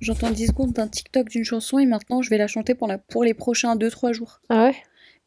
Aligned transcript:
j'entends 0.00 0.30
10 0.30 0.48
secondes 0.48 0.72
d'un 0.72 0.88
TikTok 0.88 1.28
d'une 1.28 1.44
chanson 1.44 1.78
et 1.78 1.86
maintenant 1.86 2.22
je 2.22 2.30
vais 2.30 2.38
la 2.38 2.46
chanter 2.46 2.74
pour, 2.74 2.88
la, 2.88 2.98
pour 2.98 3.24
les 3.24 3.34
prochains 3.34 3.76
2-3 3.76 4.12
jours. 4.12 4.40
Ah 4.48 4.64
ouais? 4.66 4.74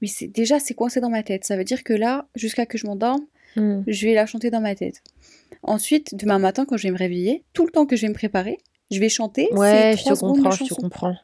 Mais 0.02 0.08
c'est 0.08 0.28
déjà, 0.28 0.60
c'est 0.60 0.74
coincé 0.74 1.00
dans 1.00 1.10
ma 1.10 1.24
tête. 1.24 1.46
Ça 1.46 1.56
veut 1.56 1.64
dire 1.64 1.84
que 1.84 1.94
là, 1.94 2.28
jusqu'à 2.36 2.66
que 2.66 2.78
je 2.78 2.86
m'endorme, 2.88 3.26
Hmm. 3.56 3.84
je 3.86 4.08
vais 4.08 4.16
la 4.16 4.26
chanter 4.26 4.50
dans 4.50 4.62
ma 4.62 4.74
tête. 4.74 5.04
Ensuite, 5.62 6.16
demain 6.16 6.40
matin, 6.40 6.66
quand 6.66 6.76
je 6.76 6.84
vais 6.88 6.92
me 6.92 6.98
réveiller, 6.98 7.44
tout 7.54 7.66
le 7.68 7.72
temps 7.72 7.86
que 7.86 7.96
je 7.96 8.02
vais 8.02 8.08
me 8.10 8.16
préparer, 8.16 8.58
je 8.90 9.00
vais 9.00 9.10
chanter. 9.10 9.48
Ouais, 9.52 9.94
je 9.96 10.06
te 10.06 10.20
comprends, 10.20 10.50
je 10.50 10.64
te 10.64 10.74
comprends. 10.74 11.16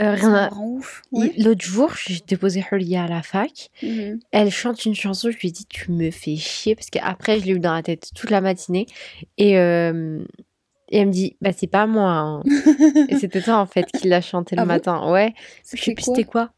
Euh, 0.00 0.12
rien 0.14 0.34
à- 0.34 0.54
ouf. 0.54 1.02
Ouais. 1.12 1.30
L'autre 1.36 1.62
jour, 1.62 1.92
j'ai 2.06 2.20
déposé 2.26 2.64
Hulia 2.72 3.04
à 3.04 3.08
la 3.08 3.22
fac. 3.22 3.68
Mhm. 3.82 4.20
Elle 4.30 4.50
chante 4.50 4.86
une 4.86 4.94
chanson, 4.94 5.30
je 5.30 5.36
lui 5.36 5.48
ai 5.48 5.50
dit 5.50 5.66
tu 5.66 5.92
me 5.92 6.10
fais 6.10 6.36
chier 6.36 6.74
parce 6.74 6.88
qu'après 6.88 7.38
je 7.38 7.44
l'ai 7.44 7.52
eu 7.52 7.58
dans 7.60 7.74
la 7.74 7.82
tête 7.82 8.08
toute 8.14 8.30
la 8.30 8.40
matinée 8.40 8.86
et, 9.36 9.58
euh, 9.58 10.24
et 10.92 10.98
elle 10.98 11.08
me 11.08 11.12
dit 11.12 11.36
bah 11.40 11.50
c'est 11.52 11.66
pas 11.66 11.86
moi 11.88 12.12
hein. 12.12 12.42
et 13.08 13.16
c'était 13.18 13.40
toi 13.42 13.56
en 13.56 13.66
fait 13.66 13.86
qui 13.90 14.06
l'a 14.06 14.20
chanté 14.20 14.54
le 14.54 14.62
Ah 14.62 14.64
matin 14.66 15.10
ouais 15.10 15.34
je 15.64 15.70
sais 15.70 15.76
C'était 15.78 15.94
plus 15.94 16.04
quoi 16.04 16.14
c'était 16.14 16.28
quoi? 16.28 16.52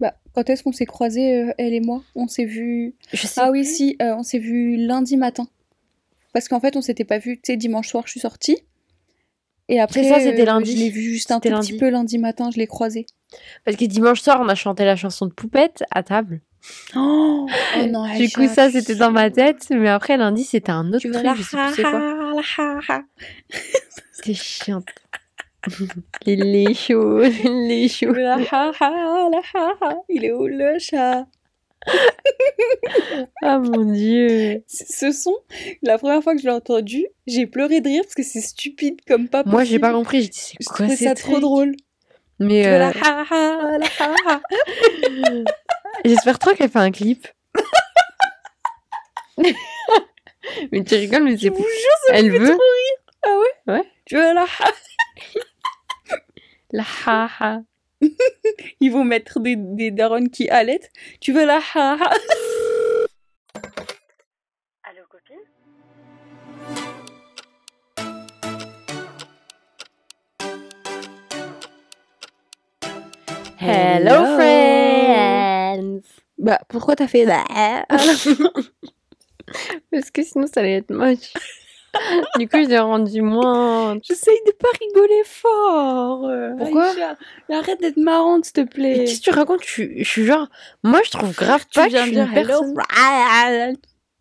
Bah, 0.00 0.14
quand 0.34 0.48
est-ce 0.50 0.62
qu'on 0.62 0.72
s'est 0.72 0.86
croisés, 0.86 1.34
euh, 1.42 1.52
elle 1.58 1.72
et 1.74 1.80
moi? 1.80 2.02
On 2.14 2.28
s'est 2.28 2.44
vu. 2.44 2.94
je 3.12 3.26
sais 3.26 3.40
Ah 3.42 3.50
oui, 3.50 3.62
plus. 3.62 3.74
si, 3.74 3.96
euh, 4.02 4.14
on 4.16 4.22
s'est 4.22 4.38
vu 4.38 4.76
lundi 4.76 5.16
matin. 5.16 5.48
Parce 6.32 6.46
qu'en 6.46 6.60
fait, 6.60 6.76
on 6.76 6.82
s'était 6.82 7.04
pas 7.04 7.18
vu, 7.18 7.36
tu 7.36 7.42
sais, 7.46 7.56
dimanche 7.56 7.88
soir, 7.88 8.04
je 8.06 8.12
suis 8.12 8.20
sortie. 8.20 8.58
Et 9.68 9.80
après, 9.80 10.04
ça, 10.04 10.20
c'était 10.20 10.42
euh, 10.42 10.46
lundi. 10.46 10.72
je 10.76 10.78
l'ai 10.84 10.90
vu 10.90 11.02
juste 11.02 11.32
un 11.32 11.36
C'était 11.36 11.48
tout 11.48 11.54
lundi. 11.56 11.72
petit 11.72 11.78
peu 11.80 11.88
lundi 11.90 12.18
matin, 12.18 12.50
je 12.52 12.58
l'ai 12.58 12.68
croisé. 12.68 13.06
parce 13.64 13.76
que 13.76 13.84
dimanche 13.86 14.20
soir 14.20 14.38
on 14.40 14.48
a 14.48 14.54
chanté 14.54 14.84
la 14.84 14.94
chanson 14.94 15.26
de 15.26 15.32
Poupette 15.32 15.82
à 15.90 16.02
table 16.04 16.40
Oh, 16.96 17.46
non, 17.88 18.14
du 18.16 18.30
coup 18.30 18.46
ça 18.48 18.70
c'était 18.70 18.94
dans 18.96 19.10
ma 19.10 19.30
tête 19.30 19.66
mais 19.70 19.88
après 19.88 20.16
lundi 20.16 20.44
c'était 20.44 20.70
un 20.72 20.88
autre 20.88 20.98
Tu 21.00 21.10
truc 21.10 21.24
la 21.24 21.34
je 21.34 21.42
sais 21.42 21.56
plus 21.56 21.74
c'est 21.76 21.82
quoi. 21.82 23.02
c'était 24.12 24.34
chiant 24.34 24.82
les 26.26 26.74
chauds 26.74 27.18
les 27.44 27.88
ha. 28.52 28.70
Il 30.08 30.24
est 30.24 30.32
où 30.32 30.46
le 30.46 30.78
chat? 30.78 31.26
Ah 33.42 33.58
mon 33.58 33.84
dieu. 33.92 34.62
Ce 34.66 35.12
son, 35.12 35.34
la 35.82 35.96
première 35.98 36.22
fois 36.22 36.34
que 36.34 36.40
je 36.40 36.46
l'ai 36.46 36.52
entendu, 36.52 37.06
j'ai 37.26 37.46
pleuré 37.46 37.80
de 37.80 37.88
rire 37.88 38.02
parce 38.02 38.14
que 38.14 38.22
c'est 38.22 38.40
stupide 38.40 39.00
comme 39.06 39.28
pas 39.28 39.42
moi 39.46 39.62
j'ai 39.64 39.78
possible. 39.78 39.80
pas 39.80 39.92
compris 39.92 40.22
je 40.22 40.28
dis 40.30 40.54
c'est 40.60 40.64
quoi 40.64 40.88
ça 40.88 41.14
trop 41.14 41.38
drôle. 41.40 41.72
mais 42.40 42.66
euh, 42.66 42.90
J'espère 46.04 46.38
trop 46.38 46.54
qu'elle 46.54 46.70
fait 46.70 46.78
un 46.78 46.90
clip. 46.90 47.26
mais 49.38 50.84
tu 50.84 50.94
rigoles, 50.94 51.24
mais 51.24 51.36
Je 51.36 51.42
c'est 51.42 51.48
vous 51.50 51.56
jure, 51.58 51.98
ça 52.06 52.12
me 52.12 52.18
Elle 52.18 52.30
fait 52.30 52.38
veut 52.38 52.46
trop 52.46 52.56
rire. 52.56 52.96
Ah 53.22 53.38
ouais? 53.38 53.74
Ouais. 53.74 53.92
Tu 54.06 54.16
veux 54.16 54.34
la 54.34 54.42
ha 54.42 54.70
la 56.70 56.84
ha 57.06 57.28
ha. 57.40 57.60
Ils 58.80 58.90
vont 58.90 59.04
mettre 59.04 59.40
des, 59.40 59.56
des 59.56 59.90
darons 59.90 60.26
qui 60.28 60.48
allaitent. 60.48 60.90
Tu 61.20 61.32
veux 61.32 61.44
la 61.46 61.60
ha 61.74 61.96
ha? 62.00 62.10
Allô, 64.84 65.02
copine? 65.08 65.36
Hello 73.60 74.36
friends. 74.36 74.67
Bah, 76.38 76.60
pourquoi 76.68 76.94
t'as 76.96 77.08
fait 77.08 77.24
Parce 79.90 80.10
que 80.10 80.22
sinon 80.22 80.46
ça 80.46 80.60
allait 80.60 80.76
être 80.78 80.90
moche. 80.92 81.32
du 82.38 82.46
coup, 82.48 82.58
j'ai 82.68 82.78
rendu 82.78 83.22
moins. 83.22 83.98
J'essaye 84.02 84.38
de 84.46 84.52
pas 84.52 84.68
rigoler 84.80 85.22
fort. 85.24 86.30
Pourquoi? 86.58 86.90
Aïcha, 86.90 87.16
Arrête 87.50 87.80
d'être 87.80 87.96
marrante, 87.96 88.44
s'il 88.44 88.52
te 88.52 88.60
plaît. 88.62 89.04
qu'est-ce 89.06 89.20
que 89.20 89.24
tu 89.24 89.30
racontes? 89.30 89.62
Je, 89.64 89.70
suis- 89.70 90.04
je 90.04 90.08
suis 90.08 90.26
genre. 90.26 90.48
Moi, 90.82 91.00
je 91.04 91.10
trouve 91.10 91.34
grave 91.34 91.64
Tu 91.70 91.74
pas 91.80 91.86
que 91.86 91.90
viens 91.90 92.04
je 92.04 92.08
suis 92.10 92.18
une 92.18 92.30
personne. 92.34 92.74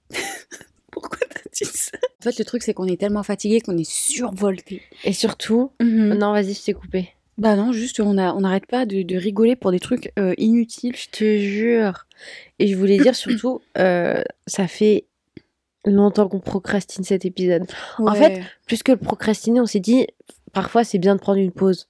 Pourquoi 0.92 1.20
t'as 1.30 1.42
dit 1.54 1.66
ça? 1.72 1.98
En 2.20 2.24
fait, 2.24 2.40
le 2.40 2.46
truc, 2.46 2.64
c'est 2.64 2.74
qu'on 2.74 2.88
est 2.88 3.00
tellement 3.00 3.24
fatigué 3.24 3.62
qu'on 3.62 3.78
est 3.78 3.90
survolté. 3.90 4.82
Et 5.04 5.14
surtout. 5.14 5.72
Non, 6.16 6.32
vas-y, 6.32 6.54
je 6.54 6.64
t'ai 6.64 6.74
coupé. 6.74 7.10
Bah 7.38 7.56
non, 7.56 7.72
juste, 7.72 8.00
on 8.00 8.18
a- 8.18 8.34
on 8.34 8.42
n'arrête 8.42 8.66
pas 8.66 8.86
de, 8.86 9.04
de 9.04 9.16
rigoler 9.16 9.56
pour 9.56 9.72
des 9.72 9.80
trucs 9.80 10.12
euh, 10.18 10.34
inutiles. 10.38 10.96
Je 10.96 11.10
te 11.10 11.38
jure. 11.38 12.08
Et 12.60 12.68
je 12.68 12.76
voulais 12.76 12.98
dire 12.98 13.16
surtout, 13.16 13.62
euh, 13.78 14.24
ça 14.48 14.68
fait 14.68 15.06
longtemps 15.86 16.28
qu'on 16.28 16.40
procrastine 16.40 17.04
cet 17.04 17.26
épisode. 17.26 17.66
En 18.00 18.14
fait, 18.16 18.42
plus 18.66 18.82
que 18.84 18.92
le 18.92 18.98
procrastiner, 18.98 19.62
on 19.62 19.66
s'est 19.68 19.80
dit, 19.80 20.08
parfois 20.52 20.84
c'est 20.84 20.98
bien 20.98 21.16
de 21.16 21.20
prendre 21.22 21.40
une 21.40 21.52
pause. 21.52 21.88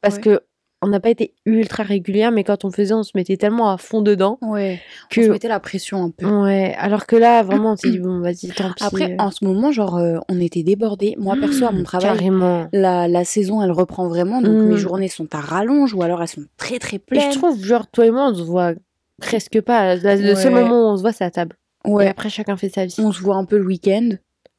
Parce 0.00 0.16
Ouais. 0.16 0.22
que 0.22 0.40
on 0.82 0.88
n'a 0.88 1.00
pas 1.00 1.08
été 1.10 1.32
ultra 1.46 1.82
régulière, 1.82 2.30
mais 2.32 2.44
quand 2.44 2.64
on 2.64 2.70
faisait, 2.70 2.92
on 2.94 3.02
se 3.02 3.12
mettait 3.14 3.36
tellement 3.36 3.70
à 3.70 3.78
fond 3.78 4.02
dedans 4.02 4.38
ouais, 4.42 4.80
que. 5.10 5.20
on 5.20 5.24
se 5.24 5.30
mettait 5.30 5.48
la 5.48 5.58
pression 5.58 6.02
un 6.04 6.10
peu. 6.10 6.26
Ouais, 6.26 6.74
alors 6.78 7.06
que 7.06 7.16
là, 7.16 7.42
vraiment, 7.42 7.72
on 7.72 7.76
s'est 7.76 7.90
dit, 7.90 7.98
bon, 7.98 8.20
vas-y, 8.20 8.48
tant 8.54 8.70
pis. 8.72 8.84
Après, 8.84 9.12
euh, 9.12 9.16
en 9.18 9.30
ce 9.30 9.44
moment, 9.44 9.72
genre, 9.72 9.96
euh, 9.96 10.18
on 10.28 10.38
était 10.40 10.62
débordés. 10.62 11.14
Moi, 11.18 11.34
perso, 11.40 11.64
à 11.64 11.72
mon 11.72 11.82
travail, 11.82 12.10
Carrément. 12.16 12.68
la, 12.72 13.08
la 13.08 13.24
saison, 13.24 13.62
elle 13.62 13.72
reprend 13.72 14.06
vraiment. 14.08 14.42
Donc, 14.42 14.52
Mm. 14.54 14.68
mes 14.68 14.76
journées 14.76 15.08
sont 15.08 15.34
à 15.34 15.40
rallonge 15.40 15.94
ou 15.94 16.02
alors 16.02 16.20
elles 16.22 16.28
sont 16.28 16.44
très, 16.58 16.78
très 16.78 16.96
Et 16.96 17.00
pleines. 17.00 17.32
je 17.32 17.38
trouve, 17.38 17.58
genre, 17.64 17.86
toi 17.88 18.06
et 18.06 18.10
moi, 18.10 18.28
on 18.30 18.34
se 18.34 18.42
voit 18.42 18.72
presque 19.20 19.60
pas. 19.62 19.94
Le 19.96 20.34
seul 20.34 20.52
Ouais. 20.54 20.62
moment 20.62 20.82
où 20.90 20.92
on 20.92 20.96
se 20.96 21.02
voit, 21.02 21.12
c'est 21.12 21.24
à 21.24 21.30
table. 21.30 21.56
Et 21.86 21.90
Ouais, 21.90 22.06
après, 22.08 22.28
chacun 22.28 22.56
fait 22.56 22.68
sa 22.68 22.84
vie. 22.84 22.96
on 22.98 23.12
se 23.12 23.22
voit 23.22 23.36
un 23.36 23.44
peu 23.46 23.56
le 23.58 23.64
week-end. 23.64 24.10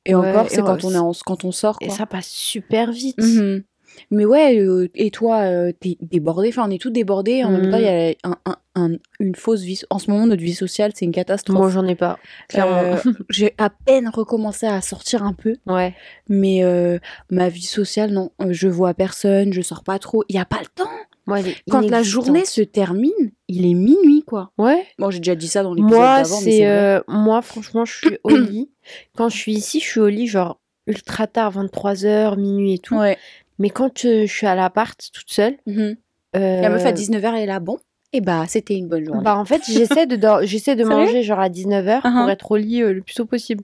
Et 0.06 0.16
Ouais, 0.16 0.30
encore, 0.32 0.46
et 0.46 0.50
c'est 0.50 0.62
quand 0.62 0.84
on, 0.86 0.92
est 0.94 0.98
en- 0.98 1.12
quand 1.26 1.44
on 1.44 1.52
sort. 1.52 1.78
Et 1.82 1.90
ça 1.90 2.06
passe 2.06 2.28
super 2.28 2.92
vite. 2.92 3.18
Mhm. 3.22 3.64
Mais 4.12 4.26
ouais, 4.26 4.60
euh, 4.60 4.88
et 4.96 5.12
toi, 5.12 5.40
euh, 5.42 5.72
t'es 5.80 5.98
débordé. 6.02 6.50
Enfin, 6.50 6.68
on 6.68 6.72
est 6.72 6.82
tous 6.82 6.90
débordés. 6.92 7.44
En 7.44 7.52
même 7.52 7.72
temps, 7.72 7.78
il 7.78 7.84
y 7.84 7.88
a 7.88 8.14
un, 8.24 8.38
un- 8.46 8.58
un- 8.76 8.98
une 9.20 9.36
fausse 9.36 9.62
vie. 9.62 9.82
En 9.90 10.00
ce 10.00 10.12
moment, 10.12 10.28
notre 10.28 10.44
vie 10.44 10.54
sociale, 10.54 10.92
c'est 10.96 11.06
une 11.06 11.12
catastrophe. 11.12 11.58
Moi, 11.58 11.70
j'en 11.70 11.86
ai 11.88 11.96
pas. 11.96 12.18
Clairement. 12.50 12.78
Euh, 12.78 12.98
J'ai 13.30 13.54
à 13.58 13.70
peine 13.70 14.08
recommencé 14.10 14.66
à 14.68 14.82
sortir 14.82 15.24
un 15.24 15.34
peu. 15.34 15.56
ouais. 15.66 15.96
Mais 16.30 16.64
euh, 16.64 17.00
ma 17.32 17.50
vie 17.50 17.62
sociale, 17.66 18.12
non. 18.12 18.32
Je 18.50 18.68
vois 18.68 18.94
personne, 18.94 19.52
je 19.54 19.62
sors 19.62 19.84
pas 19.84 19.98
trop. 20.00 20.24
Il 20.30 20.36
y 20.36 20.40
a 20.40 20.46
pas 20.46 20.60
le 20.60 20.68
temps. 20.76 20.90
Moi, 21.26 21.40
Quand 21.70 21.82
la 21.82 22.04
journée 22.04 22.46
se 22.46 22.62
termine, 22.62 23.12
il 23.50 23.66
est 23.70 23.74
minuit, 23.74 24.24
quoi. 24.26 24.52
Ouais. 24.58 24.86
Bon, 24.98 25.10
j'ai 25.12 25.20
déjà 25.20 25.36
dit 25.36 25.50
ça 25.50 25.62
dans 25.62 25.74
l'épisode 25.74 25.92
d'avant, 26.24 26.42
mais 26.46 26.58
c'est. 26.60 27.02
moi, 27.10 27.42
franchement, 27.42 27.84
je 27.84 27.98
suis 27.98 28.18
au 28.24 28.30
lit. 28.38 28.70
Quand 29.18 29.28
je 29.28 29.36
suis 29.36 29.52
ici, 29.54 29.82
je 29.82 29.86
suis 29.86 30.00
au 30.00 30.08
lit, 30.08 30.28
genre, 30.28 30.62
ultra 30.86 31.28
tard, 31.28 31.52
23h, 31.54 32.38
minuit 32.40 32.76
et 32.76 32.80
tout. 32.80 32.96
Ouais. 32.96 33.18
Mais 33.60 33.70
quand 33.70 34.06
euh, 34.06 34.26
je 34.26 34.32
suis 34.32 34.48
à 34.48 34.56
l'appart, 34.56 35.00
toute 35.14 35.30
seule. 35.30 35.58
Mhm. 35.66 35.96
euh, 36.36 36.62
La 36.62 36.70
meuf 36.70 36.86
à 36.86 36.92
19h, 36.92 37.34
elle 37.36 37.44
est 37.44 37.46
là, 37.46 37.60
bon. 37.60 37.78
Et 38.14 38.22
bah, 38.22 38.46
c'était 38.48 38.76
une 38.76 38.88
bonne 38.88 39.04
journée. 39.06 39.24
Bah, 39.24 39.38
en 39.38 39.46
fait, 39.46 39.62
j'essaie 39.68 40.06
de, 40.08 40.20
j'essaie 40.46 40.76
de 40.76 40.84
manger, 40.86 41.24
genre, 41.24 41.40
à 41.40 41.50
19h 41.50 42.02
pour 42.02 42.12
Uh-huh. 42.12 42.30
être 42.32 42.52
au 42.52 42.56
lit 42.58 42.82
euh, 42.82 42.94
le 42.94 43.02
plus 43.02 43.16
tôt 43.16 43.26
possible. 43.26 43.64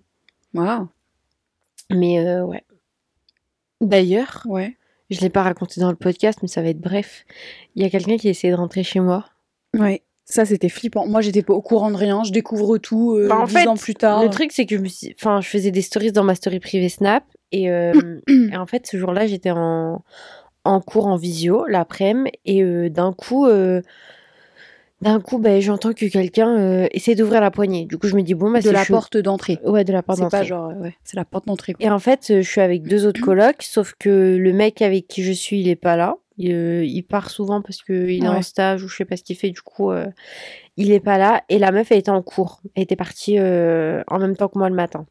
Waouh. 0.53 0.87
Mais, 1.91 2.19
ouais. 2.41 2.63
D'ailleurs, 3.81 4.43
Ouais. 4.45 4.77
je 5.09 5.19
l'ai 5.21 5.29
pas 5.29 5.43
raconté 5.43 5.81
dans 5.81 5.89
le 5.89 5.95
podcast, 5.95 6.39
mais 6.41 6.47
ça 6.47 6.61
va 6.61 6.69
être 6.69 6.79
bref. 6.79 7.25
Il 7.75 7.83
y 7.83 7.85
a 7.85 7.89
quelqu'un 7.89 8.17
qui 8.17 8.27
a 8.27 8.31
essayé 8.31 8.51
de 8.51 8.57
rentrer 8.57 8.83
chez 8.83 8.99
moi. 8.99 9.25
Ouais. 9.77 10.01
Ça, 10.25 10.45
c'était 10.45 10.69
flippant. 10.69 11.05
Moi, 11.05 11.19
j'étais 11.21 11.41
pas 11.43 11.53
au 11.53 11.61
courant 11.61 11.91
de 11.91 11.97
rien. 11.97 12.23
Je 12.23 12.31
découvre 12.31 12.77
tout 12.77 13.15
euh, 13.15 13.27
Bah, 13.27 13.39
en 13.39 13.45
dix 13.45 13.53
fait, 13.53 13.67
ans 13.67 13.75
plus 13.75 13.95
tard. 13.95 14.23
Le 14.23 14.29
truc, 14.29 14.51
c'est 14.53 14.65
que 14.65 14.77
je 14.77 14.81
me 14.81 14.87
suis... 14.87 15.13
enfin, 15.19 15.41
je 15.41 15.49
faisais 15.49 15.71
des 15.71 15.81
stories 15.81 16.13
dans 16.13 16.23
ma 16.23 16.33
story 16.35 16.59
privée 16.61 16.87
Snap. 16.89 17.23
Et, 17.53 17.63
et 18.51 18.57
en 18.57 18.65
fait, 18.65 18.85
ce 18.87 18.97
jour-là, 18.97 19.25
j'étais 19.27 19.51
en... 19.51 20.03
en 20.65 20.81
cours 20.81 21.07
en 21.07 21.15
visio, 21.15 21.65
l'après-midi. 21.67 22.31
Et 22.45 22.89
d'un 22.89 23.13
coup, 23.13 23.47
d'un 25.01 25.19
coup 25.19 25.37
ben, 25.37 25.61
j'entends 25.61 25.91
que 25.91 26.05
quelqu'un 26.05 26.57
euh, 26.57 26.87
essaie 26.91 27.13
d'ouvrir 27.15 27.41
la 27.41 27.51
poignée. 27.51 27.85
Du 27.85 27.97
coup, 27.97 28.07
je 28.07 28.15
me 28.15 28.21
dis, 28.21 28.33
bon, 28.35 28.49
bah, 28.51 28.59
de 28.59 28.63
c'est 28.67 28.71
la 28.71 28.83
chaud. 28.85 28.93
porte 28.93 29.17
d'entrée. 29.17 29.59
Ouais, 29.65 29.83
de 29.83 29.91
la 29.91 30.01
porte 30.01 30.17
C'est 30.19 30.23
pas 30.29 30.29
d'entrée. 30.39 30.45
genre, 30.47 30.71
ouais, 30.77 30.95
c'est 31.03 31.17
la 31.17 31.25
porte 31.25 31.45
d'entrée. 31.45 31.75
Et 31.81 31.89
en 31.89 31.99
fait, 31.99 32.25
je 32.29 32.41
suis 32.49 32.61
avec 32.61 32.83
deux 32.83 33.05
autres 33.05 33.19
colocs, 33.25 33.61
sauf 33.63 33.93
que 33.99 34.37
le 34.37 34.53
mec 34.53 34.81
avec 34.81 35.07
qui 35.07 35.21
je 35.23 35.31
suis, 35.33 35.59
il 35.59 35.67
est 35.67 35.75
pas 35.75 35.97
là. 35.97 36.15
Il, 36.37 36.51
euh, 36.53 36.83
il 36.85 37.03
part 37.03 37.29
souvent 37.29 37.61
parce 37.61 37.83
qu'il 37.83 38.23
est 38.23 38.27
en 38.27 38.35
Ouais. 38.37 38.41
stage 38.41 38.81
ou 38.83 38.87
je 38.87 38.95
sais 38.95 39.05
pas 39.05 39.17
ce 39.17 39.23
qu'il 39.23 39.35
fait. 39.35 39.51
Du 39.51 39.61
coup, 39.61 39.91
euh, 39.91 40.07
il 40.77 40.91
est 40.91 40.99
pas 41.01 41.17
là. 41.17 41.43
Et 41.49 41.59
la 41.59 41.71
meuf, 41.71 41.91
elle 41.91 41.99
était 41.99 42.09
en 42.09 42.21
cours. 42.23 42.61
Elle 42.75 42.83
était 42.83 42.95
partie 42.95 43.37
en 43.39 44.19
même 44.19 44.35
temps 44.37 44.47
que 44.47 44.57
moi 44.57 44.69
le 44.69 44.75
matin. 44.75 45.05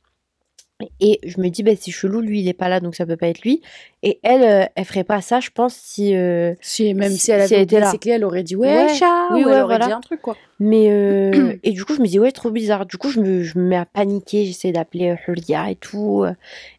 Et 1.00 1.20
je 1.24 1.40
me 1.40 1.48
dis, 1.48 1.62
bah, 1.62 1.72
c'est 1.78 1.90
chelou, 1.90 2.20
lui, 2.20 2.40
il 2.40 2.48
est 2.48 2.52
pas 2.52 2.68
là, 2.68 2.80
donc 2.80 2.94
ça 2.94 3.06
peut 3.06 3.16
pas 3.16 3.28
être 3.28 3.42
lui. 3.42 3.62
Et 4.02 4.18
elle, 4.22 4.42
euh, 4.42 4.66
elle 4.74 4.84
ferait 4.84 5.04
pas 5.04 5.20
ça, 5.20 5.40
je 5.40 5.50
pense, 5.50 5.74
si. 5.74 6.14
euh, 6.14 6.54
Si, 6.60 6.92
même 6.94 7.12
si, 7.12 7.18
Si- 7.18 7.30
elle 7.30 7.46
si 7.48 7.54
avait 7.54 7.56
elle 7.56 7.62
était 7.62 7.76
oublié 7.76 7.92
là. 7.92 7.98
clés, 7.98 8.12
elle 8.12 8.24
aurait 8.24 8.42
dit 8.42 8.56
ouais, 8.56 8.74
Ouais. 8.86 8.94
chat, 8.94 9.28
Oui, 9.30 9.42
ou 9.44 9.46
ouais, 9.46 9.52
elle 9.54 9.62
aurait 9.62 9.64
voilà. 9.64 9.86
dit 9.86 9.92
un 9.92 10.00
truc 10.00 10.20
quoi. 10.22 10.36
Mais 10.60 10.90
euh, 10.90 11.54
et 11.62 11.72
du 11.72 11.84
coup, 11.84 11.94
je 11.94 12.00
me 12.02 12.06
dis 12.06 12.18
ouais, 12.18 12.32
trop 12.32 12.50
bizarre. 12.50 12.86
Du 12.86 12.96
coup, 12.96 13.10
je 13.10 13.20
me, 13.20 13.42
je 13.42 13.58
me 13.58 13.64
mets 13.64 13.76
à 13.76 13.86
paniquer, 13.86 14.44
j'essaie 14.44 14.72
d'appeler 14.72 15.10
euh, 15.10 15.32
Hulia 15.32 15.70
et 15.70 15.76
tout. 15.76 16.24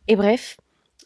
Et 0.07 0.15
bref, 0.15 0.57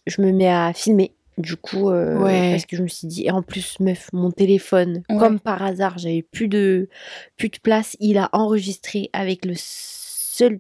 je 0.05 0.21
me 0.21 0.31
mets 0.31 0.49
à 0.49 0.73
filmer. 0.73 1.11
Du 1.38 1.55
coup, 1.55 1.91
Ouais. 1.91 2.49
parce 2.51 2.65
que 2.65 2.75
je 2.75 2.81
me 2.81 2.88
suis 2.88 3.07
dit, 3.07 3.25
et 3.27 3.31
en 3.31 3.44
plus, 3.44 3.79
meuf, 3.79 4.09
mon 4.11 4.31
téléphone, 4.31 5.03
comme 5.19 5.39
par 5.39 5.61
hasard, 5.61 5.99
j'avais 5.99 6.23
plus 6.23 6.47
de, 6.47 6.89
plus 7.38 7.49
de 7.49 7.59
place. 7.61 7.95
Il 7.99 8.17
a 8.17 8.29
enregistré 8.33 9.11
avec 9.13 9.45
le 9.45 9.53
seul 9.55 10.59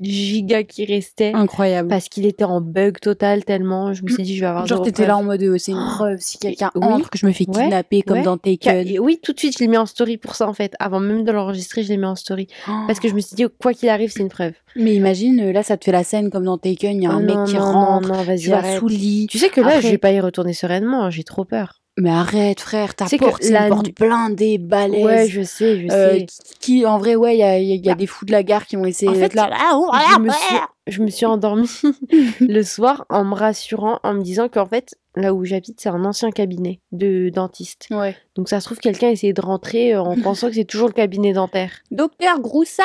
gigas 0.00 0.62
qui 0.64 0.84
restaient. 0.84 1.32
Incroyable. 1.34 1.88
Parce 1.88 2.08
qu'il 2.08 2.26
était 2.26 2.44
en 2.44 2.60
bug 2.60 2.98
total 3.00 3.44
tellement. 3.44 3.92
Je 3.92 4.02
me 4.02 4.08
suis 4.08 4.22
dit, 4.22 4.34
je 4.36 4.40
vais 4.40 4.46
avoir 4.46 4.66
Genre, 4.66 4.82
t'étais 4.82 5.06
là 5.06 5.16
en 5.16 5.22
mode, 5.22 5.42
euh, 5.42 5.56
c'est 5.58 5.72
une 5.72 5.78
preuve. 5.94 6.18
Si 6.20 6.38
quelqu'un 6.38 6.70
Oui. 6.74 6.84
entre, 6.84 7.10
que 7.10 7.18
je 7.18 7.26
me 7.26 7.32
fais 7.32 7.44
Ouais, 7.48 7.62
kidnapper 7.64 8.02
comme 8.02 8.18
ouais. 8.18 8.22
dans 8.24 8.38
Ca- 8.42 8.56
Taken. 8.56 8.98
Oui, 9.00 9.18
tout 9.22 9.32
de 9.32 9.38
suite, 9.38 9.54
je 9.56 9.62
l'ai 9.62 9.68
mis 9.68 9.76
en 9.76 9.86
story 9.86 10.16
pour 10.16 10.34
ça, 10.34 10.48
en 10.48 10.52
fait. 10.52 10.74
Avant 10.80 11.00
même 11.00 11.24
de 11.24 11.32
l'enregistrer, 11.32 11.82
je 11.82 11.88
l'ai 11.88 11.96
mis 11.96 12.04
en 12.06 12.16
story. 12.16 12.48
Parce 12.86 13.00
que 13.00 13.08
je 13.08 13.14
me 13.14 13.20
suis 13.20 13.36
dit, 13.36 13.44
quoi 13.60 13.72
qu'il 13.74 13.88
arrive, 13.88 14.10
c'est 14.10 14.20
une 14.20 14.28
preuve. 14.28 14.52
Mais 14.76 14.94
imagine, 14.94 15.40
euh, 15.40 15.52
là, 15.52 15.62
ça 15.62 15.76
te 15.76 15.84
fait 15.84 15.92
la 15.92 16.04
scène 16.04 16.30
comme 16.30 16.44
dans 16.44 16.58
Taken. 16.58 16.96
Il 16.96 17.04
y 17.04 17.06
a 17.06 17.10
un 17.12 17.18
Oh 17.18 17.20
mec 17.20 17.36
non, 17.36 17.44
qui 17.44 17.54
non, 17.54 17.60
rentre. 17.72 18.08
Non, 18.08 18.14
non, 18.14 18.20
tu 18.22 18.26
vas-y, 18.26 18.46
vas 18.48 18.58
arrête. 18.58 18.78
sous 18.80 18.88
lit. 18.88 19.26
Tu 19.30 19.38
sais 19.38 19.48
que 19.48 19.60
là, 19.60 19.68
Après- 19.68 19.82
je 19.82 19.88
vais 19.88 19.98
pas 19.98 20.12
y 20.12 20.20
retourner 20.20 20.52
sereinement, 20.52 21.04
hein, 21.04 21.10
j'ai 21.10 21.22
trop 21.24 21.44
peur. 21.44 21.80
Mais 21.96 22.10
arrête, 22.10 22.58
frère, 22.60 22.96
ta 22.96 23.06
porte, 23.18 23.42
c'est 23.42 23.52
la 23.52 23.68
une 23.68 23.68
porte 23.68 23.94
blindée, 24.00 24.58
balèze. 24.58 25.04
Ouais, 25.04 25.28
je 25.28 25.42
sais, 25.42 25.78
je 25.88 25.94
Euh, 25.94 26.18
sais. 26.18 26.26
qui, 26.26 26.58
qui, 26.80 26.86
en 26.86 26.98
vrai, 26.98 27.14
ouais, 27.14 27.36
il 27.36 27.38
y 27.38 27.42
a, 27.44 27.56
y 27.58 27.88
a- 27.88 27.92
a 27.92 27.94
des 27.94 28.08
fous 28.08 28.24
de 28.24 28.32
la 28.32 28.42
gare 28.42 28.66
qui 28.66 28.76
ont 28.76 28.84
essayé 28.84 29.10
En 29.12 29.14
fait, 29.14 29.32
là. 29.34 29.48
Ah, 29.52 29.78
je 30.14 30.20
me 30.20 30.30
suis, 30.30 30.54
porte. 30.56 30.68
Je 30.86 31.02
me 31.02 31.08
suis 31.08 31.26
endormie 31.26 31.70
le 32.40 32.62
soir 32.62 33.06
en 33.08 33.24
me 33.24 33.34
rassurant, 33.34 34.00
en 34.02 34.14
me 34.14 34.22
disant 34.22 34.48
qu'en 34.48 34.66
fait, 34.66 34.94
là 35.16 35.32
où 35.32 35.44
j'habite, 35.44 35.80
c'est 35.80 35.88
un 35.88 36.04
ancien 36.04 36.30
cabinet 36.30 36.80
de 36.92 37.30
dentiste. 37.30 37.86
Ouais. 37.90 38.14
Donc 38.34 38.48
ça 38.48 38.60
se 38.60 38.66
trouve, 38.66 38.78
quelqu'un 38.78 39.08
essayait 39.08 39.32
de 39.32 39.40
rentrer 39.40 39.94
euh, 39.94 40.02
en 40.02 40.16
pensant 40.20 40.48
que 40.48 40.54
c'est 40.54 40.64
toujours 40.64 40.88
le 40.88 40.92
cabinet 40.92 41.32
dentaire. 41.32 41.70
Docteur 41.90 42.40
Groussard 42.40 42.84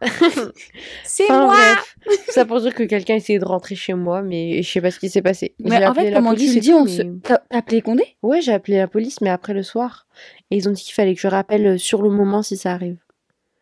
C'est 1.04 1.24
Enfin, 1.24 1.46
moi 1.46 1.54
bref, 1.54 1.96
tout 2.04 2.32
ça 2.32 2.44
pour 2.44 2.60
dire 2.60 2.74
que 2.74 2.82
quelqu'un 2.84 3.14
essayait 3.16 3.38
de 3.38 3.44
rentrer 3.44 3.74
chez 3.74 3.94
moi, 3.94 4.22
mais 4.22 4.62
je 4.62 4.70
sais 4.70 4.80
pas 4.80 4.90
ce 4.90 4.98
qui 4.98 5.08
s'est 5.10 5.22
passé. 5.22 5.54
Mais 5.60 5.84
en 5.86 5.94
fait, 5.94 6.12
comment 6.12 6.30
tu 6.34 6.46
police 6.46 6.60
dis, 6.60 6.72
on 6.72 6.84
mais- 6.84 6.90
se... 6.90 7.02
T'as 7.22 7.38
t'as 7.38 7.58
appelé 7.58 7.80
Condé? 7.82 8.04
Ouais, 8.22 8.40
j'ai 8.40 8.52
appelé 8.52 8.76
la 8.76 8.88
police, 8.88 9.20
mais 9.20 9.30
après 9.30 9.54
le 9.54 9.62
soir. 9.62 10.06
Et 10.50 10.56
ils 10.56 10.68
ont 10.68 10.72
dit 10.72 10.82
qu'il 10.82 10.94
fallait 10.94 11.14
que 11.14 11.20
je 11.20 11.28
rappelle 11.28 11.66
euh, 11.66 11.78
sur 11.78 12.02
le 12.02 12.10
moment 12.10 12.42
si 12.42 12.56
ça 12.56 12.72
arrive. 12.72 12.98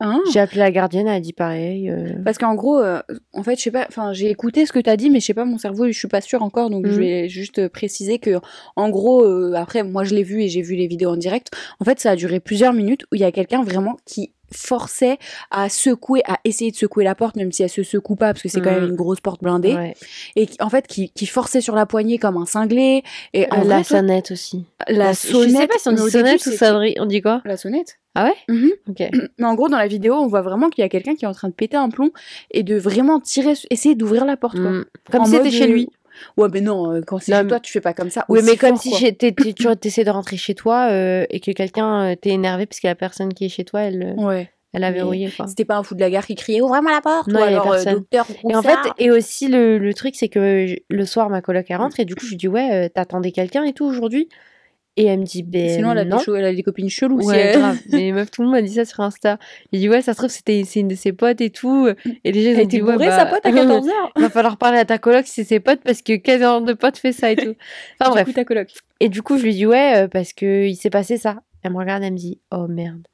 Hein 0.00 0.20
J'ai 0.32 0.38
appelé 0.38 0.58
la 0.60 0.70
gardienne, 0.70 1.08
elle 1.08 1.16
a 1.16 1.20
dit 1.20 1.32
pareil. 1.32 1.90
euh, 1.90 2.12
Parce 2.24 2.38
qu'en 2.38 2.54
gros, 2.54 2.78
euh, 2.78 3.02
en 3.32 3.42
fait, 3.42 3.56
je 3.56 3.62
sais 3.62 3.70
pas, 3.72 3.84
enfin, 3.88 4.12
j'ai 4.12 4.30
écouté 4.30 4.64
ce 4.64 4.72
que 4.72 4.78
t'as 4.78 4.96
dit, 4.96 5.10
mais 5.10 5.18
je 5.18 5.26
sais 5.26 5.34
pas, 5.34 5.44
mon 5.44 5.58
cerveau, 5.58 5.86
je 5.88 5.98
suis 5.98 6.06
pas 6.06 6.20
sûre 6.20 6.42
encore, 6.42 6.70
donc 6.70 6.86
je 6.86 6.92
Mhm. 6.92 6.98
vais 7.00 7.28
juste 7.28 7.66
préciser 7.68 8.18
que, 8.20 8.38
en 8.76 8.90
gros, 8.90 9.24
euh, 9.24 9.54
après, 9.54 9.82
moi, 9.82 10.04
je 10.04 10.14
l'ai 10.14 10.22
vu 10.22 10.40
et 10.42 10.48
j'ai 10.48 10.62
vu 10.62 10.76
les 10.76 10.86
vidéos 10.86 11.10
en 11.10 11.16
direct. 11.16 11.48
En 11.80 11.84
fait, 11.84 11.98
ça 11.98 12.12
a 12.12 12.16
duré 12.16 12.38
plusieurs 12.38 12.72
minutes 12.72 13.02
où 13.10 13.16
il 13.16 13.20
y 13.20 13.24
a 13.24 13.32
quelqu'un 13.32 13.64
vraiment 13.64 13.96
qui 14.06 14.30
forçait 14.54 15.18
à 15.50 15.68
secouer, 15.68 16.22
à 16.26 16.38
essayer 16.44 16.70
de 16.70 16.76
secouer 16.76 17.04
la 17.04 17.14
porte, 17.14 17.36
même 17.36 17.52
si 17.52 17.62
elle 17.64 17.68
se 17.68 17.82
secoue 17.82 18.16
pas, 18.16 18.32
parce 18.32 18.42
que 18.42 18.48
c'est 18.48 18.60
quand 18.62 18.70
Mhm. 18.70 18.80
même 18.80 18.88
une 18.90 18.96
grosse 18.96 19.20
porte 19.20 19.42
blindée, 19.42 19.74
ouais. 19.74 19.94
et 20.36 20.46
qui, 20.46 20.56
en 20.62 20.70
fait, 20.70 20.86
qui, 20.86 21.10
qui 21.10 21.26
forçait 21.26 21.60
sur 21.60 21.74
la 21.74 21.84
poignée 21.86 22.18
comme 22.18 22.36
un 22.38 22.46
cinglé, 22.46 23.02
et 23.34 23.46
en 23.52 23.58
Euh, 23.60 23.64
vrai, 23.64 23.78
la 23.78 23.84
sonnette 23.84 24.30
aussi. 24.30 24.64
la 24.88 25.10
Je 25.12 25.16
sonnette, 25.16 25.56
sais 25.56 25.66
pas 25.66 25.78
si 25.78 25.88
on 25.88 25.92
dit 25.92 25.98
début, 25.98 26.10
sonnette 26.12 26.46
ou 26.46 26.50
sonnerie. 26.52 26.94
On 26.98 27.04
dit 27.06 27.20
quoi? 27.20 27.42
La 27.44 27.56
sonnette 27.58 27.98
Ah 28.20 28.24
ouais? 28.24 28.34
Mhm. 28.54 28.70
Ok. 28.88 29.02
Mais 29.38 29.44
en 29.46 29.54
gros, 29.54 29.68
dans 29.68 29.76
la 29.78 29.86
vidéo, 29.86 30.14
on 30.14 30.26
voit 30.26 30.42
vraiment 30.42 30.70
qu'il 30.70 30.82
y 30.82 30.84
a 30.84 30.88
quelqu'un 30.88 31.14
qui 31.14 31.24
est 31.24 31.28
en 31.28 31.32
train 31.34 31.48
de 31.48 31.52
péter 31.54 31.76
un 31.76 31.88
plomb 31.88 32.10
et 32.50 32.64
de 32.64 32.76
vraiment 32.76 33.20
tirer, 33.20 33.52
essayer 33.70 33.94
d'ouvrir 33.94 34.24
la 34.24 34.36
porte. 34.36 34.58
Quoi. 34.58 34.70
Mm. 34.70 34.84
Comme 35.12 35.24
si 35.24 35.30
c'était 35.32 35.50
chez 35.52 35.68
lui. 35.68 35.88
Ouais, 36.36 36.48
mais 36.52 36.60
non, 36.60 36.92
euh, 36.94 37.00
quand 37.06 37.20
c'est 37.20 37.32
chez 37.32 37.46
toi, 37.46 37.60
tu 37.60 37.70
fais 37.72 37.80
pas 37.80 37.94
comme 37.94 38.10
ça. 38.10 38.24
Oui, 38.28 38.40
mais 38.44 38.56
comme 38.56 38.70
fort, 38.76 38.82
si 38.82 38.90
tu 38.90 38.96
essaies 39.86 40.04
de 40.04 40.10
rentrer 40.10 40.36
chez 40.36 40.56
toi 40.56 40.88
euh, 40.90 41.24
et 41.30 41.38
que 41.38 41.52
quelqu'un 41.52 42.10
euh, 42.10 42.14
t'est 42.16 42.30
énervé 42.30 42.66
parce 42.66 42.80
que 42.80 42.88
la 42.88 42.96
personne 42.96 43.32
qui 43.32 43.44
est 43.44 43.48
chez 43.48 43.64
toi, 43.64 43.82
elle, 43.82 44.14
Ouais. 44.18 44.50
elle 44.72 44.82
a 44.82 44.90
verrouillé. 44.90 45.30
C'était 45.46 45.64
pas 45.64 45.76
un 45.76 45.84
fou 45.84 45.94
de 45.94 46.00
la 46.00 46.10
gare 46.10 46.26
qui 46.26 46.34
criait 46.34 46.60
Ouvre-moi 46.60 46.90
la 46.90 47.00
porte 47.00 47.28
Non, 47.28 47.38
Ou 47.38 47.44
il 47.44 47.52
y 47.52 47.54
a 47.54 47.60
alors, 47.60 47.72
euh, 47.72 47.84
docteur 47.84 48.26
Et 48.50 48.56
en 48.56 48.62
fait, 48.62 48.76
et 48.98 49.12
aussi 49.12 49.46
le, 49.46 49.78
le 49.78 49.94
truc, 49.94 50.16
c'est 50.16 50.28
que 50.28 50.66
je- 50.66 50.76
le 50.90 51.06
soir, 51.06 51.30
ma 51.30 51.40
coloc 51.40 51.66
elle 51.68 51.76
rentre 51.76 52.00
et 52.00 52.04
du 52.04 52.16
coup, 52.16 52.24
je 52.24 52.30
lui 52.30 52.36
dis 52.36 52.48
Ouais, 52.48 52.68
euh, 52.72 52.88
t'attendais 52.92 53.30
quelqu'un 53.30 53.62
et 53.62 53.72
tout 53.72 53.84
aujourd'hui? 53.84 54.28
Et 55.00 55.04
elle 55.06 55.20
me 55.20 55.24
dit 55.24 55.44
Ben. 55.44 55.68
Sinon, 55.70 55.92
elle 55.92 55.98
a, 55.98 56.04
non. 56.04 56.16
des 56.18 56.24
elle 56.36 56.44
a 56.44 56.52
des 56.52 56.62
copines 56.64 56.90
cheloues. 56.90 57.20
si 57.20 57.28
Ouais, 57.28 57.38
elle- 57.38 57.58
grave. 57.60 57.78
Mais 57.92 58.10
meuf, 58.10 58.30
tout 58.32 58.42
le 58.42 58.48
monde 58.48 58.56
m'a 58.56 58.62
dit 58.62 58.72
ça 58.74 58.84
sur 58.84 58.98
Insta. 59.00 59.38
J'ai 59.72 59.78
dit, 59.78 59.88
ouais, 59.88 60.02
ça 60.02 60.12
se 60.12 60.18
trouve, 60.18 60.28
c'était 60.30 60.64
c'est 60.66 60.80
une 60.80 60.88
de 60.88 60.96
ses 60.96 61.12
potes 61.12 61.40
et 61.40 61.50
tout. 61.50 61.88
Et 62.24 62.32
les 62.32 62.42
gens, 62.42 62.58
ils 62.60 62.64
ont 62.64 62.66
dit, 62.66 62.82
ouais, 62.82 62.96
bah, 62.98 63.16
sa 63.16 63.26
pote, 63.26 63.46
à 63.46 63.50
14h. 63.52 63.90
va 64.16 64.28
falloir 64.28 64.56
parler 64.56 64.78
à 64.78 64.84
ta 64.84 64.98
coloc 64.98 65.24
si 65.26 65.32
c'est 65.34 65.44
ses 65.44 65.60
potes 65.60 65.80
parce 65.84 66.02
que 66.02 66.16
quel 66.16 66.40
genre 66.40 66.60
de 66.62 66.72
pote 66.72 66.98
fait 66.98 67.12
ça 67.12 67.30
et 67.30 67.36
tout. 67.36 67.54
Enfin, 68.00 68.10
Du 68.10 68.14
bref. 68.16 68.26
coup, 68.26 68.32
ta 68.32 68.44
coloc. 68.44 68.68
Et 68.98 69.08
du 69.08 69.22
coup, 69.22 69.38
je 69.38 69.44
lui 69.44 69.54
dis, 69.54 69.66
ouais, 69.66 69.98
euh, 69.98 70.08
parce 70.08 70.32
que 70.32 70.66
il 70.66 70.74
s'est 70.74 70.90
passé 70.90 71.16
ça. 71.16 71.42
Elle 71.62 71.72
me 71.72 71.78
regarde, 71.78 72.02
elle 72.02 72.12
me 72.12 72.18
dit, 72.18 72.40
oh 72.50 72.66
merde. 72.66 73.06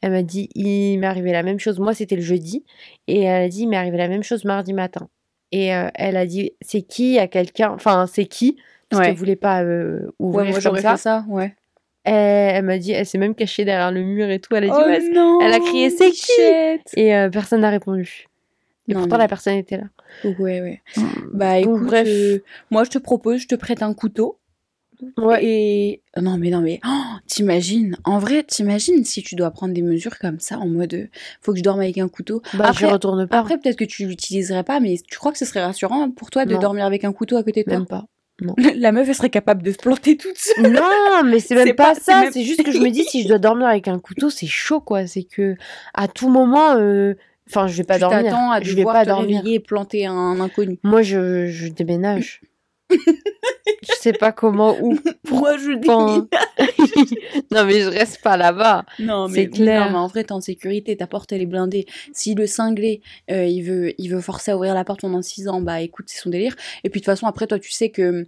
Elle 0.00 0.12
m'a 0.12 0.22
dit, 0.22 0.48
il 0.54 0.98
m'est 0.98 1.06
arrivé 1.06 1.32
la 1.32 1.42
même 1.42 1.58
chose. 1.58 1.78
Moi, 1.78 1.92
c'était 1.94 2.16
le 2.16 2.22
jeudi. 2.22 2.64
Et 3.08 3.22
elle 3.24 3.42
a 3.44 3.48
dit, 3.48 3.62
il 3.62 3.68
m'est 3.68 3.76
arrivé 3.76 3.98
la 3.98 4.08
même 4.08 4.22
chose 4.22 4.44
mardi 4.44 4.72
matin. 4.72 5.08
Et 5.52 5.74
euh, 5.74 5.88
elle 5.94 6.16
a 6.16 6.24
dit, 6.26 6.52
c'est 6.62 6.82
qui? 6.82 7.18
À 7.18 7.28
quelqu'un 7.28 7.70
Enfin, 7.72 8.06
c'est 8.06 8.24
qui? 8.26 8.56
Parce 8.88 9.00
Ouais. 9.00 9.06
qu'elle 9.08 9.16
voulait 9.16 9.36
pas 9.36 9.62
euh, 9.62 10.10
ouvrir 10.18 10.44
Ouais, 10.46 10.50
moi, 10.52 10.60
comme 10.60 10.76
ça. 10.78 10.92
fait 10.96 11.02
ça. 11.02 11.24
Ouais. 11.28 11.54
Elle, 12.04 12.14
elle 12.56 12.64
m'a 12.64 12.78
dit, 12.78 12.92
elle 12.92 13.04
s'est 13.06 13.18
même 13.18 13.34
cachée 13.34 13.64
derrière 13.64 13.90
le 13.90 14.02
mur 14.02 14.30
et 14.30 14.38
tout. 14.38 14.54
Elle 14.54 14.64
a 14.64 14.66
dit, 14.68 14.72
Oh 14.76 14.86
ouais, 14.88 15.10
non 15.12 15.40
elle 15.40 15.52
a 15.52 15.58
crié, 15.58 15.90
c'est 15.90 16.10
qui? 16.12 16.30
Et 16.96 17.14
euh, 17.16 17.28
personne 17.28 17.62
n'a 17.62 17.70
répondu. 17.70 18.26
Et 18.88 18.94
Non, 18.94 19.00
pourtant, 19.00 19.16
mais- 19.16 19.24
la 19.24 19.28
personne 19.28 19.54
était 19.56 19.78
là. 19.78 19.84
Ouais, 20.38 20.60
ouais. 20.60 20.82
Bah, 21.32 21.60
Donc, 21.60 21.78
écoute, 21.78 21.86
bref. 21.88 22.08
euh, 22.08 22.38
moi, 22.70 22.84
je 22.84 22.90
te 22.90 22.98
propose, 22.98 23.40
je 23.40 23.48
te 23.48 23.56
prête 23.56 23.82
un 23.82 23.92
couteau. 23.92 24.38
Ouais. 25.18 25.44
Et 25.44 26.02
non 26.16 26.38
mais 26.38 26.48
non 26.48 26.62
mais 26.62 26.80
oh, 26.86 27.02
t'imagines 27.26 27.98
en 28.04 28.18
vrai 28.18 28.42
t'imagines 28.42 29.04
si 29.04 29.22
tu 29.22 29.34
dois 29.34 29.50
prendre 29.50 29.74
des 29.74 29.82
mesures 29.82 30.18
comme 30.18 30.40
ça 30.40 30.58
en 30.58 30.66
mode 30.66 30.94
euh, 30.94 31.06
faut 31.42 31.52
que 31.52 31.58
je 31.58 31.62
dorme 31.62 31.80
avec 31.80 31.98
un 31.98 32.08
couteau 32.08 32.40
Bah, 32.54 32.68
après 32.68 32.86
je 32.86 32.92
retourne 32.94 33.28
pas. 33.28 33.38
après 33.40 33.58
peut-être 33.58 33.76
que 33.76 33.84
tu 33.84 34.06
l'utiliserais 34.06 34.64
pas 34.64 34.80
mais 34.80 34.96
tu 35.06 35.18
crois 35.18 35.32
que 35.32 35.38
ce 35.38 35.44
serait 35.44 35.62
rassurant 35.62 36.10
pour 36.10 36.30
toi 36.30 36.46
de 36.46 36.54
Non. 36.54 36.60
dormir 36.60 36.86
avec 36.86 37.04
un 37.04 37.12
couteau 37.12 37.36
à 37.36 37.42
côté 37.42 37.60
de 37.62 37.68
toi? 37.68 37.76
Même 37.78 37.86
pas. 37.86 38.06
la 38.76 38.92
meuf 38.92 39.08
elle 39.08 39.14
serait 39.14 39.30
capable 39.30 39.62
de 39.62 39.72
se 39.72 39.76
planter 39.78 40.16
toute 40.16 40.36
seule 40.36 40.72
Non, 40.72 41.24
mais 41.24 41.38
c'est 41.40 41.54
même 41.54 41.74
pas, 41.74 41.94
c'est 41.94 42.00
ça. 42.02 42.20
même- 42.22 42.32
C'est 42.32 42.44
juste 42.44 42.62
que 42.62 42.70
je 42.70 42.78
me 42.78 42.90
dis, 42.90 43.04
si 43.04 43.22
je 43.22 43.28
dois 43.28 43.38
dormir 43.38 43.66
avec 43.66 43.88
un 43.88 43.98
couteau, 43.98 44.28
c'est 44.30 44.46
chaud, 44.46 44.80
quoi. 44.80 45.06
C'est 45.06 45.22
que 45.24 45.56
à 45.94 46.06
tout 46.08 46.28
moment, 46.28 46.74
euh, 46.76 47.14
enfin, 47.48 47.66
je 47.66 47.76
vais 47.76 47.84
pas 47.84 47.94
tu 47.94 48.00
dormir. 48.00 48.34
à 48.36 48.60
je 48.62 48.74
vais 48.74 48.84
pas 48.84 49.04
te 49.04 49.08
dormir. 49.08 49.42
et 49.46 49.60
planter 49.60 50.06
un 50.06 50.38
inconnu 50.40 50.78
Moi, 50.82 51.02
je, 51.02 51.46
je 51.46 51.68
déménage. 51.68 52.40
Je 52.90 53.92
sais 54.00 54.12
pas 54.12 54.32
comment 54.32 54.76
où. 54.80 54.98
moi 55.30 55.56
je 55.56 55.76
Enfin, 55.78 56.26
non, 57.50 57.64
mais 57.64 57.80
je 57.80 57.88
reste 57.88 58.22
pas 58.22 58.36
là-bas. 58.36 58.84
Non, 58.98 59.28
C'est 59.28 59.44
mais, 59.44 59.48
clair. 59.48 59.86
non, 59.86 59.90
mais 59.92 59.98
en 59.98 60.06
vrai, 60.06 60.24
t'es 60.24 60.32
en 60.32 60.40
sécurité, 60.40 60.96
ta 60.96 61.06
porte, 61.06 61.32
elle 61.32 61.42
est 61.42 61.46
blindée. 61.46 61.86
Si 62.12 62.34
le 62.34 62.46
cinglé, 62.46 63.00
euh, 63.30 63.44
il, 63.44 63.62
veut, 63.62 63.94
il 63.98 64.08
veut 64.08 64.20
forcer 64.20 64.52
à 64.52 64.56
ouvrir 64.56 64.74
la 64.74 64.84
porte 64.84 65.00
pendant 65.00 65.22
6 65.22 65.48
ans, 65.48 65.60
bah 65.60 65.80
écoute, 65.80 66.06
c'est 66.08 66.20
son 66.20 66.30
délire. 66.30 66.54
Et 66.84 66.90
puis 66.90 67.00
de 67.00 67.04
toute 67.04 67.12
façon, 67.12 67.26
après, 67.26 67.46
toi, 67.46 67.58
tu 67.58 67.70
sais 67.70 67.90
que 67.90 68.26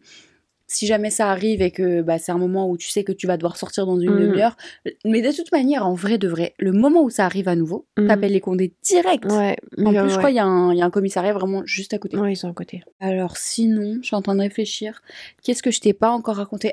si 0.71 0.87
jamais 0.87 1.11
ça 1.11 1.31
arrive 1.31 1.63
et 1.63 1.71
que 1.71 2.03
bah, 2.03 2.19
c'est 2.19 2.31
un 2.31 2.39
moment 2.39 2.69
où 2.71 2.77
tu 2.77 2.89
sais 2.91 3.03
que 3.03 3.11
tu 3.13 3.27
vas 3.27 3.37
devoir 3.39 3.57
sortir 3.57 3.87
dans 3.87 3.99
une 3.99 4.13
Mhm. 4.13 4.21
demi-heure, 4.29 4.57
mais 5.05 5.23
de 5.23 5.33
toute 5.35 5.51
manière, 5.51 5.87
en 5.87 5.95
vrai, 5.95 6.19
de 6.19 6.29
vrai, 6.29 6.55
le 6.59 6.73
moment 6.73 7.03
où 7.03 7.11
ça 7.11 7.25
arrive 7.25 7.49
à 7.49 7.57
nouveau, 7.57 7.87
Mhm. 7.99 8.07
t'appelles 8.07 8.33
les 8.33 8.41
condés 8.41 8.75
direct. 8.83 9.25
Ouais. 9.25 9.57
En 9.85 9.91
mais 9.93 9.99
plus, 9.99 10.11
je 10.11 10.17
crois 10.19 10.29
qu'il 10.29 10.37
y, 10.37 10.41
a 10.41 10.45
un- 10.45 10.73
il 10.73 10.79
y 10.79 10.83
a 10.83 10.85
un 10.85 10.91
commissariat 10.91 11.33
vraiment 11.33 11.63
juste 11.65 11.95
à 11.95 11.99
côté. 11.99 12.17
Ouais, 12.19 12.35
ils 12.35 12.37
sont 12.37 12.49
à 12.51 12.53
côté. 12.53 12.83
Alors 13.01 13.37
sinon, 13.39 13.99
je 14.03 14.07
suis 14.07 14.15
en 14.17 14.21
train 14.23 14.35
de 14.35 14.41
réfléchir. 14.43 15.01
Qu'est-ce 15.43 15.63
que 15.63 15.71
je 15.71 15.81
t'ai 15.81 15.95
pas 15.95 16.11
encore 16.11 16.37
raconté? 16.37 16.73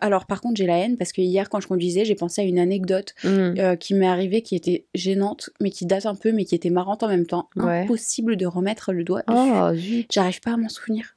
Alors 0.00 0.24
par 0.26 0.40
contre, 0.40 0.56
j'ai 0.56 0.66
la 0.66 0.78
haine 0.78 0.96
parce 0.96 1.12
que 1.12 1.20
hier, 1.20 1.50
quand 1.50 1.60
je 1.60 1.68
conduisais, 1.68 2.04
j'ai 2.06 2.14
pensé 2.14 2.40
à 2.40 2.44
une 2.44 2.58
anecdote 2.58 3.14
Mhm. 3.24 3.54
euh, 3.58 3.76
qui 3.76 3.92
m'est 3.94 4.06
arrivée 4.08 4.40
qui 4.40 4.56
était 4.56 4.86
gênante, 4.94 5.50
mais 5.60 5.70
qui 5.70 5.84
date 5.84 6.06
un 6.06 6.14
peu, 6.14 6.32
mais 6.32 6.44
qui 6.46 6.54
était 6.54 6.70
marrante 6.70 7.02
en 7.02 7.08
même 7.08 7.26
temps. 7.26 7.50
Impossible 7.56 8.36
de 8.36 8.46
remettre 8.46 8.92
le 8.94 9.04
doigt 9.04 9.22
dessus. 9.28 9.36
Oh. 9.36 10.04
J'arrive 10.10 10.40
pas 10.40 10.52
à 10.52 10.56
m'en 10.56 10.68
souvenir. 10.70 11.14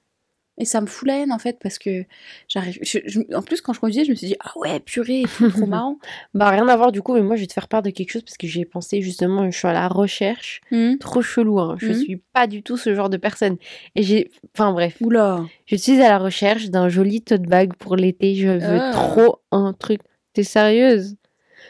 Et 0.60 0.66
ça 0.66 0.82
me 0.82 0.88
fout 0.88 1.08
la 1.08 1.18
haine 1.20 1.32
en 1.32 1.38
fait 1.38 1.60
parce 1.62 1.78
que 1.78 2.04
j'arrive. 2.48 2.80
je- 2.82 2.98
je- 3.06 3.20
en 3.36 3.44
plus, 3.44 3.62
quand 3.62 3.74
je 3.74 3.80
conduisais, 3.80 4.06
je 4.06 4.10
me 4.10 4.16
suis 4.16 4.28
dit 4.28 4.36
ah 4.40 4.52
ouais 4.58 4.80
purée, 4.80 5.24
c'est 5.38 5.50
trop 5.52 5.66
marrant. 5.68 6.00
Bah, 6.34 6.50
rien 6.50 6.68
à 6.68 6.76
voir 6.76 6.92
du 6.92 7.02
coup, 7.04 7.14
mais 7.14 7.22
moi, 7.22 7.36
je 7.36 7.42
vais 7.42 7.48
te 7.48 7.54
faire 7.54 7.68
part 7.68 7.84
de 7.84 7.92
quelque 7.92 8.10
chose 8.12 8.24
parce 8.24 8.38
que 8.38 8.48
j'ai 8.48 8.66
pensé 8.66 9.02
justement, 9.02 9.50
je 9.52 9.56
suis 9.58 9.68
à 9.68 9.74
la 9.74 9.88
recherche. 9.88 10.62
Hmm. 10.72 10.96
Trop 10.98 11.22
chelou, 11.22 11.60
hein. 11.60 11.76
Je 11.80 11.88
Mhm. 11.90 11.94
suis 11.94 12.16
pas 12.34 12.48
du 12.48 12.64
tout 12.64 12.76
ce 12.78 12.96
genre 12.96 13.10
de 13.10 13.18
personne. 13.18 13.58
Et 13.96 14.02
j'ai. 14.02 14.32
Enfin, 14.56 14.72
bref. 14.72 14.98
Oula. 15.02 15.46
Je 15.68 15.76
suis 15.76 16.02
à 16.02 16.10
la 16.10 16.18
recherche 16.18 16.70
d'un 16.70 16.90
joli 16.90 17.22
tote 17.22 17.44
bag 17.44 17.74
pour 17.78 17.96
l'été. 17.96 18.34
Je 18.36 18.48
veux 18.48 18.80
Ah. 18.82 18.92
trop 18.94 19.40
un 19.52 19.74
truc. 19.74 20.02
T'es 20.34 20.44
sérieuse? 20.44 21.16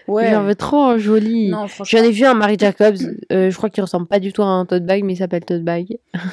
Ouais. 0.07 0.31
J'en 0.31 0.43
veux 0.43 0.55
trop 0.55 0.83
un 0.83 0.97
joli. 0.97 1.49
Non 1.49 1.67
franchement. 1.67 1.99
J'en 1.99 2.05
ai 2.05 2.11
vu 2.11 2.25
un 2.25 2.33
Marie 2.33 2.55
Jacobs. 2.59 2.95
euh, 3.31 3.49
je 3.51 3.55
crois 3.57 3.69
qu'il 3.69 3.81
ressemble 3.83 4.07
pas 4.07 4.19
du 4.19 4.31
tout 4.33 4.41
à 4.41 4.45
un 4.45 4.65
tote 4.65 4.85
bag, 4.85 5.03
mais 5.03 5.13
il 5.13 5.17
s'appelle 5.17 5.43
tote 5.45 5.63
bag. 5.63 5.97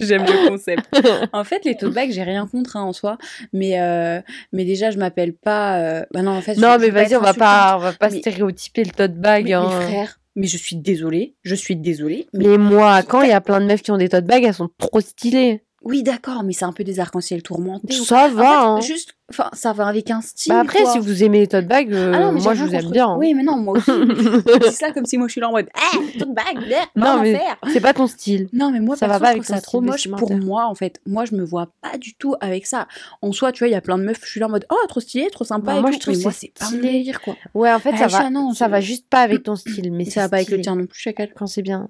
J'aime 0.00 0.24
le 0.24 0.48
concept. 0.48 0.84
En 1.32 1.44
fait, 1.44 1.64
les 1.64 1.76
tote 1.76 1.94
bags, 1.94 2.10
j'ai 2.10 2.22
rien 2.22 2.46
contre 2.46 2.76
hein, 2.76 2.82
en 2.82 2.92
soi, 2.92 3.16
mais 3.52 3.80
euh, 3.80 4.20
mais 4.52 4.64
déjà, 4.64 4.90
je 4.90 4.98
m'appelle 4.98 5.32
pas. 5.34 5.78
euh, 5.78 6.02
Bah 6.12 6.22
non, 6.22 6.32
en 6.32 6.40
fait. 6.40 6.56
mais 6.58 6.90
vas-y, 6.90 7.16
on 7.16 7.20
va 7.20 7.34
pas, 7.34 7.76
on 7.76 7.80
va 7.80 7.92
pas 7.92 8.10
Mais- 8.10 8.18
stéréotyper 8.18 8.84
le 8.84 8.90
tote 8.90 9.14
bag. 9.14 9.44
Mais, 9.46 9.52
hein. 9.54 9.68
mais 9.78 9.84
frère, 9.86 10.20
mais 10.36 10.46
je 10.46 10.56
suis 10.56 10.76
désolée, 10.76 11.36
je 11.42 11.54
suis 11.54 11.76
désolée. 11.76 12.26
Mais 12.34 12.48
Mais 12.48 12.58
moi, 12.58 13.02
quand 13.02 13.22
il 13.22 13.28
y 13.30 13.32
a 13.32 13.40
plein 13.40 13.60
de 13.60 13.66
meufs 13.66 13.82
qui 13.82 13.90
ont 13.90 13.96
des 13.98 14.08
tote 14.08 14.24
bags, 14.26 14.44
elles 14.44 14.54
sont 14.54 14.70
trop 14.78 15.00
stylées. 15.00 15.62
oui, 15.82 16.02
d'accord, 16.02 16.42
mais 16.42 16.52
c'est 16.52 16.64
un 16.66 16.72
peu 16.72 16.84
des 16.84 17.00
arcs-en-ciel 17.00 17.42
tourmentés. 17.42 17.98
ou- 17.98 18.04
Ça 18.04 18.26
En 18.26 18.28
va, 18.28 18.42
fait, 18.42 18.48
hein. 18.48 18.80
Juste, 18.82 19.14
Enfin, 19.30 19.48
ça 19.52 19.72
va 19.72 19.86
avec 19.86 20.10
un 20.10 20.20
style. 20.20 20.52
Bah 20.52 20.60
après, 20.60 20.82
quoi. 20.82 20.92
si 20.92 20.98
vous 20.98 21.22
aimez 21.24 21.38
les 21.40 21.46
tote 21.46 21.66
bags, 21.66 21.92
euh, 21.92 22.12
Ah 22.14 22.20
non, 22.20 22.32
moi 22.32 22.54
je 22.54 22.64
vous 22.64 22.74
aime 22.74 22.90
bien. 22.90 23.08
hein. 23.10 23.16
Oui, 23.18 23.32
mais 23.34 23.42
non, 23.42 23.56
moi 23.56 23.78
aussi. 23.78 23.90
dis 24.68 24.74
ça 24.74 24.90
comme 24.92 25.06
si 25.06 25.18
moi 25.18 25.28
je 25.28 25.32
suis 25.32 25.40
là 25.40 25.48
en 25.48 25.52
mode 25.52 25.68
toute 26.18 26.34
bague, 26.34 26.58
bleh, 26.64 26.76
Non, 26.96 27.20
mais-. 27.22 27.40
C'est 27.72 27.80
pas 27.80 27.94
ton 27.94 28.06
style. 28.06 28.48
Non, 28.52 28.70
mais 28.70 28.80
moi, 28.80 28.96
Ça 28.96 29.06
va 29.06 29.18
pas 29.20 29.28
avec 29.28 29.44
ça 29.44 29.60
trop 29.60 29.80
moche 29.80 30.08
pour 30.10 30.32
moi, 30.34 30.66
en 30.66 30.74
fait. 30.74 31.00
Moi, 31.06 31.24
je 31.24 31.34
me 31.34 31.44
vois 31.44 31.68
pas 31.80 31.96
du 31.98 32.14
tout 32.14 32.34
avec 32.40 32.66
ça. 32.66 32.88
En 33.22 33.32
soi, 33.32 33.52
tu 33.52 33.60
vois, 33.60 33.68
il 33.68 33.72
y 33.72 33.76
a 33.76 33.80
plein 33.80 33.98
de 33.98 34.02
meufs, 34.04 34.20
je 34.24 34.30
suis 34.30 34.40
là 34.40 34.46
en 34.46 34.50
mode 34.50 34.66
Oh, 34.70 34.76
trop 34.88 35.00
stylé, 35.00 35.28
trop 35.30 35.44
sympa. 35.44 35.72
Bah, 35.72 35.78
et 35.78 35.80
moi, 35.80 35.90
tout. 35.90 35.96
je 35.96 36.00
trouve 36.00 36.14
Mais 36.14 36.18
que 36.18 36.22
moi, 36.24 36.32
c'est 36.32 36.40
c'est 36.40 36.58
pas 36.58 36.64
mon 36.66 36.70
stylé. 36.78 36.92
délire, 36.92 37.20
quoi. 37.20 37.36
Ouais, 37.54 37.72
en 37.72 37.78
fait, 37.78 37.96
ça 37.96 38.04
Aïcha, 38.06 38.30
va, 38.30 38.54
ça 38.54 38.68
va 38.68 38.80
juste 38.80 39.06
pas 39.08 39.20
avec 39.20 39.44
ton 39.44 39.54
style. 39.56 39.92
Mais 39.92 40.04
c'est 40.04 40.10
ça 40.12 40.20
va 40.22 40.28
pas 40.30 40.36
avec 40.36 40.50
le 40.50 40.60
tien 40.60 40.74
non 40.76 40.86
plus, 40.86 40.98
chacal. 40.98 41.30
quand 41.36 41.46
c'est 41.46 41.62
bien. 41.62 41.88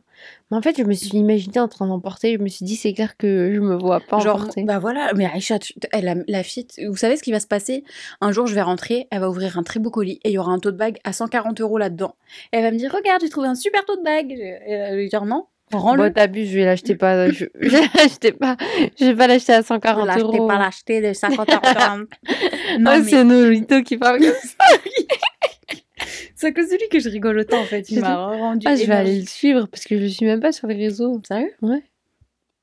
Mais 0.51 0.57
en 0.59 0.63
fait, 0.63 0.77
je 0.77 0.83
me 0.85 0.93
suis 0.93 1.09
imaginée 1.17 1.61
en 1.61 1.69
train 1.69 1.87
d'en 1.87 1.99
porter. 2.01 2.35
Je 2.37 2.43
me 2.43 2.49
suis 2.49 2.65
dit, 2.67 2.77
c'est 2.77 2.93
clair 2.93 3.17
que 3.17 3.53
je 3.55 3.61
me 3.61 3.75
vois 3.77 4.01
pas 4.01 4.17
en 4.17 4.21
Genre, 4.21 4.49
bah 4.65 4.79
voilà, 4.79 5.13
mais 5.15 5.25
Aïcha, 5.25 5.59
la, 5.95 6.43
fille, 6.43 6.67
vous 6.89 6.97
savez 6.97 7.17
ce 7.17 7.23
qui 7.31 7.33
va 7.33 7.39
se 7.41 7.47
passer 7.47 7.85
Un 8.21 8.33
jour, 8.33 8.49
je 8.49 8.55
vais 8.57 8.61
rentrer, 8.63 9.07
elle 9.13 9.21
va 9.21 9.31
ouvrir 9.31 9.57
un 9.57 9.63
très 9.63 9.79
beau 9.79 9.91
colis 9.91 10.19
et 10.25 10.31
il 10.31 10.33
y 10.33 10.39
aura 10.39 10.51
un 10.51 10.59
tote 10.59 10.77
bag 10.77 10.99
à 11.05 11.13
140 11.13 11.61
euros 11.61 11.79
là-dedans. 11.79 12.17
Elle 12.51 12.63
va 12.65 12.73
me 12.73 12.77
dire, 12.77 12.93
regarde, 12.93 13.21
j'ai 13.23 13.29
trouvé 13.29 13.47
un 13.47 13.55
super 13.55 13.85
tote 13.85 14.03
bag. 14.03 14.33
Et 14.33 14.73
elle 14.73 14.91
va 14.91 14.97
lui 14.97 15.09
dire, 15.09 15.25
non, 15.25 15.47
rends-le. 15.73 16.09
Bon, 16.09 16.13
t'abuses, 16.13 16.51
je 16.51 16.59
vais 16.59 16.65
l'acheter 16.65 16.97
pas. 16.97 17.31
Je, 17.31 17.45
je 17.61 17.69
vais 17.71 17.83
l'acheter 17.95 18.33
pas. 18.33 18.57
Je 18.99 19.05
vais 19.05 19.15
pas 19.15 19.29
l'acheter 19.29 19.53
à 19.53 19.63
140 19.63 20.07
L'achetez 20.09 20.23
euros. 20.23 20.49
pas 20.49 20.59
l'acheter 20.59 21.01
de 21.01 21.13
50 21.13 21.49
euros. 21.49 21.61
non, 22.81 22.91
Ah, 22.91 22.99
mais 22.99 23.03
c'est 23.05 23.23
Nolito 23.23 23.81
qui 23.83 23.97
parle 23.97 24.19
comme 24.19 24.33
ça. 24.33 24.65
c'est 26.35 26.49
à 26.49 26.53
cause 26.53 26.69
de 26.69 26.75
lui 26.77 26.89
que 26.91 26.99
je 26.99 27.09
rigole 27.09 27.39
autant 27.39 27.61
en 27.61 27.65
fait. 27.65 27.89
Il 27.91 28.01
m'a 28.01 28.17
rendu. 28.27 28.67
Ah, 28.69 28.75
je 28.75 28.85
vais 28.87 28.95
aller 28.95 29.21
le 29.21 29.27
suivre 29.27 29.67
parce 29.67 29.85
que 29.85 30.01
je 30.01 30.07
suis 30.07 30.27
même 30.27 30.41
pas 30.41 30.51
sur 30.53 30.67
les 30.67 30.75
réseaux. 30.75 31.21
Sérieux? 31.29 31.53
Ouais. 31.63 31.83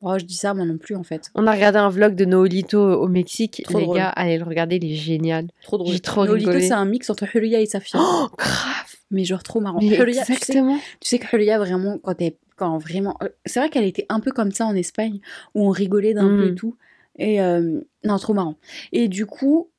Oh, 0.02 0.18
je 0.20 0.26
dis 0.26 0.36
ça 0.36 0.54
moi 0.54 0.66
non 0.66 0.78
plus 0.78 0.96
en 0.96 1.04
fait. 1.04 1.32
On 1.34 1.48
a 1.48 1.52
regardé 1.54 1.80
un 1.80 1.90
vlog 1.90 2.14
de 2.16 2.26
Nolito 2.26 2.80
au 2.80 3.08
Mexique. 3.08 3.62
Trop 3.66 3.80
les 3.80 3.84
drôle. 3.86 3.98
gars, 3.98 4.10
allez 4.10 4.38
le 4.38 4.44
regarder, 4.44 4.76
il 4.76 4.92
est 4.92 4.96
génial. 4.96 5.48
Trop 5.64 5.78
drôle. 5.78 5.92
J'ai 5.92 6.00
trop 6.00 6.22
rigolé. 6.22 6.62
c'est 6.62 6.74
un 6.74 6.86
mix 6.86 7.10
entre 7.10 7.26
Hulia 7.36 7.60
et 7.62 7.66
Safia. 7.66 8.00
Oh, 8.02 8.28
grave. 8.38 8.96
mais 9.10 9.24
genre 9.24 9.42
trop 9.42 9.60
marrant. 9.60 9.80
Mais 9.82 9.98
Hulia, 9.98 10.22
tu 10.22 10.28
sais, 10.28 10.34
exactement. 10.34 10.78
tu 11.00 11.10
sais 11.10 11.18
que 11.20 11.36
Hulia 11.36 11.58
vraiment 11.58 11.98
quand 11.98 12.22
elle 12.22 12.34
quand 12.56 12.78
vraiment 12.78 13.16
euh, 13.24 13.30
c'est 13.46 13.60
vrai 13.60 13.70
qu'elle 13.70 13.86
était 13.86 14.06
un 14.10 14.20
peu 14.20 14.32
comme 14.32 14.52
ça 14.52 14.66
en 14.68 14.76
Espagne 14.76 15.20
où 15.56 15.66
on 15.68 15.70
rigolait 15.70 16.14
d'un 16.14 16.28
peu 16.28 16.48
Mm. 16.50 16.52
et 16.52 16.56
tout 16.56 16.76
et 17.20 17.42
euh, 17.42 17.82
non 18.04 18.18
trop 18.18 18.34
marrant. 18.36 18.56
Et 18.92 19.08
du 19.08 19.26
coup 19.26 19.70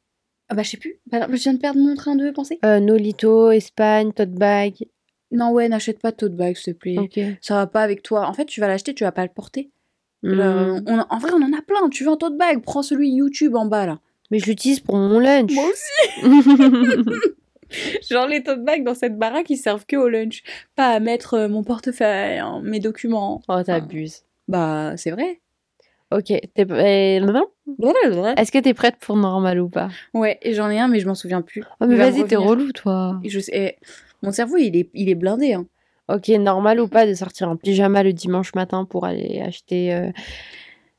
ah 0.49 0.55
bah 0.55 0.63
je 0.63 0.71
sais 0.71 0.77
plus. 0.79 0.99
Bah, 1.13 1.27
je 1.31 1.37
viens 1.37 1.55
de 1.55 1.59
perdre 1.59 1.79
mon 1.79 1.95
train 1.95 2.17
de 2.17 2.31
pensée. 2.31 2.59
Euh, 2.65 2.81
Nolito, 2.81 3.51
Espagne, 3.51 4.13
tote 4.13 4.31
bag. 4.33 4.75
Non 5.31 5.53
ouais 5.53 5.69
n'achète 5.69 6.01
pas 6.01 6.11
de 6.11 6.17
tote 6.17 6.35
bag 6.35 6.57
s'il 6.57 6.75
te 6.75 6.79
plaît. 6.79 6.99
Ok. 6.99 7.21
Ça 7.41 7.55
va 7.55 7.67
pas 7.69 7.83
avec 7.83 8.03
toi. 8.03 8.27
En 8.27 8.33
fait 8.33 8.47
tu 8.47 8.61
vas 8.61 8.67
l'acheter 8.67 8.95
tu 8.95 9.05
vas 9.05 9.13
pas 9.13 9.23
le 9.25 9.31
porter. 9.33 9.71
Hmm. 10.23 10.41
Euh, 10.41 10.81
on 10.87 10.99
en 10.99 11.19
vrai, 11.19 11.31
on 11.33 11.43
en 11.43 11.53
a 11.53 11.63
plein. 11.63 11.89
Tu 11.91 12.05
veux 12.05 12.11
un 12.11 12.17
tote 12.17 12.37
bag 12.37 12.61
Prends 12.63 12.83
celui 12.83 13.11
YouTube 13.11 13.55
en 13.55 13.67
bas 13.67 13.87
là. 13.87 13.99
Mais 14.31 14.39
je 14.41 14.47
l'utilise 14.47 14.81
pour 14.81 14.97
mon 14.97 15.19
lunch. 15.21 15.53
aussi. 15.53 16.23
Genre 18.11 18.27
les 18.27 18.43
tote 18.43 18.65
bags 18.65 18.83
dans 18.85 18.95
cette 18.95 19.19
baraque, 19.19 19.51
ils 19.51 19.57
servent 19.59 19.85
que 19.87 19.97
au 19.97 20.09
lunch, 20.09 20.43
pas 20.75 20.89
à 20.91 21.01
mettre 21.01 21.35
euh, 21.35 21.49
mon 21.49 21.63
portefeuille, 21.63 22.39
hein, 22.39 22.61
mes 22.65 22.81
documents. 22.81 23.43
oh, 23.49 23.63
t'abuses. 23.63 24.23
Bah, 24.49 24.95
c'est 24.97 25.11
vrai. 25.11 25.41
Ok. 26.11 26.25
t'es- 26.27 26.41
Est-ce 26.57 28.51
que 28.53 28.59
t'es 28.59 28.73
prête 28.75 28.97
pour 28.97 29.17
normal 29.17 29.61
ou 29.61 29.69
pas? 29.69 29.89
Ouais, 30.15 30.39
et 30.41 30.55
j'en 30.55 30.71
ai 30.71 30.79
un, 30.79 30.89
mais 30.89 31.01
je 31.01 31.07
m'en 31.07 31.15
souviens 31.15 31.43
plus. 31.43 31.63
Oh, 31.81 31.87
mais 31.87 31.97
vas-y, 31.97 32.25
t'es 32.25 32.37
relou, 32.37 32.73
toi. 32.73 33.21
Je 33.25 33.39
sais, 33.41 33.53
eh, 33.55 33.77
mon 34.23 34.33
cerveau, 34.33 34.57
il 34.57 34.75
est, 34.75 34.89
il 34.95 35.11
est 35.11 35.15
blindé. 35.15 35.53
Hein. 35.53 35.67
Ok, 36.09 36.29
normal 36.29 36.81
ou 36.81 36.89
pas 36.89 37.07
de 37.07 37.15
sortir 37.15 37.49
en 37.49 37.57
pyjama 37.57 38.03
le 38.03 38.13
dimanche 38.13 38.55
matin 38.55 38.85
pour 38.85 39.05
aller 39.05 39.41
acheter. 39.41 39.95
euh, 39.95 40.11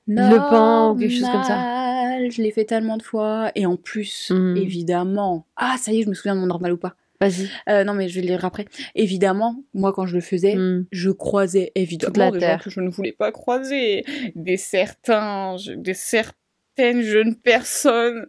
Le 0.08 0.38
pain 0.50 0.90
ou 0.92 0.96
quelque 0.98 1.12
chose 1.14 1.30
comme 1.30 1.44
ça. 1.44 1.56
Normal, 1.56 2.32
Je 2.32 2.42
l'ai 2.42 2.52
fait 2.52 2.66
tellement 2.66 2.98
de 2.98 3.04
fois. 3.04 3.52
Et 3.56 3.66
en 3.66 3.76
plus, 3.76 4.32
Mm. 4.32 4.58
évidemment. 4.58 5.46
Ah, 5.56 5.76
ça 5.80 5.92
y 5.92 6.00
est, 6.00 6.04
je 6.04 6.10
me 6.10 6.14
souviens 6.14 6.36
de 6.36 6.40
mon 6.42 6.48
normal 6.48 6.74
ou 6.74 6.78
pas. 6.78 6.96
Vas-y. 7.22 7.50
Euh, 7.68 7.84
non, 7.84 7.94
mais 7.94 8.08
je 8.08 8.16
vais 8.16 8.22
le 8.22 8.28
lire 8.28 8.46
après. 8.46 8.66
Évidemment, 8.96 9.64
moi, 9.74 9.92
quand 9.94 10.06
je 10.06 10.16
le 10.16 10.22
faisais, 10.22 10.56
Hmm. 10.56 10.86
je 10.92 11.10
croisais 11.12 11.72
évidemment 11.76 12.32
des 12.32 12.40
gens 12.40 12.58
que 12.58 12.70
je 12.70 12.80
ne 12.80 12.90
voulais 12.90 13.12
pas 13.12 13.32
croiser, 13.32 14.06
des 14.36 14.58
certains, 14.58 15.58
je- 15.58 15.74
des 15.74 15.94
certaines 15.94 17.02
jeunes 17.02 17.36
personnes 17.36 18.26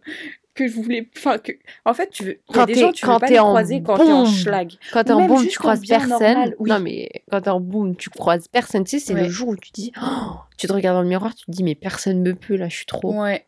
que 0.65 0.67
je 0.71 0.75
voulais, 0.75 1.09
enfin 1.17 1.37
que, 1.37 1.51
en 1.85 1.93
fait, 1.93 2.09
tu 2.09 2.23
veux, 2.23 2.39
Quand 2.53 2.65
t'es- 2.65 2.83
en 2.83 2.91
quand 2.91 3.19
t'es 3.19 3.39
en 3.39 4.25
schlag. 4.25 4.73
Quand 4.91 5.03
t'es 5.03 5.11
en 5.11 5.25
boom, 5.27 5.47
tu 5.47 5.57
croises 5.57 5.85
personne. 5.85 6.09
normal, 6.09 6.55
oui. 6.59 6.69
Non, 6.69 6.79
mais 6.79 7.09
quand 7.31 7.41
t'es 7.41 7.49
en 7.49 7.59
boom, 7.59 7.95
tu 7.95 8.09
croises 8.09 8.47
personne. 8.47 8.83
Tu 8.83 8.99
sais, 8.99 9.05
c'est 9.05 9.13
Ouais. 9.13 9.23
le 9.23 9.29
jour 9.29 9.49
où 9.49 9.55
tu 9.57 9.71
dis, 9.71 9.91
Oh, 10.01 10.35
tu 10.57 10.67
te 10.67 10.73
regardes 10.73 10.97
dans 10.97 11.01
le 11.03 11.07
miroir, 11.09 11.33
tu 11.35 11.45
te 11.45 11.51
dis, 11.51 11.63
mais 11.63 11.75
personne 11.75 12.21
me 12.21 12.33
peut, 12.35 12.55
là, 12.55 12.69
je 12.69 12.75
suis 12.75 12.85
trop. 12.85 13.13
Ouais. 13.21 13.45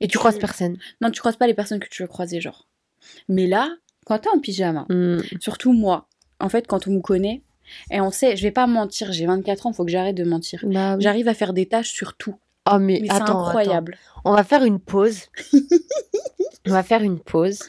Et 0.00 0.08
tu 0.08 0.18
croises 0.18 0.38
personne. 0.38 0.76
Non, 1.00 1.10
tu 1.10 1.20
croises 1.20 1.36
pas 1.36 1.46
les 1.46 1.54
personnes 1.54 1.80
que 1.80 1.88
tu 1.88 2.02
veux 2.02 2.08
croiser, 2.08 2.40
genre. 2.40 2.66
Mais 3.28 3.46
là, 3.46 3.68
quand 4.06 4.18
t'es 4.18 4.28
en 4.28 4.38
pyjama, 4.38 4.86
Hmm. 4.88 5.18
surtout 5.40 5.72
moi, 5.72 6.08
en 6.40 6.48
fait, 6.48 6.66
quand 6.66 6.86
on 6.86 6.92
me 6.92 7.00
connaît, 7.00 7.42
et 7.90 8.00
on 8.00 8.10
sait, 8.10 8.36
je 8.36 8.42
vais 8.42 8.50
pas 8.50 8.66
mentir, 8.66 9.12
j'ai 9.12 9.26
24 9.26 9.66
ans, 9.66 9.72
faut 9.72 9.84
que 9.84 9.90
j'arrête 9.90 10.14
de 10.16 10.24
mentir. 10.24 10.64
Bah 10.66 10.94
oui. 10.96 11.02
J'arrive 11.02 11.28
à 11.28 11.34
faire 11.34 11.52
des 11.52 11.66
tâches 11.66 11.90
sur 11.92 12.14
tout. 12.16 12.36
Oh, 12.70 12.78
mais, 12.78 13.00
Mais 13.02 13.10
attends, 13.10 13.46
incroyable. 13.46 13.96
attends. 14.00 14.20
On 14.24 14.34
va 14.34 14.44
faire 14.44 14.64
une 14.64 14.78
pause. 14.80 15.22
On 16.66 16.72
va 16.72 16.82
faire 16.82 17.02
une 17.02 17.18
pause. 17.20 17.60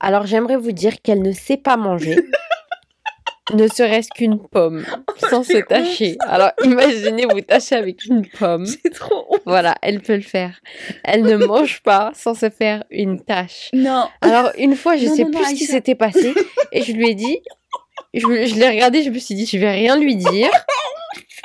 Alors, 0.00 0.26
j'aimerais 0.26 0.56
vous 0.56 0.72
dire 0.72 1.02
qu'elle 1.02 1.20
ne 1.22 1.32
sait 1.32 1.58
pas 1.58 1.76
manger. 1.76 2.16
ne 3.52 3.66
serait-ce 3.66 4.08
qu'une 4.14 4.38
pomme 4.38 4.84
sans 5.28 5.42
se 5.42 5.58
tâcher. 5.58 6.16
Alors, 6.20 6.52
imaginez 6.64 7.26
vous 7.26 7.40
tâcher 7.40 7.74
avec 7.74 8.04
une 8.06 8.26
pomme. 8.26 8.64
C'est 8.82 8.94
trop 8.94 9.26
honte. 9.28 9.42
Voilà, 9.44 9.74
elle 9.82 10.00
peut 10.00 10.14
le 10.14 10.22
faire. 10.22 10.60
Elle 11.04 11.22
ne 11.22 11.36
mange 11.36 11.82
pas 11.82 12.12
sans 12.14 12.34
se 12.34 12.48
faire 12.48 12.84
une 12.90 13.20
tâche. 13.22 13.68
Non. 13.72 14.08
Alors, 14.20 14.52
une 14.56 14.76
fois, 14.76 14.96
je 14.96 15.06
Non, 15.06 15.16
sais 15.16 15.24
non, 15.24 15.30
non, 15.30 15.38
plus 15.38 15.46
ce 15.50 15.54
qui 15.54 15.66
s'était 15.66 15.94
passé 15.96 16.32
et 16.72 16.82
je 16.82 16.92
lui 16.92 17.10
ai 17.10 17.14
dit, 17.14 17.40
je, 18.14 18.20
je 18.20 18.54
l'ai 18.54 18.68
regardé, 18.68 19.02
je 19.02 19.10
me 19.10 19.18
suis 19.18 19.34
dit, 19.34 19.46
je 19.46 19.58
vais 19.58 19.70
rien 19.72 19.98
lui 19.98 20.16
dire. 20.16 20.48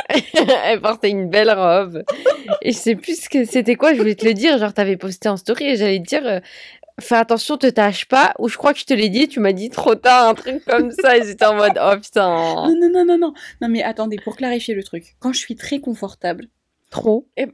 Elle 0.66 0.82
portait 0.82 1.10
une 1.10 1.30
belle 1.30 1.52
robe 1.52 2.04
et 2.62 2.72
je 2.72 2.78
sais 2.78 2.96
plus 2.96 3.24
ce 3.24 3.30
que 3.30 3.46
c'était 3.46 3.76
quoi, 3.76 3.94
je 3.94 3.98
voulais 4.00 4.16
te 4.16 4.26
le 4.26 4.34
dire, 4.34 4.58
genre 4.58 4.74
t'avais 4.74 4.98
posté 4.98 5.30
en 5.30 5.38
story 5.38 5.66
et 5.66 5.76
j'allais 5.78 6.00
te 6.00 6.08
dire, 6.08 6.26
euh, 6.26 6.40
fais 7.00 7.16
attention, 7.16 7.58
te 7.58 7.68
tâche 7.68 8.06
pas, 8.06 8.34
ou 8.40 8.48
je 8.48 8.58
crois 8.58 8.74
que 8.74 8.80
je 8.80 8.86
te 8.86 8.94
l'ai 8.94 9.10
dit, 9.10 9.28
tu 9.28 9.40
m'as 9.40 9.52
dit 9.54 9.70
trop 9.70 9.96
tard, 9.96 10.30
un 10.30 10.34
truc 10.36 10.64
comme 10.66 10.92
ça 10.92 11.18
et 11.18 11.24
j'étais 11.26 11.46
en 11.46 11.56
mode, 11.56 11.80
oh 11.82 11.96
putain, 12.02 12.28
Non, 12.30 12.76
non, 12.80 12.90
non, 12.92 13.06
non, 13.06 13.18
non. 13.18 13.34
Non, 13.62 13.68
mais 13.68 13.84
attendez, 13.84 14.18
pour 14.24 14.36
clarifier 14.38 14.76
le 14.76 14.84
truc. 14.84 15.16
Quand 15.20 15.34
je 15.34 15.40
suis 15.40 15.56
très 15.56 15.80
confortable. 15.80 16.46
trop. 16.92 17.28
Et- 17.36 17.48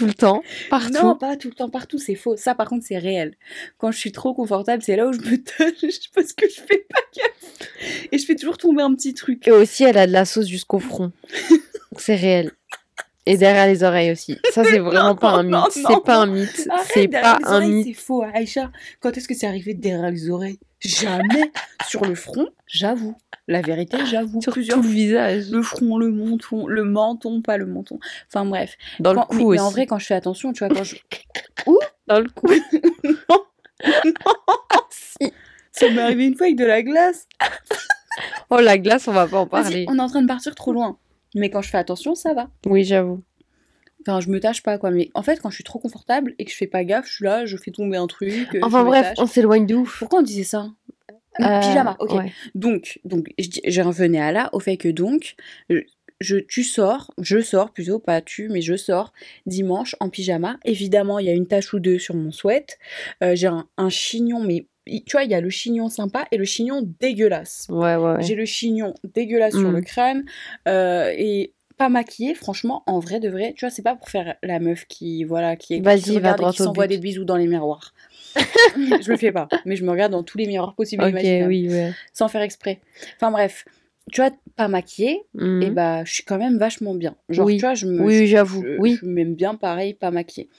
Tout 0.00 0.06
le 0.06 0.14
temps, 0.14 0.42
partout. 0.70 0.92
Non, 0.94 1.14
pas 1.14 1.36
tout 1.36 1.48
le 1.48 1.54
temps, 1.54 1.68
partout, 1.68 1.98
c'est 1.98 2.14
faux. 2.14 2.34
Ça, 2.38 2.54
par 2.54 2.70
contre, 2.70 2.86
c'est 2.86 2.96
réel. 2.96 3.34
Quand 3.76 3.92
je 3.92 3.98
suis 3.98 4.12
trop 4.12 4.32
confortable, 4.32 4.82
c'est 4.82 4.96
là 4.96 5.06
où 5.06 5.12
je 5.12 5.20
me 5.20 5.36
tâche 5.36 6.10
parce 6.14 6.32
que 6.32 6.48
je 6.48 6.58
fais 6.58 6.86
pas 6.88 7.00
gaffe. 7.14 7.68
Et 8.10 8.16
je 8.16 8.24
fais 8.24 8.34
toujours 8.34 8.56
tomber 8.56 8.82
un 8.82 8.94
petit 8.94 9.12
truc. 9.12 9.46
Et 9.46 9.50
aussi, 9.50 9.84
elle 9.84 9.98
a 9.98 10.06
de 10.06 10.12
la 10.12 10.24
sauce 10.24 10.46
jusqu'au 10.46 10.78
front. 10.78 11.12
C'est 11.98 12.16
réel. 12.16 12.52
Et 13.26 13.36
derrière 13.36 13.66
les 13.66 13.84
oreilles 13.84 14.10
aussi. 14.10 14.38
Ça, 14.52 14.64
c'est 14.64 14.78
vraiment 14.78 15.14
pas 15.14 15.32
un 15.32 15.42
mythe. 15.42 15.52
non, 15.52 15.64
C'est 15.68 16.02
pas 16.02 16.16
un 16.16 16.26
mythe. 16.26 16.68
C'est 16.94 17.08
pas 17.08 17.38
un 17.44 17.60
mythe. 17.60 17.88
C'est 17.88 17.92
faux, 17.92 18.22
Aïcha. 18.22 18.72
Quand 19.00 19.14
est-ce 19.14 19.28
que 19.28 19.34
c'est 19.34 19.46
arrivé 19.46 19.74
derrière 19.74 20.10
les 20.10 20.30
oreilles? 20.30 20.58
Jamais. 20.80 21.50
Sur 21.86 22.04
le 22.04 22.14
front, 22.14 22.48
j'avoue. 22.66 23.16
La 23.48 23.60
vérité, 23.60 23.98
j'avoue. 24.06 24.40
Sur 24.40 24.52
Plusieurs 24.52 24.78
tout 24.78 24.82
le 24.82 24.88
visage. 24.88 25.50
le 25.50 25.62
front, 25.62 25.98
le 25.98 26.10
menton, 26.10 26.66
le 26.66 26.84
menton, 26.84 27.42
pas 27.42 27.58
le 27.58 27.66
menton. 27.66 27.98
Enfin 28.28 28.44
bref. 28.44 28.76
Dans 28.98 29.12
le 29.12 29.20
cou 29.20 29.36
mais, 29.36 29.44
aussi. 29.44 29.56
mais 29.58 29.60
en 29.60 29.70
vrai, 29.70 29.86
quand 29.86 29.98
je 29.98 30.06
fais 30.06 30.14
attention, 30.14 30.52
tu 30.52 30.64
vois, 30.64 30.74
quand 30.74 30.84
je. 30.84 30.96
Dans 32.06 32.20
le 32.20 32.28
cou. 32.28 32.46
Ça 35.72 35.88
m'est 35.90 36.00
arrivé 36.00 36.26
une 36.26 36.36
fois 36.36 36.46
avec 36.46 36.58
de 36.58 36.64
la 36.64 36.82
glace. 36.82 37.26
Oh, 38.50 38.58
la 38.58 38.78
glace, 38.78 39.08
on 39.08 39.12
va 39.12 39.26
pas 39.26 39.38
en 39.38 39.46
parler. 39.46 39.86
on 39.88 39.98
est 39.98 40.02
en 40.02 40.08
train 40.08 40.22
de 40.22 40.26
partir 40.26 40.54
trop 40.54 40.72
loin. 40.72 40.98
Mais 41.34 41.50
quand 41.50 41.62
je 41.62 41.70
fais 41.70 41.78
attention, 41.78 42.14
ça 42.14 42.34
va. 42.34 42.48
Oui, 42.66 42.84
j'avoue. 42.84 43.22
Enfin, 44.06 44.20
je 44.20 44.28
me 44.30 44.40
tâche 44.40 44.62
pas, 44.62 44.78
quoi. 44.78 44.90
Mais 44.90 45.10
en 45.14 45.22
fait, 45.22 45.40
quand 45.40 45.50
je 45.50 45.56
suis 45.56 45.64
trop 45.64 45.78
confortable 45.78 46.34
et 46.38 46.44
que 46.44 46.50
je 46.50 46.56
fais 46.56 46.66
pas 46.66 46.84
gaffe, 46.84 47.06
je 47.06 47.12
suis 47.14 47.24
là, 47.24 47.44
je 47.46 47.56
fais 47.56 47.70
tomber 47.70 47.96
un 47.98 48.06
truc. 48.06 48.54
euh, 48.54 48.60
Enfin 48.62 48.84
bref, 48.84 49.12
on 49.18 49.26
s'éloigne 49.26 49.66
de 49.66 49.74
ouf. 49.74 49.98
Pourquoi 49.98 50.20
on 50.20 50.22
disait 50.22 50.44
ça? 50.44 50.70
Euh, 51.40 51.60
Pyjama, 51.60 51.96
ok. 52.00 52.12
ouais. 52.14 52.32
Donc, 52.54 52.98
donc 53.04 53.28
je, 53.38 53.48
je 53.66 53.80
revenais 53.82 54.20
à 54.20 54.32
là, 54.32 54.50
au 54.52 54.60
fait 54.60 54.76
que 54.76 54.88
donc, 54.88 55.36
je, 55.70 55.78
je- 56.20 56.36
tu 56.36 56.64
sors, 56.64 57.12
je 57.18 57.40
sors 57.40 57.72
plutôt, 57.72 57.98
pas 57.98 58.20
tu, 58.20 58.48
mais 58.48 58.60
je 58.62 58.76
sors 58.76 59.12
dimanche 59.46 59.96
en 60.00 60.10
pyjama. 60.10 60.58
Évidemment, 60.64 61.18
il 61.18 61.26
y 61.26 61.30
a 61.30 61.34
une 61.34 61.46
tache 61.46 61.72
ou 61.72 61.78
deux 61.78 61.98
sur 61.98 62.14
mon 62.14 62.30
sweat. 62.32 62.78
Euh, 63.22 63.34
J'ai 63.36 63.46
un, 63.46 63.66
un 63.78 63.88
chignon, 63.90 64.40
mais 64.40 64.66
tu 64.86 65.12
vois, 65.12 65.22
il 65.24 65.30
y 65.30 65.34
a 65.34 65.40
le 65.40 65.50
chignon 65.50 65.88
sympa 65.88 66.26
et 66.32 66.36
le 66.36 66.44
chignon 66.44 66.82
dégueulasse. 67.00 67.66
Ouais, 67.70 67.96
ouais, 67.96 68.14
ouais. 68.16 68.22
J'ai 68.22 68.34
le 68.34 68.44
chignon 68.44 68.92
dégueulasse 69.04 69.54
sur 69.56 69.70
Mm. 69.70 69.76
le 69.76 69.80
crâne 69.82 70.24
euh, 70.68 71.12
et 71.16 71.54
pas 71.80 71.88
maquillée. 71.88 72.34
Franchement, 72.34 72.82
en 72.86 72.98
vrai 72.98 73.20
de 73.20 73.28
vrai, 73.30 73.54
tu 73.56 73.64
vois, 73.64 73.70
c'est 73.70 73.80
pas 73.82 73.96
pour 73.96 74.10
faire 74.10 74.36
la 74.42 74.60
meuf 74.60 74.84
qui, 74.86 75.24
voilà, 75.24 75.56
qui 75.56 75.74
est 75.74 75.80
Vas-y, 75.80 76.20
va 76.20 76.36
et 76.38 76.44
qui 76.52 76.58
s'envoie 76.58 76.86
but. 76.86 76.96
des 76.96 76.98
bisous 76.98 77.24
dans 77.24 77.36
les 77.36 77.46
miroirs. 77.46 77.94
je 78.76 79.10
le 79.10 79.16
fais 79.16 79.32
pas, 79.32 79.48
mais 79.64 79.76
je 79.76 79.84
me 79.84 79.90
regarde 79.90 80.12
dans 80.12 80.22
tous 80.22 80.36
les 80.36 80.46
miroirs 80.46 80.74
possibles 80.74 81.02
et 81.04 81.06
Ok, 81.08 81.10
imaginables 81.10 81.48
oui, 81.48 81.68
ouais. 81.70 81.92
sans 82.12 82.28
faire 82.28 82.42
exprès. 82.42 82.80
Enfin 83.16 83.30
bref, 83.30 83.64
tu 84.12 84.20
vois, 84.20 84.30
pas 84.56 84.68
maquillée, 84.68 85.22
Mhm. 85.32 85.62
et 85.62 85.70
bah, 85.70 86.04
je 86.04 86.12
suis 86.12 86.22
quand 86.24 86.36
même 86.38 86.58
vachement 86.58 86.94
bien. 86.94 87.16
Genre, 87.30 87.46
Oui. 87.46 87.56
tu 87.56 87.62
vois, 87.62 87.72
je 87.74 87.86
me. 87.86 88.02
Oui, 88.04 88.26
j'avoue, 88.26 88.62
oui. 88.78 88.98
Je 89.00 89.06
m'aime 89.06 89.34
bien, 89.34 89.54
pareil, 89.54 89.94
pas 89.94 90.10
maquillée. 90.10 90.50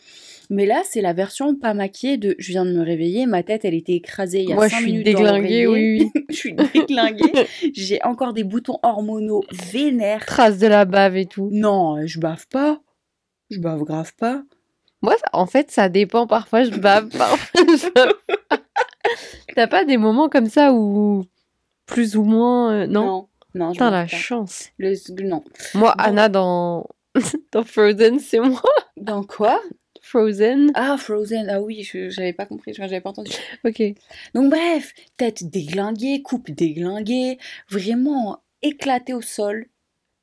Mais 0.54 0.66
là, 0.66 0.82
c'est 0.84 1.00
la 1.00 1.14
version 1.14 1.56
pas 1.56 1.74
maquillée 1.74 2.18
de 2.18 2.36
je 2.38 2.52
viens 2.52 2.66
de 2.66 2.74
me 2.74 2.84
réveiller, 2.84 3.26
ma 3.26 3.42
tête, 3.42 3.64
elle 3.64 3.74
était 3.74 3.94
écrasée 3.94 4.42
il 4.42 4.50
y 4.50 4.52
a 4.52 4.56
Moi, 4.56 4.68
5 4.68 4.76
je 4.76 4.82
suis 4.82 4.92
minutes 4.92 5.06
déglinguée, 5.06 5.66
oui, 5.66 6.12
oui. 6.14 6.24
je 6.30 6.36
suis 6.36 6.54
déglinguée. 6.54 7.48
J'ai 7.74 8.04
encore 8.04 8.34
des 8.34 8.44
boutons 8.44 8.78
hormonaux 8.84 9.44
vénères. 9.52 10.26
Trace 10.26 10.58
de 10.58 10.68
la 10.68 10.84
bave 10.84 11.16
et 11.16 11.26
tout. 11.26 11.48
Non, 11.54 12.06
je 12.06 12.20
bave 12.20 12.48
pas. 12.50 12.82
Je 13.50 13.60
bave 13.60 13.84
grave 13.84 14.14
pas. 14.18 14.44
Moi, 15.02 15.16
en 15.34 15.46
fait, 15.46 15.72
ça 15.72 15.88
dépend. 15.90 16.28
Parfois, 16.28 16.64
je 16.66 16.72
bave. 16.72 17.08
Parfois, 17.18 17.38
je 17.56 17.92
bave 17.94 18.14
pas. 18.50 18.58
T'as 19.56 19.68
pas 19.68 19.86
des 19.86 19.98
moments 19.98 20.28
comme 20.30 20.48
ça 20.50 20.74
où 20.74 21.26
plus 21.86 22.16
ou 22.18 22.24
moins. 22.24 22.74
euh, 22.74 22.88
non, 22.88 23.06
Non, 23.06 23.28
non, 23.56 23.72
Putain, 23.72 23.90
la 23.90 24.02
pas. 24.02 24.08
chance. 24.08 24.70
Le- 24.78 24.96
Non. 25.24 25.44
Moi. 25.76 25.94
Anna, 25.98 26.28
dans... 26.30 26.88
dans 27.54 27.64
Frozen, 27.64 28.20
c'est 28.20 28.40
moi. 28.40 28.62
Dans 28.98 29.24
quoi? 29.24 29.62
Frozen. 30.12 30.72
Ah, 30.76 30.98
Frozen. 30.98 31.48
Ah 31.50 31.62
oui, 31.62 31.84
je- 31.84 32.10
j'avais 32.10 32.34
pas 32.34 32.46
compris, 32.46 32.72
enfin, 32.72 32.84
j'avais 32.88 33.00
pas 33.02 33.12
entendu. 33.12 33.32
Ok. 33.64 33.82
Donc 34.34 34.50
bref, 34.50 34.94
tête 35.16 35.46
déglinguée, 35.50 36.22
coupe 36.22 36.52
déglinguée, 36.52 37.38
vraiment 37.70 38.42
éclatée 38.62 39.14
au 39.14 39.22
sol. 39.22 39.68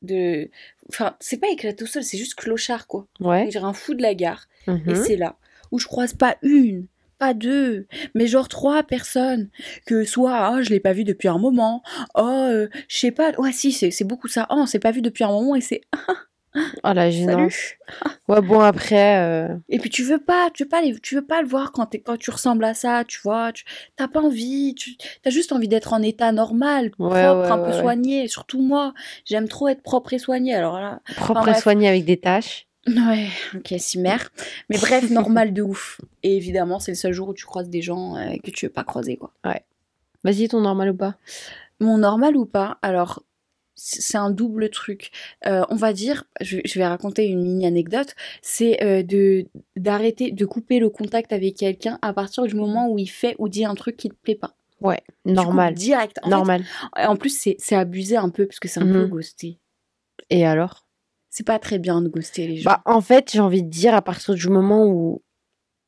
De... 0.02 0.48
Enfin, 0.90 1.16
c'est 1.20 1.38
pas 1.38 1.48
éclaté 1.50 1.82
au 1.84 1.86
sol, 1.86 2.04
c'est 2.04 2.18
juste 2.18 2.34
clochard, 2.34 2.86
quoi. 2.86 3.06
On 3.20 3.30
Ouais. 3.30 3.48
dirait 3.48 3.64
un 3.64 3.72
fou 3.72 3.94
de 3.94 4.02
la 4.02 4.14
gare. 4.14 4.46
Et 4.66 4.70
Mhm. 4.72 4.94
c'est 5.04 5.16
là 5.16 5.36
où 5.72 5.78
je 5.78 5.86
croise 5.86 6.12
pas 6.14 6.36
une, 6.42 6.86
pas 7.18 7.32
deux, 7.34 7.86
mais 8.14 8.26
genre 8.26 8.48
trois 8.48 8.82
personnes. 8.84 9.48
Que 9.86 10.04
soit, 10.04 10.34
ah, 10.36 10.62
je 10.62 10.68
l'ai 10.70 10.80
pas 10.80 10.92
vu 10.92 11.04
depuis 11.04 11.28
un 11.28 11.38
moment. 11.38 11.82
Oh, 12.14 12.20
euh, 12.22 12.68
je 12.88 12.96
sais 12.98 13.10
pas. 13.10 13.32
Ouais, 13.38 13.52
si, 13.52 13.72
c'est 13.72 13.90
c'est 13.90 14.04
beaucoup 14.04 14.28
ça. 14.28 14.46
Oh, 14.50 14.56
on 14.58 14.66
s'est 14.66 14.78
pas 14.78 14.92
vu 14.92 15.00
depuis 15.02 15.24
un 15.24 15.32
moment 15.32 15.56
et 15.56 15.60
c'est. 15.62 15.80
Oh 16.54 16.92
la 16.92 17.10
Salut. 17.10 17.12
gênance. 17.12 17.54
Ouais, 18.28 18.42
bon, 18.42 18.60
après. 18.60 19.18
euh, 19.20 19.56
Et 19.70 19.78
puis 19.78 19.88
tu 19.88 20.02
veux 20.02 20.18
pas, 20.18 20.50
tu 20.52 20.64
veux 20.64 20.68
pas, 20.68 20.82
les- 20.82 20.98
tu 21.00 21.14
veux 21.14 21.24
pas 21.24 21.40
le 21.40 21.48
voir 21.48 21.72
quand, 21.72 21.86
t'es- 21.86 22.00
quand 22.00 22.18
tu 22.18 22.30
ressembles 22.30 22.64
à 22.64 22.74
ça, 22.74 23.04
tu 23.06 23.18
vois. 23.24 23.52
Tu 23.52 23.64
t'as 23.96 24.06
pas 24.06 24.20
envie, 24.20 24.74
tu 24.74 24.96
as 25.24 25.30
juste 25.30 25.50
envie 25.52 25.66
d'être 25.66 25.94
en 25.94 26.02
état 26.02 26.30
normal, 26.30 26.90
propre, 26.90 27.14
Ouais, 27.14 27.22
ouais, 27.22 27.50
un 27.50 27.56
peu 27.58 27.64
ouais, 27.64 27.72
ouais. 27.76 27.80
soigné. 27.80 28.28
Surtout 28.28 28.60
moi, 28.60 28.92
j'aime 29.24 29.48
trop 29.48 29.68
être 29.68 29.82
propre 29.82 30.12
et 30.12 30.18
soigné. 30.18 30.54
Alors 30.54 30.78
là, 30.78 31.00
Propre 31.16 31.48
et 31.48 31.54
soigné 31.54 31.88
avec 31.88 32.04
des 32.04 32.18
taches. 32.18 32.66
ouais, 32.86 33.28
ok, 33.54 33.74
si 33.78 33.98
mère. 33.98 34.28
Mais 34.68 34.76
bref, 34.76 35.08
normal 35.10 35.54
de 35.54 35.62
ouf. 35.62 36.02
Et 36.22 36.36
évidemment, 36.36 36.78
c'est 36.78 36.92
le 36.92 36.96
seul 36.96 37.14
jour 37.14 37.28
où 37.28 37.34
tu 37.34 37.46
croises 37.46 37.70
des 37.70 37.80
gens 37.80 38.14
euh, 38.16 38.36
que 38.44 38.50
tu 38.50 38.66
veux 38.66 38.72
pas 38.72 38.84
croiser, 38.84 39.16
quoi. 39.16 39.32
Vas-y, 40.22 40.48
ton 40.48 40.60
normal 40.60 40.90
ou 40.90 40.94
pas? 40.96 41.14
Mon 41.80 41.96
normal 41.96 42.36
ou 42.36 42.44
pas? 42.44 42.76
Alors, 42.82 43.22
c'est 43.80 44.18
un 44.18 44.30
double 44.30 44.68
truc. 44.70 45.10
Euh, 45.46 45.64
on 45.70 45.76
va 45.76 45.92
dire, 45.92 46.24
je, 46.40 46.58
je 46.64 46.78
vais 46.78 46.86
raconter 46.86 47.26
une 47.26 47.40
mini 47.42 47.66
anecdote, 47.66 48.14
c'est 48.42 48.82
euh, 48.82 49.02
de 49.02 49.46
d'arrêter, 49.76 50.32
de 50.32 50.44
couper 50.44 50.78
le 50.80 50.90
contact 50.90 51.32
avec 51.32 51.56
quelqu'un 51.56 51.98
à 52.02 52.12
partir 52.12 52.44
du 52.44 52.54
moment 52.56 52.90
où 52.90 52.98
il 52.98 53.06
fait 53.08 53.36
ou 53.38 53.48
dit 53.48 53.64
un 53.64 53.74
truc 53.74 53.96
qui 53.96 54.08
te 54.08 54.14
plaît 54.14 54.34
pas. 54.34 54.54
Ouais, 54.80 55.02
Tu 55.26 55.32
normal. 55.32 55.74
direct. 55.74 56.18
En, 56.22 56.26
fait, 56.28 56.30
Normal. 56.36 56.64
en 56.96 57.16
plus, 57.16 57.36
c'est 57.58 57.74
abusé 57.76 58.16
un 58.16 58.28
peu 58.28 58.46
parce 58.46 58.60
que 58.60 58.68
c'est 58.68 58.80
un 58.80 58.86
peu 58.86 59.04
Mhm. 59.04 59.08
ghosté. 59.10 59.58
Et 60.30 60.44
alors? 60.46 60.84
C'est 61.30 61.46
pas 61.46 61.58
très 61.58 61.78
bien 61.78 62.00
de 62.00 62.08
ghoster 62.08 62.46
les 62.46 62.56
gens. 62.56 62.70
Bah, 62.70 62.82
en 62.84 63.00
fait, 63.00 63.30
j'ai 63.32 63.40
envie 63.40 63.62
de 63.62 63.68
dire, 63.68 63.94
à 63.94 64.02
partir 64.02 64.34
du 64.34 64.48
moment 64.48 64.86
où 64.86 65.22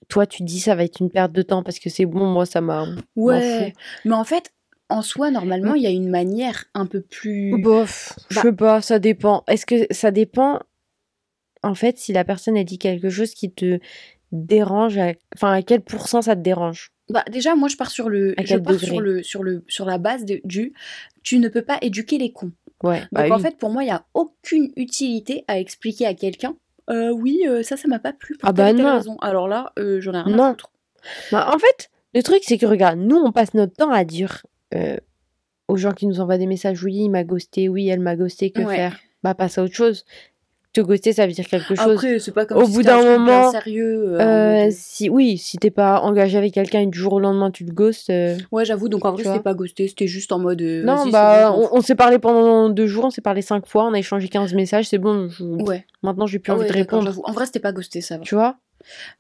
toi, 0.09 0.27
tu 0.27 0.43
dis 0.43 0.61
ça 0.61 0.75
va 0.75 0.85
être 0.85 1.01
une 1.01 1.11
perte 1.11 1.33
de 1.33 1.43
temps 1.43 1.63
parce 1.63 1.79
que 1.79 1.89
c'est 1.89 2.05
bon, 2.05 2.27
moi, 2.27 2.47
ça 2.47 2.61
m'a. 2.61 2.85
ouais, 3.17 3.73
mais 4.05 4.15
en 4.15 4.25
fait, 4.25 4.53
en 4.91 5.03
soi, 5.03 5.31
normalement, 5.31 5.75
il 5.75 5.83
y 5.83 5.87
a 5.87 5.91
une 5.91 6.11
manière 6.11 6.65
un 6.75 6.87
peu 6.87 7.01
plus. 7.01 7.55
Bof, 7.63 8.13
je 8.29 8.37
Bah- 8.37 8.43
sais 8.43 8.53
pas, 8.53 8.81
ça 8.83 8.99
dépend. 8.99 9.45
Est-ce 9.49 9.65
que 9.67 9.87
ça 9.91 10.11
dépend 10.11 10.61
En 11.63 11.75
fait, 11.75 11.99
si 11.99 12.13
la 12.13 12.25
personne 12.25 12.57
a 12.57 12.65
dit 12.65 12.79
quelque 12.79 13.11
chose 13.11 13.33
qui 13.35 13.51
te 13.53 13.79
dérange, 14.33 14.99
à... 14.99 15.13
enfin, 15.37 15.53
à 15.53 15.63
quel 15.63 15.81
pourcent 15.83 16.23
ça 16.23 16.37
te 16.37 16.41
dérange? 16.41 16.91
Bah 17.09 17.25
déjà 17.29 17.57
moi 17.57 17.69
je 17.69 17.77
pars 17.77 17.91
sur 17.91 18.09
le 18.09 18.35
À 18.39 18.45
je 18.45 18.57
pars 18.57 18.79
sur 18.79 19.01
le 19.01 19.23
sur 19.25 19.43
le 19.43 19.65
sur 19.67 19.85
la 19.85 19.99
base 19.99 20.25
de- 20.25 20.41
du 20.45 20.73
tu 21.25 21.41
ne 21.41 21.49
peux 21.49 21.63
pas 21.63 21.77
éduquer 21.83 22.19
les 22.19 22.31
cons. 22.33 22.53
Ouais. 22.85 23.01
Donc 23.01 23.09
bah 23.11 23.27
en 23.33 23.37
oui. 23.37 23.43
fait 23.43 23.57
pour 23.57 23.71
moi 23.71 23.83
il 23.83 23.89
y 23.89 23.91
a 23.91 24.05
aucune 24.15 24.71
utilité 24.77 25.45
à 25.49 25.59
expliquer 25.59 26.07
à 26.07 26.15
quelqu'un 26.15 26.55
euh, 26.89 27.11
oui 27.11 27.41
euh, 27.49 27.65
ça 27.65 27.77
ça 27.77 27.89
m'a 27.89 27.99
pas 27.99 28.13
plu 28.13 28.37
pour 28.37 28.49
Ah 28.49 28.53
bah 28.53 28.73
non. 28.73 28.97
raison. 28.97 29.17
Alors 29.23 29.49
là 29.49 29.73
euh, 29.77 30.01
j'en 30.01 30.15
ai 30.15 30.21
rien 30.23 30.37
Non. 30.37 30.45
à 30.45 30.51
foutre. 30.51 30.71
Bah, 31.33 31.51
en 31.53 31.59
fait, 31.59 31.91
le 32.15 32.23
truc, 32.23 32.43
c'est 32.45 32.59
que 32.59 32.67
regarde, 32.67 32.99
nous, 33.01 33.17
on 33.17 33.33
passe 33.33 33.55
notre 33.55 33.73
temps 33.75 33.91
à 33.91 34.05
dire 34.05 34.47
euh, 34.75 34.97
aux 35.69 35.77
gens 35.77 35.93
qui 35.93 36.07
nous 36.07 36.21
envoient 36.21 36.39
des 36.39 36.47
messages 36.47 36.83
oui, 36.85 36.97
il 37.05 37.11
m'a 37.11 37.25
ghosté, 37.25 37.69
oui, 37.69 37.89
elle 37.89 38.01
m'a 38.01 38.17
ghosté, 38.17 38.51
que 38.51 38.63
Ouais. 38.63 38.77
faire? 38.77 39.01
Bah, 39.23 39.35
passe 39.35 39.59
à 39.59 39.63
autre 39.63 39.75
chose. 39.75 40.05
Te 40.73 40.81
ghoster, 40.81 41.13
ça 41.13 41.27
veut 41.27 41.33
dire 41.33 41.47
quelque 41.49 41.75
chose. 41.75 41.91
Après 41.91 42.19
c'est 42.21 42.31
pas 42.33 42.47
comme 42.47 42.59
Au 42.59 42.65
si 42.65 42.73
bout 42.73 42.83
d'un 42.85 43.03
moment, 43.03 43.51
sérieux. 43.51 44.15
euh, 44.15 44.21
Euh, 44.21 44.63
mode, 44.67 44.73
si 44.73 45.09
oui, 45.09 45.37
si 45.37 45.57
t'es 45.59 45.71
pas 45.73 46.01
engagé 46.03 46.39
avec 46.39 46.55
quelqu'un 46.55 46.81
et 46.83 46.87
du 46.87 46.97
jour 46.97 47.15
au 47.15 47.19
lendemain 47.21 47.51
tu 47.51 47.65
le 47.65 47.73
ghostes. 47.73 48.11
euh, 48.11 48.37
Ouais 48.53 48.65
j'avoue 48.65 48.89
donc 48.89 49.05
en 49.05 49.13
vrai 49.13 49.25
c'était 49.25 49.41
pas 49.41 49.55
ghosté 49.55 49.89
c'était 49.89 50.07
juste 50.07 50.31
en 50.31 50.39
mode 50.39 50.63
euh, 50.63 50.85
Non, 50.85 51.09
bah 51.11 51.51
bon, 51.51 51.69
on, 51.73 51.79
on 51.79 51.81
s'est 51.81 51.97
parlé 51.97 52.21
pendant 52.21 52.69
deux 52.69 52.87
jours, 52.87 53.07
on 53.07 53.11
s'est 53.11 53.21
parlé 53.21 53.43
cinq 53.43 53.67
fois, 53.67 53.85
on 53.87 53.95
a 53.95 53.99
échangé 53.99 54.29
15 54.29 54.55
messages, 54.55 54.87
c'est 54.89 54.99
bon. 54.99 55.29
je-. 55.29 55.43
Ouais. 55.45 55.85
Maintenant 56.05 56.27
j'ai 56.27 56.39
plus 56.39 56.53
Ah 56.53 56.55
envie 56.55 56.63
ouais, 56.63 56.69
de 56.69 56.73
répondre. 56.75 57.13
En 57.25 57.33
vrai 57.33 57.47
c'était 57.47 57.59
pas 57.61 57.73
ghosté 57.73 58.01
ça 58.01 58.19
va. 58.19 58.23
Tu 58.23 58.37
vois? 58.37 58.57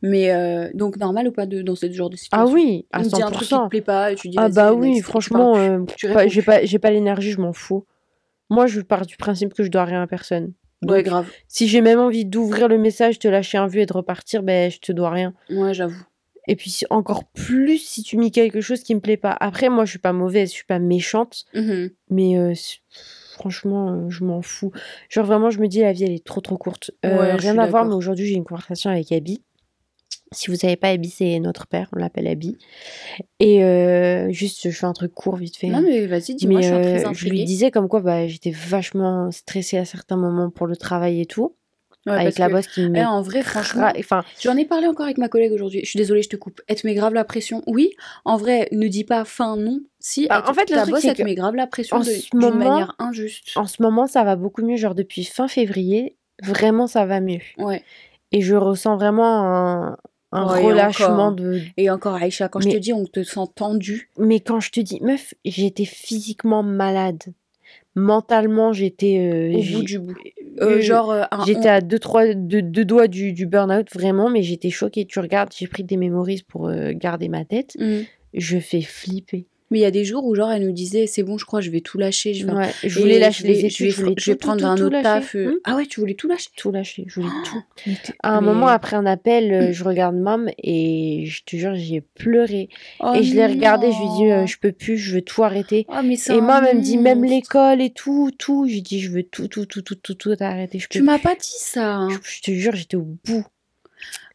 Mais 0.02 0.30
euh, 0.32 0.68
donc 0.74 0.96
normal 0.98 1.26
ou 1.28 1.32
pas 1.32 1.46
de 1.46 1.62
dans 1.62 1.74
ce 1.74 1.90
genre 1.90 2.10
de 2.10 2.16
Ah 2.16 2.44
situation? 2.44 2.54
oui, 2.54 2.86
à 2.92 3.00
On 3.00 3.02
te 3.02 3.08
dit 3.08 3.22
un 3.22 3.30
truc 3.30 3.48
qui 3.48 3.48
te 3.48 3.54
100%. 3.54 3.68
plaît 3.68 3.80
pas 3.80 4.12
et 4.12 4.14
tu 4.14 4.28
dis 4.28 4.36
Ah 4.38 4.48
bah 4.48 4.72
oui, 4.72 5.00
franchement, 5.00 5.56
euh, 5.58 5.80
pas- 6.14 6.28
j'ai 6.28 6.42
pas, 6.42 6.64
j'ai 6.64 6.78
pas 6.78 6.90
l'énergie, 6.92 7.32
je 7.32 7.40
m'en 7.40 7.52
fous. 7.52 7.84
Moi, 8.50 8.66
je 8.66 8.80
pars 8.80 9.04
du 9.06 9.16
principe 9.16 9.52
que 9.54 9.62
je 9.62 9.68
dois 9.70 9.84
rien 9.84 10.02
à 10.02 10.06
personne. 10.06 10.52
Ouais 10.82 11.02
grave. 11.02 11.28
si 11.48 11.68
j'ai 11.68 11.80
même 11.80 11.98
envie 11.98 12.24
d'ouvrir 12.24 12.68
le 12.68 12.78
message, 12.78 13.18
te 13.18 13.28
lâcher 13.28 13.58
un 13.58 13.66
vu 13.66 13.80
et 13.80 13.86
de 13.86 13.92
repartir, 13.92 14.42
ben 14.42 14.70
je 14.70 14.78
te 14.78 14.92
dois 14.92 15.10
rien. 15.10 15.34
Ouais 15.50 15.74
j'avoue. 15.74 16.02
Et 16.48 16.56
puis 16.56 16.74
encore 16.90 17.24
plus 17.26 17.78
si 17.78 18.02
tu 18.02 18.16
mis 18.16 18.30
quelque 18.32 18.60
chose 18.60 18.82
qui 18.82 18.94
me 18.94 19.00
plaît 19.00 19.18
pas. 19.18 19.36
Après, 19.40 19.68
moi, 19.68 19.84
je 19.84 19.90
suis 19.90 19.98
pas 19.98 20.12
mauvaise, 20.14 20.48
je 20.48 20.54
suis 20.54 20.64
pas 20.64 20.78
méchante, 20.78 21.44
Mhm. 21.54 21.90
mais 22.08 22.38
euh, 22.38 22.54
franchement, 23.34 23.90
euh, 23.92 24.10
je 24.10 24.24
m'en 24.24 24.42
fous. 24.42 24.72
Genre 25.10 25.24
vraiment, 25.26 25.50
je 25.50 25.60
me 25.60 25.68
dis 25.68 25.80
la 25.80 25.92
vie 25.92 26.04
elle 26.04 26.12
est 26.12 26.24
trop 26.24 26.40
trop 26.40 26.56
courte. 26.56 26.90
Euh, 27.04 27.18
Ouais, 27.18 27.34
rien 27.36 27.58
à 27.58 27.66
voir, 27.66 27.84
mais 27.84 27.94
aujourd'hui 27.94 28.26
j'ai 28.26 28.34
une 28.34 28.44
conversation 28.44 28.90
avec 28.90 29.12
Abby. 29.12 29.42
Si 30.32 30.48
vous 30.48 30.56
savez 30.56 30.76
pas, 30.76 30.88
Abby 30.90 31.10
c'est 31.10 31.40
notre 31.40 31.66
père, 31.66 31.88
on 31.92 31.98
l'appelle 31.98 32.28
Abby. 32.28 32.56
Et 33.40 33.64
euh, 33.64 34.30
juste, 34.30 34.70
je 34.70 34.76
fais 34.76 34.86
un 34.86 34.92
truc 34.92 35.12
court 35.12 35.34
vite 35.36 35.56
fait. 35.56 35.66
Non 35.66 35.80
mais 35.82 36.06
vas-y 36.06 36.36
dis-moi 36.36 36.60
Mais 36.60 36.62
je 36.68 36.68
suis 36.68 37.06
euh, 37.06 37.12
je 37.12 37.28
lui 37.28 37.44
disais 37.44 37.72
comme 37.72 37.88
quoi 37.88 38.00
bah, 38.00 38.28
j'étais 38.28 38.52
vachement 38.52 39.32
stressée 39.32 39.76
à 39.76 39.84
certains 39.84 40.16
moments 40.16 40.50
pour 40.50 40.68
le 40.68 40.76
travail 40.76 41.20
et 41.20 41.26
tout. 41.26 41.56
Ouais, 42.06 42.12
avec 42.14 42.38
la 42.38 42.46
que, 42.46 42.52
boss 42.52 42.66
qui 42.68 42.88
me 42.88 42.96
eh, 42.96 43.04
en 43.04 43.20
vrai, 43.20 43.42
franchement, 43.42 43.90
Enfin, 43.98 44.24
j'en 44.40 44.56
ai 44.56 44.64
parlé 44.64 44.86
encore 44.86 45.04
avec 45.04 45.18
ma 45.18 45.28
collègue 45.28 45.52
aujourd'hui. 45.52 45.80
Je 45.82 45.90
suis 45.90 45.98
désolée, 45.98 46.22
je 46.22 46.30
te 46.30 46.36
coupe. 46.36 46.62
Elle 46.66 46.76
te 46.76 46.86
met 46.86 46.94
grave 46.94 47.12
la 47.12 47.24
pression. 47.24 47.62
Oui, 47.66 47.90
en 48.24 48.38
vrai, 48.38 48.68
ne 48.72 48.88
dis 48.88 49.04
pas 49.04 49.26
fin 49.26 49.56
non. 49.56 49.80
Si, 49.98 50.26
Bah, 50.28 50.42
en 50.48 50.54
fait, 50.54 50.70
le 50.70 50.76
ta 50.76 50.82
truc, 50.82 50.94
boss, 50.94 51.02
c'est 51.02 51.08
elle 51.08 51.16
te 51.16 51.22
met 51.22 51.34
grave 51.34 51.56
la 51.56 51.66
pression 51.66 52.00
d'une 52.00 52.12
moment- 52.32 52.56
manière 52.56 52.94
injuste. 53.00 53.50
en 53.56 53.66
ce 53.66 53.82
moment, 53.82 54.06
ça 54.06 54.24
va 54.24 54.36
beaucoup 54.36 54.62
mieux. 54.62 54.76
Genre 54.76 54.94
depuis 54.94 55.24
fin 55.24 55.46
février, 55.46 56.16
vraiment 56.42 56.86
ça 56.86 57.04
va 57.04 57.20
mieux. 57.20 57.40
Ouais. 57.58 57.82
Et 58.32 58.40
je 58.40 58.54
ressens 58.54 58.96
vraiment 58.96 59.26
un, 59.44 59.96
un 60.32 60.46
Ouais, 60.46 60.62
relâchement 60.64 61.26
encore. 61.26 61.32
de. 61.34 61.60
Et 61.76 61.90
encore, 61.90 62.14
Aïcha, 62.14 62.48
quand 62.48 62.60
je 62.60 62.68
te 62.68 62.76
dis, 62.76 62.92
on 62.92 63.04
te 63.06 63.22
sent 63.22 63.40
tendu. 63.54 64.10
Mais 64.18 64.40
quand 64.40 64.60
je 64.60 64.70
te 64.70 64.80
dis, 64.80 65.00
meuf, 65.02 65.34
j'étais 65.44 65.84
physiquement 65.84 66.62
malade. 66.62 67.22
Mentalement, 67.96 68.72
j'étais. 68.72 69.18
euh, 69.18 69.52
Au 69.56 69.62
bout 69.62 69.82
du 69.82 69.98
bout. 69.98 70.14
euh, 70.60 70.80
genre, 70.80 71.10
euh, 71.10 71.24
J'étais 71.44 71.68
à 71.68 71.80
deux, 71.80 71.98
trois, 71.98 72.34
deux, 72.34 72.62
deux 72.62 72.84
doigts 72.84 73.08
du, 73.08 73.32
du 73.32 73.46
burn-out, 73.46 73.88
vraiment, 73.92 74.30
mais 74.30 74.42
j'étais 74.42 74.70
choquée. 74.70 75.06
Tu 75.06 75.18
regardes, 75.18 75.52
j'ai 75.56 75.66
pris 75.66 75.82
des 75.82 75.96
mémories 75.96 76.42
pour 76.46 76.70
garder 76.92 77.28
ma 77.28 77.44
tête. 77.44 77.76
Mm. 77.78 78.02
Je 78.34 78.58
fais 78.58 78.82
flipper. 78.82 79.46
Mais 79.70 79.78
il 79.78 79.82
y 79.82 79.84
a 79.84 79.90
des 79.92 80.04
jours 80.04 80.24
où, 80.24 80.34
genre, 80.34 80.50
elle 80.50 80.64
nous 80.66 80.72
disait, 80.72 81.06
c'est 81.06 81.22
bon, 81.22 81.38
je 81.38 81.44
crois, 81.44 81.60
je 81.60 81.70
vais 81.70 81.80
tout 81.80 81.96
lâcher. 81.96 82.34
Je 82.34 82.44
vais, 82.46 82.52
Ouais, 82.52 82.70
je 82.82 82.98
et 82.98 83.02
voulais 83.02 83.18
lâcher 83.20 83.46
les 83.46 83.54
je 83.60 83.66
études, 83.66 83.86
vais, 83.86 83.92
je 83.92 84.00
voulais, 84.02 84.14
je 84.18 84.30
vais 84.32 84.36
tout, 84.36 84.46
prendre 84.46 84.60
tout, 84.62 84.66
un 84.66 84.74
tout 84.74 84.82
autre 84.84 84.92
lâcher. 84.94 85.02
taf. 85.20 85.34
euh. 85.36 85.50
Hmm 85.50 85.54
Ah 85.64 85.76
ouais, 85.76 85.86
tu 85.86 86.00
voulais 86.00 86.14
tout 86.14 86.26
lâcher 86.26 86.48
tout 86.56 86.72
lâcher, 86.72 87.04
je 87.06 87.20
voulais 87.20 87.32
tout. 87.44 87.62
Mais 87.86 87.94
À 88.22 88.30
un 88.36 88.40
moment, 88.40 88.66
après 88.66 88.96
un 88.96 89.06
appel, 89.06 89.52
euh, 89.52 89.72
je 89.72 89.84
regarde 89.84 90.16
Mam 90.16 90.50
et 90.58 91.24
je 91.26 91.42
te 91.44 91.56
jure, 91.56 91.74
j'ai 91.76 92.00
pleuré. 92.00 92.68
Oh 92.98 93.12
et 93.14 93.22
je 93.22 93.34
l'ai 93.34 93.46
regardé, 93.46 93.92
je 93.92 93.98
lui 93.98 94.08
dis, 94.26 94.32
euh, 94.32 94.46
je 94.46 94.58
peux 94.58 94.72
plus, 94.72 94.98
je 94.98 95.14
veux 95.14 95.22
tout 95.22 95.44
arrêter. 95.44 95.86
Mais 96.04 96.16
c'est 96.16 96.36
Et 96.36 96.40
Mam, 96.40 96.64
elle 96.64 96.78
me 96.78 96.82
dit, 96.82 96.98
même 96.98 97.24
l'école 97.24 97.80
et 97.80 97.90
tout, 97.90 98.30
tout. 98.36 98.66
Je 98.66 98.72
lui 98.74 98.82
dis, 98.82 99.00
je 99.00 99.10
veux 99.10 99.22
tout, 99.22 99.46
tout, 99.48 99.66
tout, 99.66 99.82
tout, 99.82 99.94
tout, 99.94 100.14
tout 100.14 100.34
arrêter. 100.40 100.78
Je 100.80 100.88
peux 100.88 100.98
Tu 100.98 101.02
m'as 101.02 101.18
pas 101.20 101.34
dit 101.36 101.46
ça. 101.58 101.94
hein. 101.94 102.08
je 102.24 102.40
te 102.42 102.50
jure, 102.50 102.74
j'étais 102.74 102.96
au 102.96 103.06
bout. 103.24 103.44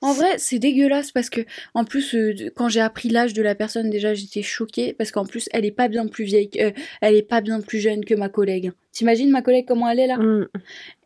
En 0.01 0.13
vrai, 0.13 0.38
c'est 0.38 0.60
dégueulasse 0.60 1.12
parce 1.12 1.29
que, 1.29 1.41
en 1.73 1.84
plus, 1.86 2.15
euh, 2.15 2.34
quand 2.55 2.69
j'ai 2.69 2.81
appris 2.81 3.10
l'âge 3.10 3.34
de 3.34 3.41
la 3.41 3.55
personne, 3.55 3.89
déjà, 3.89 4.13
j'étais 4.13 4.41
choquée 4.43 4.93
parce 4.93 5.12
qu'en 5.12 5.25
plus, 5.25 5.49
elle 5.53 5.65
est 5.65 5.71
pas 5.71 5.88
bien 5.88 6.08
plus 6.08 6.25
vieille, 6.25 6.49
euh, 6.60 6.71
elle 7.01 7.15
est 7.15 7.21
pas 7.23 7.41
bien 7.41 7.62
plus 7.62 7.79
jeune 7.79 8.05
que 8.05 8.13
ma 8.15 8.29
collègue. 8.29 8.71
T'imagines 8.95 9.29
ma 9.29 9.41
collègue 9.41 9.65
comment 9.67 9.89
elle 9.89 9.99
est 9.99 10.08
là? 10.08 10.15
Mm. 10.17 10.47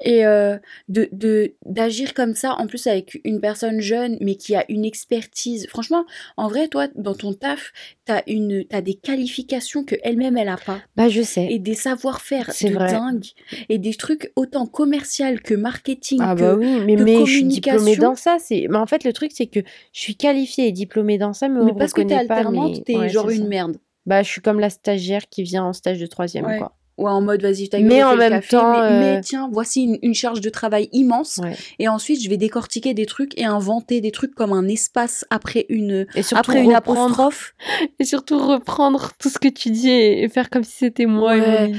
Et 0.02 0.24
euh, 0.24 0.58
de 0.90 1.10
de- 1.12 1.56
d'agir 1.66 2.14
comme 2.14 2.36
ça, 2.36 2.54
en 2.60 2.68
plus 2.68 2.86
avec 2.86 3.20
une 3.24 3.42
personne 3.42 3.82
jeune, 3.82 4.16
mais 4.22 4.36
qui 4.36 4.54
a 4.56 4.64
une 4.70 4.86
expertise. 4.86 5.66
Franchement, 5.70 6.06
en 6.38 6.48
vrai, 6.50 6.68
toi, 6.68 6.88
dans 6.94 7.16
ton 7.16 7.34
taf, 7.34 7.72
t'as 8.06 8.22
une, 8.28 8.64
t'as 8.64 8.82
des 8.82 8.94
qualifications 8.94 9.84
que 9.84 9.96
elle-même 10.04 10.38
elle 10.38 10.50
a 10.50 10.58
pas, 10.58 10.80
Bah, 10.96 11.10
je 11.10 11.24
sais. 11.24 11.48
et 11.50 11.58
des 11.58 11.74
savoir-faire 11.74 12.52
C'est 12.54 12.70
de 12.70 12.76
vrai. 12.76 12.92
dingue, 12.92 13.26
et 13.70 13.80
des 13.80 13.96
trucs 13.96 14.32
autant 14.36 14.68
commercial 14.68 15.42
que 15.42 15.56
marketing 15.56 16.20
Ah 16.22 16.36
que 16.36 16.42
bah 16.42 16.56
oui, 16.58 16.82
mais, 16.86 16.96
de 16.96 17.04
mais 17.04 17.26
je 17.26 17.32
suis 17.32 17.44
diplômée 17.46 17.96
dans 17.96 18.14
ça. 18.16 18.38
C'est... 18.40 18.68
Mais 18.70 18.78
en 18.78 18.86
fait, 18.86 19.04
le 19.04 19.14
truc, 19.14 19.32
c'est 19.34 19.48
que 19.48 19.62
je 19.94 20.00
suis 20.00 20.16
qualifiée 20.16 20.68
et 20.68 20.72
diplômée 20.72 21.18
dans 21.18 21.34
ça, 21.34 21.50
mais 21.50 21.60
on 21.60 21.66
Mais 21.66 21.74
me 21.74 21.78
parce 21.80 21.94
que 21.94 22.02
t'es 22.04 22.14
alternante, 22.14 22.76
mais- 22.78 22.84
t'es 22.84 22.96
ouais, 22.98 23.10
genre 23.10 23.32
une 23.32 23.44
ça. 23.44 23.50
merde. 23.50 23.78
Bah, 24.06 24.22
je 24.22 24.30
suis 24.30 24.42
comme 24.42 24.60
la 24.60 24.70
stagiaire 24.70 25.28
qui 25.28 25.42
vient 25.42 25.64
en 25.64 25.74
stage 25.74 26.00
de 26.00 26.06
troisième, 26.06 26.46
Ouais. 26.46 26.60
quoi. 26.60 26.76
Ouais, 27.00 27.10
en 27.12 27.22
mode 27.22 27.42
vas-y, 27.42 27.70
ta 27.70 27.80
Mais 27.80 28.04
en 28.04 28.16
même 28.16 28.30
café, 28.32 28.50
temps, 28.58 28.82
mais, 28.82 29.16
mais 29.16 29.22
tiens, 29.22 29.50
voici 29.52 29.84
une, 29.84 29.98
une 30.02 30.14
charge 30.14 30.42
de 30.42 30.50
travail 30.50 30.90
immense. 30.92 31.40
Ouais. 31.42 31.56
Et 31.80 31.88
ensuite, 31.88 32.22
je 32.22 32.30
vais 32.30 32.38
décortiquer 32.38 32.94
des 32.94 33.06
trucs 33.06 33.38
et 33.40 33.46
inventer 33.46 34.02
des 34.02 34.12
trucs 34.12 34.36
comme 34.36 34.52
un 34.54 34.68
espace 34.68 35.26
après 35.30 35.66
une, 35.70 36.06
Et 36.16 36.24
surtout 36.24 36.40
après 36.40 36.62
une 36.64 36.74
apostrophe. 36.74 37.54
et 38.00 38.04
surtout 38.04 38.38
reprendre 38.38 39.12
tout 39.20 39.30
ce 39.30 39.40
que 39.40 39.48
tu 39.48 39.70
dis 39.72 39.90
et, 39.90 40.24
et 40.24 40.30
faire 40.30 40.50
comme 40.50 40.64
si 40.64 40.74
c'était 40.78 41.06
moi 41.06 41.36
Ouais. 41.36 41.72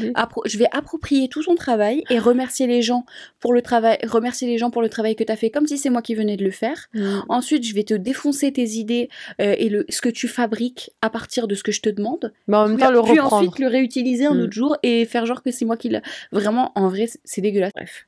je 0.46 0.58
vais 0.58 0.66
approprier 0.72 1.28
tout 1.28 1.42
son 1.42 1.54
travail 1.54 2.02
et 2.10 2.18
remercier 2.18 2.66
les 2.66 2.82
gens 2.82 3.04
pour 3.40 3.52
le 3.52 3.62
travail, 3.62 3.98
remercier 4.06 4.46
les 4.48 4.58
gens 4.58 4.70
pour 4.70 4.82
le 4.82 4.88
travail 4.88 5.16
que 5.16 5.24
tu 5.24 5.32
as 5.32 5.36
fait 5.36 5.50
comme 5.50 5.66
si 5.66 5.76
c'est 5.78 5.90
moi 5.90 6.02
qui 6.02 6.14
venais 6.14 6.36
de 6.36 6.44
le 6.44 6.50
faire. 6.50 6.86
Mm. 6.94 7.18
Ensuite, 7.28 7.64
je 7.66 7.74
vais 7.74 7.84
te 7.84 7.94
défoncer 7.94 8.52
tes 8.52 8.68
idées 8.70 9.08
euh, 9.40 9.54
et 9.58 9.68
le, 9.68 9.84
ce 9.88 10.00
que 10.00 10.08
tu 10.08 10.28
fabriques 10.28 10.90
à 11.02 11.10
partir 11.10 11.46
de 11.48 11.54
ce 11.54 11.62
que 11.62 11.72
je 11.72 11.80
te 11.80 11.88
demande. 11.90 12.32
Mais 12.48 12.56
en 12.56 12.68
même 12.68 12.76
Puis, 12.76 12.84
temps, 12.86 12.92
le 12.92 13.02
puis 13.02 13.18
reprendre. 13.20 13.32
ensuite 13.48 13.58
le 13.58 13.66
réutiliser 13.66 14.26
un 14.26 14.34
Mm. 14.34 14.40
autre 14.40 14.52
jour 14.52 14.76
et 14.82 15.04
faire 15.10 15.26
genre 15.26 15.42
que 15.42 15.50
c'est 15.50 15.64
moi 15.64 15.76
qui 15.76 15.88
l'a. 15.90 16.00
Vraiment, 16.32 16.72
en 16.74 16.88
vrai, 16.88 17.08
c'est- 17.24 17.40
dégueulasse. 17.40 17.72
Bref. 17.74 18.06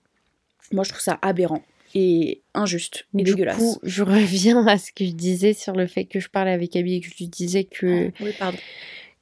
Moi, 0.73 0.85
je 0.85 0.91
trouve 0.91 1.03
ça 1.03 1.19
aberrant 1.23 1.63
et 1.95 2.41
injuste 2.55 3.05
et 3.15 3.23
du 3.23 3.33
dégueulasse. 3.33 3.59
coup, 3.59 3.79
je 3.83 4.03
reviens 4.03 4.67
à 4.67 4.79
ce 4.79 4.93
que 4.93 5.05
je 5.05 5.11
disais 5.13 5.53
sur 5.53 5.75
le 5.75 5.87
fait 5.87 6.07
que 6.07 6.21
je 6.21 6.29
parlais 6.31 6.53
avec 6.53 6.75
Abby 6.77 6.95
et 6.95 7.01
que 7.01 7.09
je 7.09 7.17
lui 7.19 7.29
disais 7.29 7.65
que, 7.65 8.11
Oui, 8.21 8.31
pardon. 8.39 8.57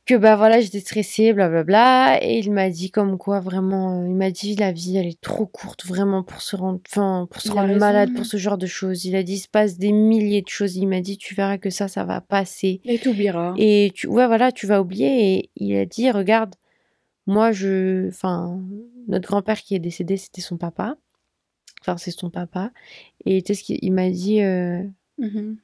que 0.06 0.14
bah 0.14 0.36
voilà, 0.36 0.60
j'étais 0.60 0.78
stressée, 0.80 1.32
blablabla. 1.32 2.18
Et 2.22 2.38
il 2.38 2.52
m'a 2.52 2.70
dit 2.70 2.90
comme 2.92 3.18
quoi, 3.18 3.40
vraiment, 3.40 4.04
il 4.04 4.14
m'a 4.14 4.30
dit 4.30 4.54
la 4.54 4.70
vie, 4.70 4.96
elle 4.96 5.06
est 5.08 5.20
trop 5.20 5.46
courte, 5.46 5.84
vraiment, 5.84 6.22
pour 6.22 6.42
se 6.42 6.54
rendre, 6.54 6.80
enfin, 6.88 7.26
pour 7.30 7.40
se 7.42 7.48
Il 7.48 7.52
rendre 7.52 7.74
malade, 7.76 8.12
pour 8.14 8.26
ce 8.26 8.36
genre 8.36 8.58
de 8.58 8.66
choses. 8.66 9.04
Il 9.04 9.16
a 9.16 9.22
dit, 9.24 9.34
il 9.34 9.38
se 9.38 9.48
passe 9.48 9.76
des 9.78 9.90
milliers 9.92 10.42
de 10.42 10.48
choses. 10.48 10.76
Il 10.76 10.86
m'a 10.86 11.00
dit, 11.00 11.16
tu 11.18 11.34
verras 11.34 11.58
que 11.58 11.70
ça, 11.70 11.88
ça 11.88 12.04
va 12.04 12.20
passer. 12.20 12.80
Et 12.84 12.98
t'oublieras. 12.98 13.54
Et 13.56 13.90
tu, 13.94 14.06
ouais, 14.06 14.26
voilà, 14.28 14.52
tu 14.52 14.66
vas 14.68 14.80
oublier. 14.80 15.34
Et 15.38 15.50
il 15.56 15.76
a 15.76 15.86
dit, 15.86 16.08
regarde, 16.12 16.54
moi, 17.26 17.52
je, 17.52 18.09
enfin, 18.09 18.61
notre 19.09 19.28
grand-père 19.28 19.61
qui 19.61 19.74
est 19.74 19.78
décédé, 19.80 20.16
c'était 20.16 20.40
son 20.40 20.56
papa. 20.56 20.96
Enfin, 21.83 21.96
c'est 21.96 22.11
son 22.11 22.30
papa. 22.30 22.70
Et 23.24 23.42
tu 23.42 23.48
sais 23.54 23.61
ce 23.61 23.64
qu'il 23.64 23.78
il 23.83 23.92
m'a 23.92 24.11
dit 24.11 24.42
euh, 24.42 24.83
Mhm. 25.18 25.56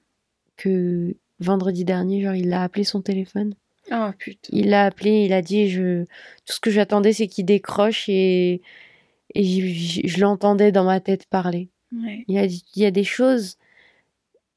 que 0.56 1.16
vendredi 1.40 1.84
dernier, 1.84 2.22
genre, 2.22 2.34
il 2.34 2.52
a 2.52 2.62
appelé 2.62 2.84
son 2.84 3.02
téléphone. 3.02 3.54
Ah 3.90 4.14
putain. 4.18 4.48
Il 4.52 4.70
l'a 4.70 4.84
appelé, 4.86 5.24
il 5.26 5.32
a 5.32 5.42
dit, 5.42 5.68
je, 5.68 6.04
tout 6.44 6.52
ce 6.54 6.60
que 6.60 6.70
j'attendais, 6.70 7.12
c'est 7.12 7.26
qu'il 7.28 7.44
décroche 7.44 8.08
et, 8.08 8.62
et 9.34 9.44
je, 9.44 9.66
je- 9.66 10.00
je 10.08 10.20
l'entendais 10.20 10.72
dans 10.72 10.84
ma 10.84 10.98
tête 11.00 11.26
parler. 11.26 11.68
Ouais. 11.92 12.24
Il 12.28 12.36
a 12.38 12.46
dit, 12.46 12.64
il 12.74 12.82
y 12.82 12.86
a 12.86 12.90
des 12.90 13.04
choses 13.04 13.58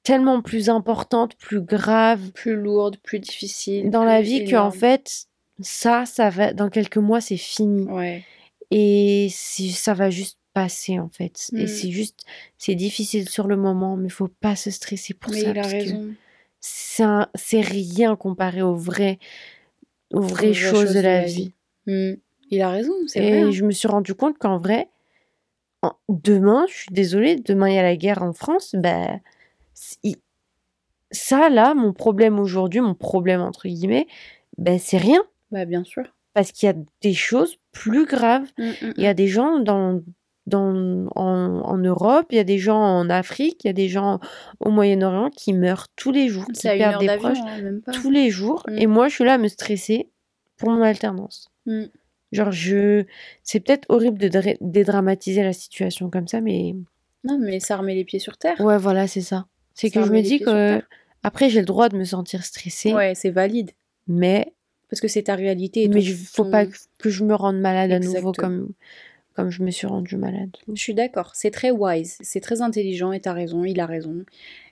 tellement 0.03 0.41
plus 0.41 0.69
importantes, 0.69 1.35
plus 1.35 1.61
graves, 1.61 2.31
Plus 2.31 2.55
lourde, 2.55 2.97
plus 3.03 3.19
difficile. 3.19 3.89
dans 3.89 3.99
plus 3.99 4.07
la 4.07 4.21
vie 4.21 4.45
qu'en 4.49 4.71
fait, 4.71 5.27
ça, 5.61 6.05
ça 6.05 6.29
va, 6.29 6.53
dans 6.53 6.69
quelques 6.69 6.97
mois, 6.97 7.21
c'est 7.21 7.37
fini. 7.37 7.85
Ouais. 7.89 8.23
Et 8.71 9.29
ça 9.31 9.93
va 9.93 10.09
juste 10.09 10.37
passer, 10.53 10.99
en 10.99 11.09
fait. 11.09 11.49
Et 11.53 11.63
Mm. 11.63 11.67
c'est 11.67 11.91
juste, 11.91 12.25
c'est 12.57 12.75
difficile 12.75 13.27
sur 13.29 13.47
le 13.47 13.55
moment, 13.57 13.95
mais 13.97 14.09
faut 14.09 14.27
pas 14.27 14.55
se 14.55 14.71
stresser 14.71 15.13
pour 15.13 15.31
Mais 15.31 15.41
ça. 15.41 15.49
il 15.49 15.59
a 15.59 15.67
raison. 15.67 16.13
C'est 16.61 17.61
rien 17.61 18.15
comparé 18.15 18.61
aux 18.61 18.75
vraies, 18.75 19.19
aux 20.13 20.21
vraies 20.21 20.53
choses 20.53 20.93
de 20.93 20.99
la 20.99 21.23
vie. 21.23 21.53
Hmm. 21.87 22.13
Il 22.51 22.61
a 22.61 22.69
raison, 22.69 22.93
c'est 23.07 23.19
Et 23.23 23.29
vrai. 23.29 23.41
hein. 23.43 23.51
je 23.51 23.63
me 23.63 23.71
suis 23.71 23.87
rendu 23.87 24.13
compte 24.15 24.37
qu'en 24.37 24.57
vrai, 24.57 24.89
en- 25.81 25.93
demain, 26.09 26.65
je 26.67 26.73
suis 26.75 26.91
désolée, 26.91 27.35
demain 27.37 27.69
il 27.69 27.75
y 27.75 27.79
a 27.79 27.83
la 27.83 27.95
guerre 27.95 28.21
en 28.23 28.33
France, 28.33 28.75
bah, 28.77 29.19
si- 29.73 30.17
ça 31.11 31.49
là, 31.49 31.73
mon 31.73 31.93
problème 31.93 32.37
aujourd'hui, 32.39 32.81
mon 32.81 32.95
problème 32.95 33.41
entre 33.41 33.67
guillemets, 33.67 34.07
ben 34.57 34.77
c'est 34.79 34.97
rien. 34.97 35.21
Bah 35.51 35.65
bien 35.65 35.83
sûr. 35.83 36.03
Parce 36.33 36.51
qu'il 36.51 36.67
y 36.67 36.69
a 36.71 36.75
des 37.01 37.13
choses 37.13 37.57
plus 37.71 38.05
graves. 38.05 38.47
Hmm, 38.57 38.69
hmm, 38.81 38.93
Il 38.97 39.03
y 39.03 39.07
a 39.07 39.13
des 39.13 39.27
gens 39.27 39.59
dans, 39.59 40.01
dans, 40.45 41.07
en, 41.15 41.61
en 41.63 41.77
Europe, 41.77 42.27
il 42.31 42.35
y 42.35 42.39
a 42.39 42.43
des 42.43 42.59
gens 42.59 42.79
en 42.79 43.09
Afrique, 43.09 43.63
il 43.63 43.67
y 43.67 43.69
a 43.69 43.73
des 43.73 43.89
gens 43.89 44.19
au 44.59 44.69
Moyen-Orient 44.69 45.29
qui 45.31 45.53
meurent 45.53 45.87
tous 45.95 46.11
les 46.11 46.27
jours, 46.29 46.45
qui 46.53 46.61
perdent 46.67 46.99
des 47.01 47.15
proches 47.17 47.37
hein, 47.45 47.61
même 47.61 47.81
pas. 47.81 47.91
tous 47.91 48.09
les 48.11 48.29
jours. 48.29 48.63
Et 48.77 48.87
moi, 48.87 49.07
je 49.09 49.15
suis 49.15 49.23
là 49.23 49.33
à 49.33 49.37
me 49.37 49.47
stresser 49.47 50.09
pour 50.57 50.69
mon 50.69 50.81
alternance. 50.81 51.49
Genre, 52.31 52.51
je... 52.51 53.05
c'est 53.43 53.59
peut-être 53.59 53.85
horrible 53.89 54.19
de 54.19 54.27
dra- 54.27 54.57
dédramatiser 54.61 55.41
la 55.43 55.53
situation 55.53 56.09
comme 56.11 56.27
ça, 56.27 56.41
mais 56.41 56.75
Non, 57.23 57.39
mais 57.39 57.59
ça 57.59 57.75
remet 57.77 57.95
les 57.95 58.03
pieds 58.05 58.19
sur 58.19 58.37
terre. 58.37 58.59
ouais, 58.61 58.77
voilà, 58.77 59.07
c'est 59.07 59.21
ça. 59.21 59.47
C'est 59.73 59.89
que 59.89 60.03
je 60.03 60.11
me 60.11 60.21
dis 60.21 60.39
que 60.39 60.81
après, 61.23 61.49
j'ai 61.49 61.59
le 61.59 61.65
droit 61.65 61.89
de 61.89 61.97
me 61.97 62.03
sentir 62.05 62.43
stressée, 62.45 62.93
Ouais, 62.93 63.13
c'est 63.15 63.31
valide. 63.31 63.71
mais 64.07 64.53
Parce 64.89 65.01
que 65.01 65.07
c'est 65.07 65.23
ta 65.23 65.35
réalité. 65.35 65.83
et 65.83 65.87
mais 65.87 66.03
il 66.03 66.15
faut 66.15 66.43
ton- 66.45 66.51
pas 66.51 66.65
que, 66.65 67.09
je 67.09 67.23
me 67.23 67.35
rende 67.35 67.59
malade 67.59 67.91
à 67.91 67.99
nouveau 67.99 68.31
comme 68.31 68.69
comme 69.35 69.51
je 69.51 69.63
me 69.63 69.71
suis 69.71 69.87
rendue 69.87 70.17
malade. 70.17 70.49
Je 70.73 70.81
suis 70.81 70.93
d'accord. 70.93 71.31
C'est 71.33 71.51
très 71.51 71.71
wise. 71.71 72.17
C'est 72.21 72.41
très 72.41 72.61
intelligent 72.61 73.13
et 73.13 73.21
t'as 73.21 73.31
raison. 73.31 73.63
Il 73.63 73.79
a 73.79 73.85
raison. 73.85 74.25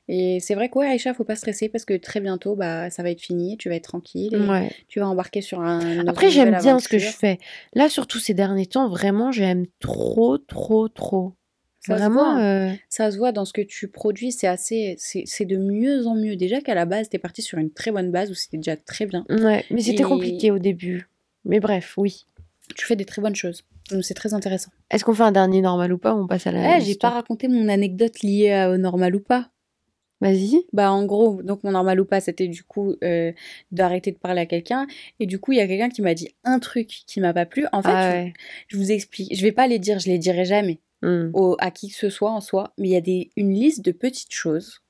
Et 0.10 0.40
c'est 0.42 0.56
vrai 0.56 0.68
que 0.70 0.78
ouais, 0.80 0.88
Aïcha, 0.88 1.14
faut 1.14 1.24
pas 1.24 1.36
stresser 1.36 1.70
parce 1.70 1.86
que 1.86 1.94
très 1.94 2.20
bientôt, 2.20 2.56
bah, 2.56 2.90
ça 2.90 3.02
va 3.04 3.12
être 3.12 3.22
fini. 3.22 3.58
Tu 3.58 3.70
vas 3.70 3.76
être 3.76 3.86
tranquille 3.86 4.34
et 4.34 4.40
Ouais. 4.50 4.70
tu 4.90 5.00
vas 5.00 5.08
embarquer 5.08 5.42
sur 5.42 5.62
un. 5.62 6.06
Après, 6.08 6.30
j'aime 6.30 6.58
bien 6.60 6.80
ce 6.80 6.88
que 6.90 6.98
je 6.98 7.08
fais. 7.08 7.38
Là, 7.76 7.88
surtout 7.88 8.20
ces 8.20 8.34
derniers 8.34 8.66
temps, 8.66 8.90
vraiment, 8.90 9.32
j'aime 9.32 9.66
trop, 9.80 10.38
trop, 10.38 10.90
trop. 10.90 11.34
Ça 11.88 11.98
se 11.98 12.00
Vraiment, 12.04 12.34
voit. 12.36 12.42
euh, 12.44 12.72
Ça 12.90 13.12
se 13.12 13.18
voit 13.18 13.32
dans 13.32 13.46
ce 13.46 13.54
que 13.54 13.62
tu 13.62 13.88
produis, 13.88 14.32
c'est 14.32 14.48
assez, 14.48 14.96
c'est 14.98 15.46
de 15.46 15.58
mieux 15.58 16.06
en 16.08 16.16
mieux. 16.16 16.36
Déjà 16.36 16.62
qu'à 16.62 16.76
la 16.76 16.86
base, 16.86 17.10
t'es 17.10 17.18
parti 17.20 17.42
sur 17.42 17.58
une 17.58 17.72
très 17.72 17.92
bonne 17.92 18.12
base 18.12 18.30
où 18.32 18.34
c'était 18.34 18.58
déjà 18.58 18.76
très 18.78 19.06
bien. 19.06 19.26
ouais. 19.30 19.64
Mais 19.72 19.82
c'était 19.82 20.04
Et- 20.04 20.06
compliqué 20.06 20.52
au 20.52 20.60
début. 20.60 21.08
Mais 21.46 21.60
bref, 21.60 21.94
oui. 21.98 22.26
Tu 22.76 22.86
fais 22.86 22.96
des 22.98 23.06
très 23.06 23.22
bonnes 23.22 23.36
choses. 23.36 23.64
Donc 23.92 24.04
c'est 24.04 24.14
très 24.14 24.34
intéressant. 24.34 24.72
Est-ce 24.92 25.06
qu'on 25.06 25.14
fait 25.14 25.24
un 25.24 25.32
dernier 25.32 25.62
normal 25.62 25.94
ou 25.94 25.98
pas 25.98 26.14
ou 26.14 26.24
on 26.24 26.28
passe 26.28 26.46
à 26.48 26.52
la 26.52 26.78
Eh, 26.78 26.82
j'ai 26.82 26.96
pas 26.96 27.10
raconté 27.12 27.48
mon 27.48 27.70
anecdote 27.70 28.22
liée 28.22 28.52
à- 28.52 28.70
au 28.70 28.76
normal 28.78 29.16
ou 29.16 29.22
pas. 29.22 29.50
Vas-y. 30.20 30.66
Bah 30.74 30.92
en 30.92 31.06
gros, 31.06 31.44
donc 31.44 31.64
mon 31.64 31.72
normal 31.72 32.00
ou 32.02 32.06
pas, 32.06 32.20
c'était 32.20 32.48
du 32.48 32.64
coup 32.64 32.96
euh, 33.04 33.32
d'arrêter 33.72 34.12
de 34.12 34.18
parler 34.18 34.42
à 34.42 34.46
quelqu'un. 34.48 34.88
Et 35.20 35.28
du 35.28 35.38
coup, 35.40 35.52
il 35.52 35.60
y 35.60 35.62
a 35.62 35.68
quelqu'un 35.68 35.90
qui 35.90 36.02
m'a 36.02 36.16
dit 36.16 36.30
un 36.44 36.58
truc 36.60 36.88
qui 37.06 37.22
m'a 37.22 37.34
pas 37.34 37.46
plu. 37.46 37.68
En 37.72 37.84
fait, 37.84 37.90
ah 37.94 38.26
je- 38.26 38.32
je, 38.70 38.78
vous 38.78 38.92
explique. 38.92 39.34
Je 39.36 39.42
vais 39.44 39.52
pas 39.52 39.68
les 39.68 39.78
dire, 39.80 40.00
je 40.00 40.08
les 40.10 40.18
dirai 40.18 40.44
jamais 40.44 40.80
Au- 41.34 41.56
à 41.60 41.72
qui 41.72 41.90
que 41.90 41.96
ce 41.96 42.10
soit 42.10 42.32
en 42.32 42.42
soi. 42.42 42.74
Mais 42.78 42.88
il 42.90 42.92
y 42.92 42.98
a 42.98 43.02
des, 43.02 43.30
une 43.36 43.54
liste 43.54 43.84
de 43.86 43.92
petites 43.92 44.34
choses 44.34 44.82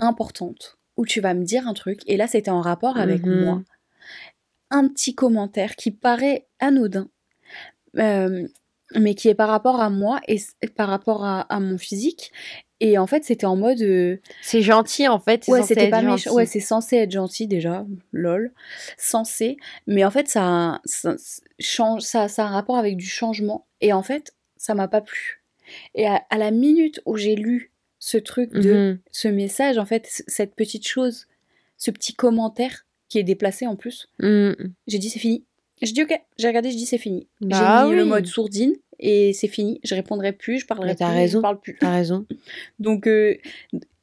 importantes 0.00 0.76
où 0.96 1.06
tu 1.06 1.20
vas 1.20 1.34
me 1.34 1.44
dire 1.44 1.66
un 1.68 1.74
truc. 1.74 2.00
Et 2.06 2.16
là, 2.16 2.26
c'était 2.26 2.50
en 2.50 2.60
rapport 2.60 2.96
avec 2.98 3.24
Mhm. 3.24 3.40
moi. 3.44 3.62
Un 4.70 4.88
petit 4.88 5.14
commentaire 5.14 5.76
qui 5.76 5.90
paraît 5.90 6.46
anodin. 6.60 7.08
euh, 7.96 8.46
mais 8.94 9.14
qui 9.14 9.28
est 9.28 9.34
par 9.34 9.48
rapport 9.48 9.80
à 9.80 9.90
moi 9.90 10.20
et 10.28 10.38
par 10.76 10.88
rapport 10.88 11.24
à, 11.24 11.40
à 11.40 11.58
mon 11.60 11.78
physique. 11.78 12.32
Et 12.80 12.96
en 12.98 13.06
fait, 13.06 13.24
c'était 13.24 13.46
en 13.46 13.56
mode... 13.56 13.80
euh, 13.82 14.18
C'est 14.42 14.62
gentil 14.62 15.08
en 15.08 15.18
fait. 15.18 15.44
c'est 15.44 15.52
Ouais, 15.52 15.62
c'était 15.62 15.90
pas 15.90 16.02
méchant. 16.02 16.32
Ouais, 16.34 16.46
c'est 16.46 16.60
censé 16.60 16.96
être 16.96 17.10
gentil 17.10 17.46
déjà, 17.48 17.86
lol. 18.12 18.52
Censé. 18.98 19.56
Mais 19.86 20.04
en 20.04 20.10
fait, 20.10 20.28
ça, 20.28 20.80
ça, 20.84 21.16
change, 21.58 22.02
ça, 22.02 22.28
ça 22.28 22.44
a 22.44 22.48
un 22.48 22.50
rapport 22.52 22.76
avec 22.76 22.96
du 22.96 23.06
changement. 23.06 23.66
Et 23.80 23.92
en 23.92 24.02
fait, 24.02 24.32
ça 24.68 24.74
m'a 24.74 24.86
pas 24.86 25.00
plu. 25.00 25.42
Et 25.94 26.06
à, 26.06 26.22
à 26.28 26.36
la 26.36 26.50
minute 26.50 27.00
où 27.06 27.16
j'ai 27.16 27.34
lu 27.36 27.72
ce 27.98 28.18
truc 28.18 28.52
de 28.52 28.72
Mhm. 28.74 28.98
ce 29.10 29.28
message, 29.28 29.78
en 29.78 29.86
fait, 29.86 30.06
cette 30.26 30.54
petite 30.54 30.86
chose, 30.86 31.26
ce 31.78 31.90
petit 31.90 32.12
commentaire 32.14 32.84
qui 33.08 33.18
est 33.18 33.22
déplacé 33.22 33.66
en 33.66 33.76
plus, 33.76 34.08
Hmm. 34.18 34.52
j'ai 34.86 34.98
dit 34.98 35.08
c'est 35.08 35.18
fini. 35.18 35.44
Je 35.80 35.92
dis 35.92 36.02
ok, 36.02 36.12
j'ai 36.38 36.48
regardé, 36.48 36.70
je 36.70 36.76
dis 36.76 36.84
c'est 36.84 36.98
fini. 36.98 37.28
Bah 37.40 37.84
j'ai 37.84 37.90
mis 37.90 37.96
le 37.96 38.04
mode 38.04 38.26
sourdine 38.26 38.74
et 38.98 39.32
c'est 39.32 39.48
fini. 39.48 39.80
Je 39.84 39.94
répondrai 39.94 40.32
plus, 40.32 40.58
je 40.60 40.66
parlerai 40.66 40.94
plus, 40.94 41.04
raison. 41.06 41.38
je 41.38 41.42
parle 41.42 41.60
plus. 41.60 41.76
T'as 41.80 41.92
raison. 41.92 42.26
Donc, 42.78 43.06
euh, 43.06 43.36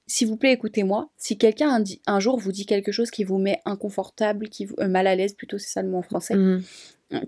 s'il 0.08 0.28
vous 0.28 0.38
plaît, 0.38 0.52
écoutez-moi. 0.54 1.10
Si 1.18 1.38
quelqu'un 1.38 1.84
un 2.08 2.20
jour 2.20 2.38
vous 2.40 2.52
dit 2.52 2.66
quelque 2.66 2.92
chose 2.92 3.12
qui 3.12 3.24
vous 3.24 3.38
met 3.38 3.60
inconfortable, 3.66 4.50
qui 4.50 4.66
vous, 4.66 4.76
euh, 4.80 4.88
mal 4.88 5.06
à 5.08 5.16
l'aise, 5.16 5.34
plutôt 5.36 5.58
c'est 5.58 5.70
ça 5.70 5.82
le 5.84 5.90
mot 5.90 5.98
en 6.00 6.02
français. 6.04 6.36
Mhm. 6.36 6.64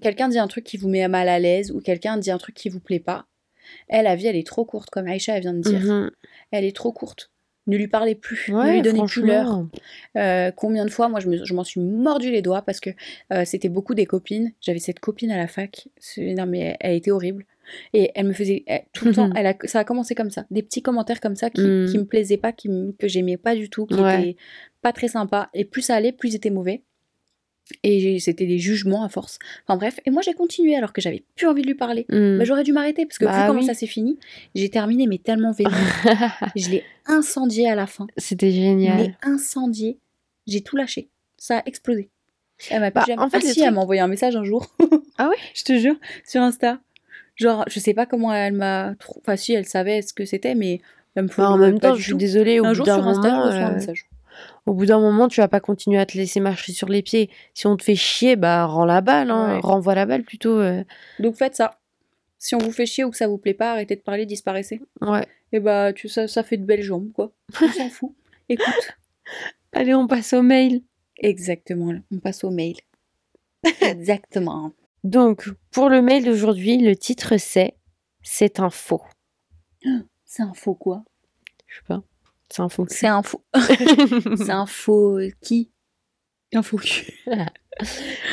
Quelqu'un 0.02 0.28
dit 0.30 0.40
un 0.40 0.48
truc 0.48 0.64
qui 0.64 0.78
vous 0.78 0.90
met 0.90 1.08
mal 1.08 1.30
à 1.30 1.40
l'aise 1.40 1.72
ou 1.72 1.82
quelqu'un 1.82 2.18
dit 2.18 2.32
un 2.32 2.38
truc 2.38 2.56
qui 2.56 2.70
vous 2.70 2.80
plaît 2.80 3.00
pas. 3.00 3.26
Elle, 3.90 4.06
la 4.06 4.16
vie, 4.16 4.28
elle 4.28 4.36
est 4.38 4.48
trop 4.48 4.64
courte, 4.66 4.90
comme 4.90 5.08
Aïcha 5.08 5.36
elle 5.36 5.42
vient 5.42 5.54
de 5.54 5.60
dire. 5.62 5.80
Mhm. 5.82 6.12
Elle 6.52 6.64
est 6.66 6.76
trop 6.76 6.92
courte. 6.92 7.32
ne 7.70 7.76
lui 7.76 7.90
parlez 7.90 8.16
plus, 8.16 8.50
ne 8.50 8.72
lui 8.72 8.82
donnez 8.82 9.04
plus 9.06 9.24
l'heure. 9.26 9.66
Euh, 10.16 10.52
combien 10.52 10.86
de 10.86 10.90
fois, 10.90 11.10
moi, 11.10 11.20
je 11.20 11.28
me- 11.28 11.44
je 11.44 11.54
m'en 11.54 11.66
suis 11.66 11.82
mordu 11.82 12.32
les 12.32 12.42
doigts 12.42 12.62
parce 12.62 12.80
que 12.80 12.92
euh, 13.34 13.44
c'était 13.44 13.68
beaucoup 13.68 13.94
des 13.94 14.06
copines. 14.06 14.54
J'avais 14.62 14.80
cette 14.80 15.02
copine 15.02 15.32
à 15.32 15.38
la 15.38 15.48
fac. 15.48 15.90
Non, 16.18 16.46
mais 16.46 16.60
elle, 16.60 16.78
elle 16.80 16.96
était 16.96 17.12
horrible. 17.12 17.46
Et 17.94 18.12
elle 18.16 18.28
me 18.28 18.32
faisait 18.32 18.64
elle- 18.68 18.86
tout 18.94 19.04
le 19.04 19.14
temps. 19.14 19.30
Elle 19.36 19.48
a, 19.48 19.54
ça 19.66 19.80
a 19.80 19.84
commencé 19.84 20.16
comme 20.16 20.30
ça. 20.32 20.46
Des 20.50 20.64
petits 20.64 20.82
commentaires 20.82 21.20
comme 21.20 21.36
ça 21.36 21.50
qui, 21.50 21.60
Mm. 21.60 21.88
qui 21.92 21.98
me 21.98 22.06
plaisaient 22.06 22.38
pas, 22.38 22.54
qui, 22.54 22.70
me- 22.70 22.94
que 22.94 23.10
j'aimais 23.10 23.36
pas 23.36 23.54
du 23.54 23.70
tout, 23.70 23.86
qui 23.86 23.96
Ouais. 23.96 24.22
étaient 24.30 24.38
pas 24.82 24.94
très 24.94 25.10
sympas. 25.10 25.50
Et 25.54 25.66
plus 25.66 25.82
ça 25.82 25.96
allait, 25.96 26.14
plus 26.14 26.30
ils 26.30 26.36
étaient 26.38 26.50
mauvais. 26.50 26.84
Et 27.84 28.20
c'était 28.20 28.46
des 28.46 28.60
jugements 28.60 29.04
à 29.04 29.10
force. 29.10 29.40
Enfin 29.66 29.78
bref. 29.78 30.00
Et 30.06 30.10
moi, 30.10 30.22
j'ai 30.22 30.34
continué 30.34 30.76
alors 30.76 30.94
que 30.94 31.02
j'avais 31.02 31.24
plus 31.36 31.48
envie 31.48 31.62
de 31.62 31.68
lui 31.68 31.76
parler. 31.76 32.06
Hmm. 32.10 32.38
Bah, 32.38 32.44
j'aurais 32.46 32.64
dû 32.64 32.74
m'arrêter 32.74 33.06
parce 33.06 33.18
que 33.18 33.26
vu 33.26 33.32
Bah 33.32 33.46
comment 33.48 33.60
oui. 33.60 33.66
ça 33.66 33.74
s'est 33.74 33.88
fini, 33.88 34.18
j'ai 34.56 34.70
terminé 34.70 35.08
mais 35.08 35.18
tellement 35.18 35.52
vénère. 35.52 35.74
je 36.56 36.70
l'ai 36.70 36.84
incendié 37.06 37.70
à 37.70 37.76
la 37.76 37.88
fin. 37.88 38.08
C'était 38.18 38.52
génial. 38.52 38.98
Mais 38.98 39.16
incendié, 39.24 39.98
j'ai 40.48 40.62
tout 40.62 40.76
lâché. 40.78 41.10
Ça 41.38 41.60
a 41.60 41.64
explosé. 41.66 42.10
Elle 42.72 42.80
m'a 42.82 42.90
Bah, 42.92 43.06
en 43.18 43.30
fait, 43.30 43.38
Ah 43.38 43.42
si, 43.42 43.62
elle 43.62 43.74
m'a 43.74 43.82
envoyé 43.82 44.02
un 44.02 44.08
message 44.08 44.36
un 44.36 44.44
jour. 44.44 44.66
Ah 45.18 45.30
ouais? 45.30 45.36
Je 45.54 45.64
te 45.64 45.78
jure, 45.78 45.96
sur 46.26 46.42
Insta. 46.42 46.80
Genre, 47.36 47.64
je 47.68 47.80
sais 47.80 47.94
pas 47.94 48.08
comment 48.08 48.34
elle 48.34 48.54
m'a... 48.54 48.96
Enfin 49.20 49.36
si, 49.36 49.54
elle 49.54 49.66
savait 49.66 50.02
ce 50.02 50.12
que 50.12 50.26
c'était, 50.26 50.56
mais 50.56 50.82
elle 51.14 51.26
me 51.26 51.30
Bah, 51.38 51.52
en 51.52 51.58
même 51.58 51.80
temps, 51.80 51.94
je 51.96 52.02
suis 52.02 52.16
désolée, 52.16 52.60
au 52.60 52.66
Un 52.66 52.70
bout 52.70 52.76
jour 52.76 52.86
sur 52.86 53.08
Insta, 53.08 53.30
je 53.30 53.36
reçois 53.48 53.60
un 53.60 53.72
euh, 53.72 53.76
message. 53.76 54.08
Au 54.66 54.74
bout 54.74 54.86
d'un 54.86 55.00
moment, 55.00 55.28
tu 55.28 55.42
vas 55.42 55.48
pas 55.48 55.60
continuer 55.60 56.00
à 56.00 56.06
te 56.06 56.18
laisser 56.18 56.40
marcher 56.40 56.72
sur 56.74 56.90
les 56.90 57.02
pieds. 57.02 57.30
Si 57.54 57.68
on 57.68 57.78
te 57.78 57.84
fait 57.84 57.96
chier, 57.96 58.36
bah 58.36 58.66
rends 58.66 58.86
la 58.86 59.02
balle, 59.02 59.32
hein. 59.32 59.56
Ouais. 59.56 59.60
renvoie 59.62 59.96
la 59.96 60.06
balle 60.06 60.24
plutôt. 60.24 60.58
euh. 60.60 60.84
Donc 61.20 61.36
faites 61.36 61.56
ça. 61.56 61.80
Si 62.40 62.54
on 62.56 62.60
vous 62.60 62.72
fait 62.72 62.86
chier 62.86 63.04
ou 63.04 63.10
que 63.10 63.18
ça 63.18 63.28
vous 63.28 63.38
plaît 63.40 63.54
pas, 63.56 63.72
arrêtez 63.72 63.96
de 63.96 64.02
parler, 64.02 64.26
disparaissez. 64.26 64.80
Ouais. 65.02 65.26
Et 65.52 65.60
bah, 65.60 65.92
tu, 65.94 66.08
ça, 66.08 66.28
ça 66.28 66.44
fait 66.44 66.58
de 66.58 66.66
belles 66.66 66.84
jambes, 66.84 67.12
quoi. 67.14 67.32
On 67.62 67.68
s'en 67.70 67.90
fout. 67.90 68.12
Écoute. 68.50 68.66
Allez, 69.74 69.96
on 69.96 70.08
passe 70.08 70.34
au 70.34 70.42
mail. 70.42 70.82
Exactement, 71.20 71.92
là. 71.92 72.00
on 72.12 72.20
passe 72.20 72.44
au 72.44 72.52
mail. 72.52 72.76
Exactement. 73.82 74.72
Donc, 75.04 75.50
pour 75.72 75.90
le 75.90 76.02
mail 76.02 76.26
d'aujourd'hui, 76.26 76.78
le 76.78 76.96
titre 76.96 77.38
c'est 77.38 77.74
C'est 78.22 78.60
un 78.60 78.70
faux. 78.70 79.02
C'est 80.26 80.44
un 80.44 80.54
faux 80.54 80.76
quoi? 80.76 81.04
Je 81.68 81.78
sais 81.78 81.84
pas. 81.88 82.04
C'est 82.50 82.62
un 82.62 82.70
faux. 82.70 82.86
cul. 82.86 82.96
C'est 82.96 83.08
un 83.08 83.24
faux. 83.24 83.44
C'est 84.38 84.52
un 84.52 84.66
faux 84.66 85.20
qui? 85.42 85.72
Un 86.54 86.62
faux 86.62 86.78
cul. 86.78 87.12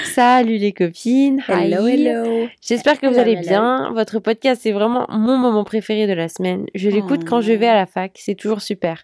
Salut 0.05 0.57
les 0.57 0.73
copines. 0.73 1.43
Hello, 1.49 1.87
Hi. 1.87 1.93
hello. 2.07 2.49
J'espère 2.63 2.99
que 3.01 3.07
vous 3.07 3.13
Hello, 3.15 3.23
allez 3.23 3.33
hello. 3.33 3.43
bien. 3.43 3.93
Votre 3.93 4.19
podcast, 4.21 4.63
c'est 4.63 4.73
vraiment 4.73 5.07
mon 5.11 5.37
moment 5.37 5.65
préféré 5.65 6.07
de 6.07 6.13
la 6.13 6.29
semaine. 6.29 6.67
Je 6.75 6.89
l'écoute 6.89 7.25
quand 7.29 7.41
je 7.41 7.53
vais 7.53 7.67
à 7.67 7.75
la 7.75 7.87
fac. 7.87 8.13
C'est 8.19 8.35
toujours 8.37 8.63
super. 8.63 9.03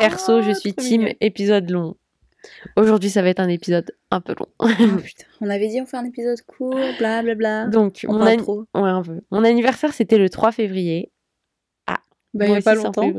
Perso, 0.00 0.42
je 0.42 0.52
suis 0.52 0.74
team 0.74 1.02
mignon. 1.02 1.14
épisode 1.20 1.70
long. 1.70 1.96
Aujourd'hui, 2.76 3.10
ça 3.10 3.20
va 3.22 3.28
être 3.28 3.40
un 3.40 3.48
épisode 3.48 3.92
un 4.10 4.20
peu 4.20 4.34
long. 4.38 4.46
Oh, 4.60 4.66
putain. 5.04 5.24
On 5.40 5.50
avait 5.50 5.68
dit 5.68 5.80
on 5.80 5.86
fait 5.86 5.96
un 5.96 6.04
épisode 6.04 6.40
court, 6.42 6.78
blablabla. 6.98 7.66
Donc, 7.66 8.04
on 8.08 8.14
mon, 8.14 8.26
an- 8.26 8.36
trop. 8.36 8.64
ouais, 8.74 8.88
un 8.90 9.02
peu. 9.02 9.20
mon 9.30 9.44
anniversaire, 9.44 9.92
c'était 9.92 10.18
le 10.18 10.30
3 10.30 10.52
février. 10.52 11.12
Bah, 12.34 12.44
il 12.44 12.48
y 12.48 12.50
Moi 12.50 12.58
a 12.58 12.62
pas 12.62 12.74
longtemps. 12.74 13.10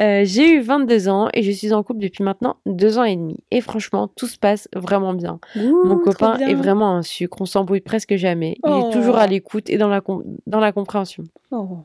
Euh, 0.00 0.22
J'ai 0.24 0.54
eu 0.54 0.60
22 0.60 1.08
ans 1.08 1.28
et 1.34 1.42
je 1.42 1.50
suis 1.50 1.72
en 1.72 1.82
couple 1.82 2.00
depuis 2.00 2.24
maintenant 2.24 2.56
deux 2.64 2.98
ans 2.98 3.04
et 3.04 3.14
demi. 3.16 3.36
Et 3.50 3.60
franchement, 3.60 4.08
tout 4.08 4.26
se 4.26 4.38
passe 4.38 4.68
vraiment 4.74 5.12
bien. 5.14 5.38
Mon 5.54 5.98
copain 5.98 6.36
bien. 6.38 6.48
est 6.48 6.54
vraiment 6.54 6.96
un 6.96 7.02
sucre, 7.02 7.40
on 7.40 7.46
s'embrouille 7.46 7.80
presque 7.82 8.16
jamais. 8.16 8.56
Il 8.64 8.70
Oh. 8.70 8.88
est 8.88 8.92
toujours 8.92 9.16
à 9.18 9.26
l'écoute 9.26 9.68
et 9.70 9.76
dans 9.78 9.88
la, 9.88 10.00
dans 10.46 10.60
la 10.60 10.72
compréhension. 10.72 11.24
Oh. 11.50 11.78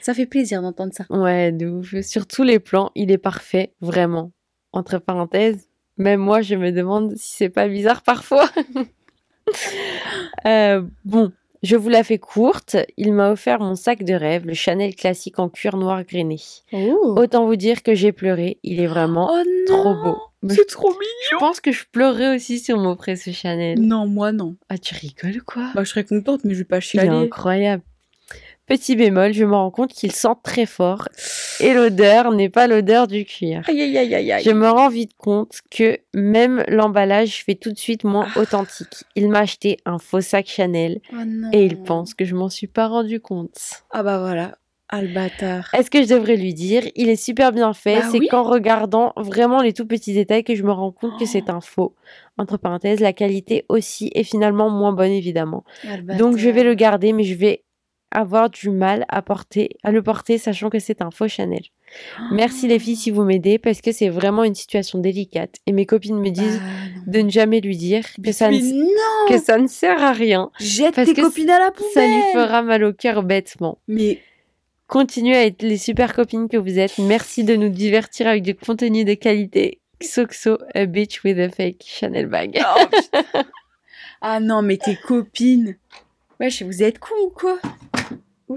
Ça 0.00 0.14
fait 0.14 0.26
plaisir 0.26 0.62
d'entendre 0.62 0.92
ça. 0.94 1.04
Ouais, 1.10 1.50
de 1.52 1.66
ouf. 1.66 2.00
Sur 2.02 2.26
tous 2.26 2.44
les 2.44 2.60
plans, 2.60 2.90
il 2.94 3.10
est 3.10 3.18
parfait, 3.18 3.72
vraiment. 3.80 4.30
Entre 4.72 4.98
parenthèses, 4.98 5.68
même 5.96 6.20
moi, 6.20 6.40
je 6.40 6.54
me 6.54 6.70
demande 6.70 7.14
si 7.16 7.34
c'est 7.36 7.48
pas 7.48 7.66
bizarre 7.68 8.02
parfois. 8.02 8.48
Euh, 10.46 10.82
bon, 11.04 11.32
je 11.62 11.76
vous 11.76 11.88
la 11.88 12.04
fais 12.04 12.18
courte. 12.18 12.76
Il 12.96 13.12
m'a 13.12 13.30
offert 13.30 13.60
mon 13.60 13.74
sac 13.74 14.02
de 14.04 14.14
rêve, 14.14 14.46
le 14.46 14.54
Chanel 14.54 14.94
classique 14.94 15.38
en 15.38 15.48
cuir 15.48 15.76
noir 15.76 16.02
grainé. 16.04 16.38
Oh, 16.72 17.14
Autant 17.18 17.46
vous 17.46 17.56
dire 17.56 17.82
que 17.82 17.94
j'ai 17.94 18.12
pleuré. 18.12 18.58
Il 18.62 18.80
est 18.80 18.86
vraiment 18.86 19.30
oh 19.32 19.42
trop 19.66 19.94
beau. 19.94 20.18
C'est 20.50 20.66
trop 20.68 20.92
Je 20.92 20.98
mignon 20.98 21.40
pense 21.40 21.58
que 21.60 21.72
je 21.72 21.84
pleurerais 21.90 22.36
aussi 22.36 22.60
si 22.60 22.72
on 22.72 22.78
m'offrait 22.78 23.16
ce 23.16 23.30
Chanel. 23.32 23.80
Non, 23.80 24.06
moi 24.06 24.30
non. 24.30 24.54
Ah, 24.68 24.78
tu 24.78 24.94
rigoles 24.94 25.42
quoi? 25.42 25.70
Bah, 25.74 25.82
je 25.82 25.88
serais 25.90 26.04
contente, 26.04 26.44
mais 26.44 26.54
je 26.54 26.58
vais 26.60 26.64
pas 26.64 26.76
Il 26.76 26.78
est 26.78 26.82
chialer. 26.82 27.08
incroyable. 27.08 27.82
Petit 28.68 28.96
bémol, 28.96 29.32
je 29.32 29.44
me 29.44 29.54
rends 29.54 29.70
compte 29.70 29.92
qu'il 29.92 30.12
sent 30.12 30.28
très 30.42 30.66
fort 30.66 31.08
et 31.60 31.72
l'odeur 31.72 32.32
n'est 32.32 32.50
pas 32.50 32.66
l'odeur 32.66 33.06
du 33.06 33.24
cuir. 33.24 33.62
Aïe, 33.66 33.80
aïe, 33.80 33.96
aïe, 33.96 34.32
aïe. 34.32 34.42
Je 34.44 34.50
me 34.50 34.68
rends 34.68 34.90
vite 34.90 35.12
compte 35.16 35.60
que 35.70 35.98
même 36.14 36.62
l'emballage 36.68 37.44
fait 37.44 37.54
tout 37.54 37.72
de 37.72 37.78
suite 37.78 38.04
moins 38.04 38.26
Ah. 38.36 38.40
authentique. 38.40 39.04
Il 39.16 39.28
m'a 39.30 39.40
acheté 39.40 39.78
un 39.86 39.98
faux 39.98 40.20
sac 40.20 40.46
Chanel 40.46 41.00
Oh 41.12 41.16
et 41.52 41.64
il 41.64 41.78
pense 41.82 42.12
que 42.14 42.24
je 42.26 42.34
m'en 42.34 42.48
suis 42.50 42.66
pas 42.66 42.88
rendu 42.88 43.20
compte. 43.20 43.58
Ah 43.90 44.02
bah 44.02 44.18
voilà. 44.18 44.58
Ah 44.90 45.02
le 45.02 45.08
bâtard. 45.08 45.68
Est-ce 45.74 45.90
que 45.90 46.02
je 46.02 46.08
devrais 46.08 46.36
lui 46.36 46.54
dire? 46.54 46.82
Il 46.94 47.08
est 47.10 47.16
super 47.22 47.52
bien 47.52 47.74
fait. 47.74 48.00
Bah 48.00 48.06
c'est 48.10 48.18
oui. 48.20 48.28
qu'en 48.28 48.42
regardant 48.42 49.12
vraiment 49.16 49.60
les 49.60 49.74
tout 49.74 49.86
petits 49.86 50.14
détails 50.14 50.44
que 50.44 50.54
je 50.54 50.62
me 50.62 50.72
rends 50.72 50.92
compte 50.92 51.12
que 51.18 51.24
Oh. 51.24 51.30
c'est 51.30 51.50
un 51.50 51.60
faux. 51.60 51.94
Entre 52.38 52.56
parenthèses, 52.56 53.00
la 53.00 53.12
qualité 53.12 53.64
aussi 53.68 54.10
est 54.14 54.22
finalement 54.24 54.70
moins 54.70 54.92
bonne 54.92 55.10
évidemment. 55.12 55.64
Ah, 55.86 55.96
Donc 56.18 56.36
je 56.38 56.48
vais 56.50 56.62
le 56.64 56.74
garder, 56.74 57.12
mais 57.12 57.24
je 57.24 57.34
vais 57.34 57.64
avoir 58.10 58.50
du 58.50 58.70
mal 58.70 59.04
à 59.08 59.22
porter, 59.22 59.76
à 59.82 59.92
le 59.92 60.02
porter, 60.02 60.38
sachant 60.38 60.70
que 60.70 60.78
c'est 60.78 61.02
un 61.02 61.10
faux 61.10 61.28
Chanel. 61.28 61.62
Merci 62.32 62.68
les 62.68 62.78
filles 62.78 62.96
si 62.96 63.10
vous 63.10 63.24
m'aidez, 63.24 63.58
parce 63.58 63.80
que 63.80 63.92
c'est 63.92 64.08
vraiment 64.08 64.44
une 64.44 64.54
situation 64.54 64.98
délicate. 64.98 65.56
Et 65.66 65.72
mes 65.72 65.86
copines 65.86 66.18
me 66.18 66.30
disent 66.30 66.58
Bah, 66.58 67.02
de 67.06 67.20
ne 67.20 67.30
jamais 67.30 67.60
lui 67.60 67.76
dire 67.76 68.04
que 68.22 68.32
ça, 68.32 68.50
ne, 68.50 68.58
non 68.58 69.28
que 69.28 69.38
ça 69.38 69.58
ne 69.58 69.66
sert 69.66 70.02
à 70.02 70.12
rien. 70.12 70.50
Jette 70.58 70.94
parce 70.94 71.08
tes 71.08 71.14
que 71.14 71.22
copines 71.22 71.50
à 71.50 71.58
la 71.58 71.70
poubelle 71.70 71.92
Ça 71.92 72.06
lui 72.06 72.22
fera 72.34 72.62
mal 72.62 72.84
au 72.84 72.92
cœur 72.92 73.22
bêtement. 73.22 73.78
Mais 73.88 74.20
Continuez 74.88 75.36
à 75.36 75.44
être 75.44 75.60
les 75.60 75.76
super 75.76 76.14
copines 76.14 76.48
que 76.48 76.56
vous 76.56 76.78
êtes. 76.78 76.96
Merci 76.96 77.44
de 77.44 77.56
nous 77.56 77.68
divertir 77.68 78.26
avec 78.26 78.42
du 78.42 78.54
contenu 78.54 79.04
de 79.04 79.12
qualité. 79.12 79.80
Xoxo, 80.00 80.56
a 80.74 80.86
bitch 80.86 81.22
with 81.24 81.38
a 81.38 81.50
fake 81.50 81.84
Chanel 81.86 82.26
bag. 82.26 82.58
Oh, 82.58 82.86
ah 84.22 84.40
non, 84.40 84.62
mais 84.62 84.78
tes 84.78 84.96
copines. 84.96 85.76
Wesh, 86.40 86.62
vous 86.62 86.82
êtes 86.82 86.98
cons 86.98 87.14
ou 87.26 87.28
quoi? 87.28 87.58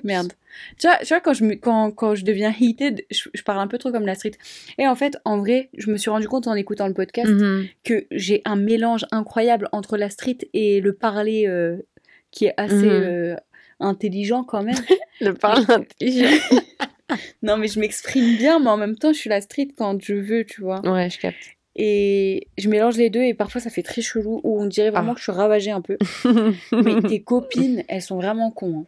Merde. 0.03 0.33
Tu 0.77 0.87
vois, 0.87 0.97
tu 0.97 1.07
vois 1.07 1.19
quand, 1.21 1.33
je 1.33 1.43
me, 1.43 1.55
quand, 1.55 1.91
quand 1.91 2.15
je 2.15 2.23
deviens 2.23 2.53
heated, 2.59 3.03
je, 3.11 3.29
je 3.33 3.43
parle 3.43 3.59
un 3.59 3.67
peu 3.67 3.77
trop 3.77 3.91
comme 3.91 4.05
la 4.05 4.15
street. 4.15 4.31
Et 4.77 4.87
en 4.87 4.95
fait, 4.95 5.17
en 5.25 5.37
vrai, 5.39 5.69
je 5.77 5.91
me 5.91 5.97
suis 5.97 6.09
rendu 6.09 6.27
compte 6.27 6.47
en 6.47 6.55
écoutant 6.55 6.87
le 6.87 6.93
podcast 6.93 7.29
Mhm. 7.31 7.65
que 7.83 8.05
j'ai 8.11 8.41
un 8.45 8.55
mélange 8.55 9.05
incroyable 9.11 9.67
entre 9.71 9.97
la 9.97 10.09
street 10.09 10.37
et 10.53 10.81
le 10.81 10.93
parler 10.93 11.47
euh, 11.47 11.77
qui 12.31 12.45
est 12.45 12.53
assez 12.57 12.75
Mhm. 12.75 12.89
euh, 12.89 13.35
intelligent 13.79 14.43
quand 14.43 14.63
même. 14.63 14.75
Le 15.21 15.33
parle 15.33 15.65
intelligent. 15.69 16.29
non, 17.43 17.57
mais 17.57 17.67
je 17.67 17.79
m'exprime 17.79 18.37
bien, 18.37 18.59
mais 18.59 18.69
en 18.69 18.77
même 18.77 18.95
temps, 18.95 19.11
je 19.13 19.17
suis 19.19 19.29
la 19.29 19.41
street 19.41 19.69
quand 19.77 20.01
je 20.01 20.13
veux, 20.15 20.45
tu 20.45 20.61
vois. 20.61 20.81
Ouais, 20.89 21.09
je 21.09 21.19
capte. 21.19 21.37
Et 21.75 22.47
je 22.57 22.67
mélange 22.69 22.97
les 22.97 23.09
deux 23.09 23.21
et 23.21 23.33
parfois 23.33 23.61
ça 23.61 23.69
fait 23.69 23.81
très 23.83 24.01
chelou 24.01 24.41
où 24.43 24.61
on 24.61 24.65
dirait 24.65 24.89
vraiment 24.89 25.11
Ah. 25.11 25.13
que 25.13 25.19
je 25.19 25.23
suis 25.23 25.31
ravagée 25.31 25.71
un 25.71 25.81
peu. 25.81 25.97
Mais 26.73 27.01
tes 27.07 27.21
copines, 27.23 27.83
elles 27.87 28.01
sont 28.01 28.17
vraiment 28.17 28.51
cons. 28.51 28.81
hein. 28.81 28.85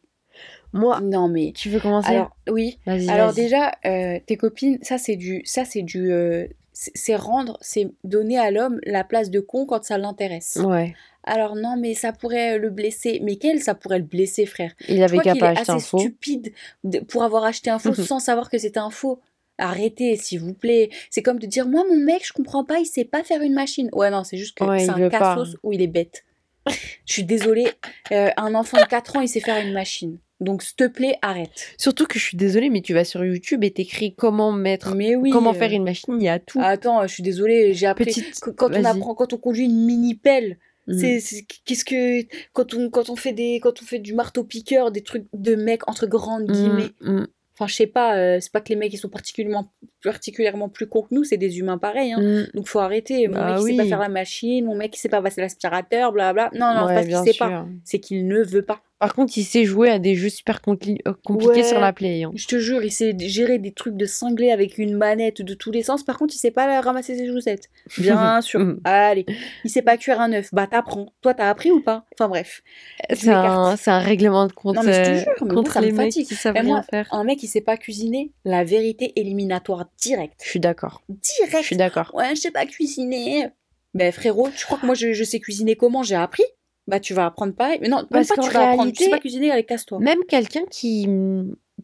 Moi, 0.73 0.99
Non 1.01 1.27
mais 1.27 1.53
tu 1.55 1.69
veux 1.69 1.79
commencer? 1.79 2.09
alors 2.09 2.35
oui. 2.49 2.77
Vas-y. 2.85 3.09
Alors 3.09 3.33
déjà 3.33 3.71
euh, 3.85 4.19
tes 4.25 4.35
copines, 4.37 4.77
ça 4.81 4.97
c'est 4.97 5.15
du 5.15 5.41
ça 5.45 5.65
c'est 5.65 5.83
du 5.83 6.11
euh, 6.11 6.47
c'est 6.73 7.15
rendre, 7.15 7.57
c'est 7.61 7.87
donner 8.03 8.39
à 8.39 8.49
l'homme 8.51 8.79
la 8.83 9.03
place 9.03 9.29
de 9.29 9.39
con 9.39 9.65
quand 9.65 9.83
ça 9.83 9.97
l'intéresse. 9.97 10.57
Ouais. 10.63 10.95
Alors 11.23 11.55
non 11.55 11.77
mais 11.77 11.93
ça 11.93 12.11
pourrait 12.11 12.57
le 12.57 12.69
blesser. 12.71 13.19
Mais 13.23 13.35
quel 13.37 13.61
ça 13.61 13.75
pourrait 13.75 13.99
le 13.99 14.05
blesser 14.05 14.45
frère? 14.45 14.73
Il 14.89 15.01
avait 15.03 15.19
qu'à 15.19 15.35
pas 15.35 15.49
acheter 15.49 15.71
un 15.71 15.75
assez 15.77 15.87
faux. 15.87 15.99
stupide 15.99 16.51
de- 16.83 16.99
pour 16.99 17.23
avoir 17.23 17.43
acheté 17.43 17.69
un 17.69 17.79
faux 17.79 17.93
sans 17.93 18.19
savoir 18.19 18.49
que 18.49 18.57
c'était 18.57 18.79
un 18.79 18.89
faux. 18.89 19.19
Arrêtez, 19.59 20.15
s'il 20.17 20.39
vous 20.39 20.55
plaît. 20.55 20.89
C'est 21.11 21.21
comme 21.21 21.37
de 21.37 21.45
dire, 21.45 21.67
moi, 21.67 21.85
mon 21.87 21.95
mec, 21.95 22.25
je 22.25 22.33
comprends 22.33 22.65
pas, 22.65 22.79
il 22.79 22.85
sait 22.87 23.05
pas 23.05 23.23
faire 23.23 23.43
une 23.43 23.53
machine. 23.53 23.87
Ouais, 23.93 24.09
non, 24.09 24.23
c'est 24.23 24.35
juste 24.37 24.57
que 24.57 24.63
Ouais, 24.63 24.79
c'est 24.79 24.89
un 24.89 25.09
cassos 25.09 25.57
ou 25.61 25.71
il 25.73 25.81
est 25.83 25.87
bête. 25.87 26.23
je 26.67 27.13
suis 27.13 27.23
désolée, 27.23 27.67
euh, 28.11 28.31
un 28.35 28.55
enfant 28.55 28.77
de 28.79 28.85
4 28.87 29.15
ans, 29.15 29.21
il 29.21 29.27
sait 29.29 29.39
faire 29.41 29.63
une 29.63 29.71
machine. 29.71 30.17
Donc, 30.43 30.61
s'il 30.63 30.75
te 30.75 30.87
plaît, 30.87 31.17
arrête. 31.21 31.73
Surtout 31.77 32.05
que 32.05 32.19
je 32.19 32.23
suis 32.23 32.37
désolée, 32.37 32.69
mais 32.69 32.81
tu 32.81 32.93
vas 32.93 33.03
sur 33.05 33.23
YouTube 33.25 33.63
et 33.63 33.71
t'écris 33.71 34.13
comment 34.15 34.51
mettre, 34.51 34.95
Mais 34.95 35.15
oui. 35.15 35.29
comment 35.31 35.51
euh, 35.51 35.53
faire 35.53 35.71
une 35.71 35.83
machine, 35.83 36.15
il 36.19 36.23
y 36.23 36.29
a 36.29 36.39
tout. 36.39 36.59
Attends, 36.61 37.01
je 37.03 37.13
suis 37.13 37.23
désolée, 37.23 37.73
j'ai 37.73 37.87
appris. 37.87 38.05
Petite. 38.05 38.39
Quand 38.55 38.69
on 38.75 38.83
apprend, 38.83 39.15
quand 39.15 39.33
on 39.33 39.37
conduit 39.37 39.65
une 39.65 39.85
mini 39.85 40.15
pelle, 40.15 40.57
Mhm. 40.85 41.19
c'est 41.21 41.45
qu'est-ce 41.63 41.85
que 41.85 42.25
quand 42.51 42.73
on 42.73 42.89
quand 42.89 43.09
on 43.09 43.15
fait 43.15 43.31
des 43.31 43.61
quand 43.61 43.81
on 43.81 43.85
fait 43.85 43.99
du 43.99 44.13
marteau 44.13 44.43
piqueur, 44.43 44.91
des 44.91 45.01
trucs 45.01 45.25
de 45.31 45.55
mecs 45.55 45.87
entre 45.89 46.07
grandes 46.07 46.51
guillemets. 46.51 46.89
Mm, 46.99 47.19
mm, 47.19 47.27
Enfin, 47.55 47.67
je 47.67 47.75
sais 47.75 47.87
pas, 47.87 48.17
euh, 48.17 48.39
c'est 48.41 48.51
pas 48.51 48.59
que 48.61 48.69
les 48.69 48.75
mecs 48.75 48.91
ils 48.91 48.97
sont 48.97 49.07
particulièrement, 49.09 49.71
particulièrement 50.03 50.69
plus 50.69 50.87
cons 50.87 51.03
que 51.03 51.13
nous, 51.13 51.23
c'est 51.23 51.37
des 51.37 51.59
humains 51.59 51.77
pareils. 51.77 52.11
Hein. 52.11 52.19
mm. 52.19 52.47
Donc 52.55 52.67
faut 52.67 52.79
arrêter. 52.79 53.27
Mon 53.27 53.35
Bah 53.35 53.53
mec 53.53 53.61
il 53.61 53.67
sait 53.71 53.77
pas 53.77 53.85
faire 53.87 53.99
la 53.99 54.09
machine, 54.09 54.65
mon 54.65 54.75
mec 54.75 54.93
il 54.95 54.99
sait 54.99 55.07
pas 55.09 55.21
passer 55.21 55.39
l'aspirateur, 55.39 56.11
blablabla. 56.11 56.49
Non, 56.59 56.73
non, 56.73 56.87
Ouais, 56.87 57.03
c'est 57.03 57.09
pas 57.11 57.21
qu'il 57.23 57.31
sait 57.33 57.37
pas, 57.37 57.65
c'est 57.85 57.99
qu'il 57.99 58.27
ne 58.27 58.43
veut 58.43 58.63
pas. 58.65 58.81
Par 59.03 59.13
contre, 59.15 59.37
il 59.37 59.43
sait 59.43 59.65
jouer 59.65 59.89
à 59.89 59.99
des 59.99 60.15
jeux 60.15 60.29
super 60.29 60.61
compli- 60.65 61.01
euh, 61.07 61.13
compliqués 61.25 61.55
Ouais. 61.55 61.63
sur 61.63 61.81
la 61.81 61.91
Play. 61.91 62.23
hein. 62.23 62.31
Je 62.35 62.47
te 62.47 62.57
jure, 62.57 62.81
il 62.85 62.91
sait 62.91 63.13
gérer 63.19 63.59
des 63.59 63.73
trucs 63.73 63.97
de 63.97 64.05
cinglé 64.05 64.49
avec 64.49 64.77
une 64.77 64.95
manette 64.95 65.41
de 65.41 65.53
tous 65.53 65.71
les 65.71 65.83
sens. 65.83 66.03
Par 66.03 66.17
contre, 66.17 66.33
il 66.33 66.37
sait 66.37 66.51
pas 66.51 66.79
ramasser 66.79 67.17
ses 67.17 67.27
chaussettes. 67.27 67.69
Bien 67.97 68.39
sûr. 68.41 68.61
Mm. 68.61 68.79
Allez, 68.85 69.25
il 69.65 69.69
sait 69.69 69.81
pas 69.81 69.97
cuire 69.97 70.21
un 70.21 70.31
œuf. 70.31 70.47
Bah 70.53 70.67
t'apprends. 70.67 71.07
Toi, 71.21 71.33
t'as 71.33 71.49
appris 71.49 71.69
ou 71.69 71.81
pas? 71.81 72.05
Enfin 72.15 72.29
bref. 72.29 72.63
Je 73.09 73.15
C'est 73.15 73.29
un, 73.31 73.75
un 73.85 73.99
règlement 73.99 74.47
de 74.47 74.53
compte 74.53 74.75
Non, 74.77 74.83
mais 74.83 74.93
je 74.93 75.01
te 75.03 75.09
euh, 75.09 75.19
jure, 75.19 75.45
mais 75.47 75.53
contre 75.53 75.73
ça 75.73 75.81
me 75.81 75.85
les 75.87 75.91
mecs 75.91 76.05
fatigue. 76.13 76.27
qui 76.27 76.35
savent 76.35 76.55
rien 76.57 76.81
faire. 76.83 77.07
Un 77.11 77.25
mec 77.25 77.39
qui 77.39 77.47
sait 77.47 77.59
pas 77.59 77.75
cuisiner, 77.75 78.31
la 78.45 78.63
vérité 78.63 79.11
éliminatoire 79.19 79.85
directe. 79.97 80.39
Je 80.45 80.49
suis 80.49 80.59
d'accord. 80.61 81.01
Je 81.09 81.15
Direct. 81.45 81.65
suis 81.65 81.75
d'accord. 81.75 82.11
Ouais, 82.15 82.35
je 82.35 82.39
sais 82.39 82.51
pas 82.51 82.65
cuisiner. 82.65 83.47
Ben 83.93 84.11
frérot, 84.13 84.49
tu 84.55 84.65
crois 84.65 84.77
que 84.79 84.85
moi 84.85 84.95
je, 84.95 85.11
je 85.13 85.23
sais 85.25 85.39
cuisiner 85.41 85.75
comment? 85.75 86.03
J'ai 86.03 86.15
appris 86.15 86.43
Bah 86.87 86.99
tu 86.99 87.13
vas 87.13 87.25
apprendre 87.27 87.53
pareil. 87.53 87.79
Mais 87.81 87.87
non, 87.87 87.97
même 87.97 88.07
Parce 88.09 88.27
pas 88.29 88.35
tu 88.35 88.49
vas 88.49 88.71
apprendre. 88.71 88.73
Tu 88.73 88.77
réalité- 88.79 89.03
sais 89.05 89.09
pas 89.11 89.19
cuisiner, 89.19 89.51
allez 89.51 89.63
casse-toi. 89.65 89.99
Même 89.99 90.19
quelqu'un 90.27 90.65
qui, 90.69 91.07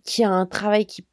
qui 0.04 0.24
a 0.24 0.30
un 0.30 0.46
travail 0.46 0.86
qui, 0.86 1.06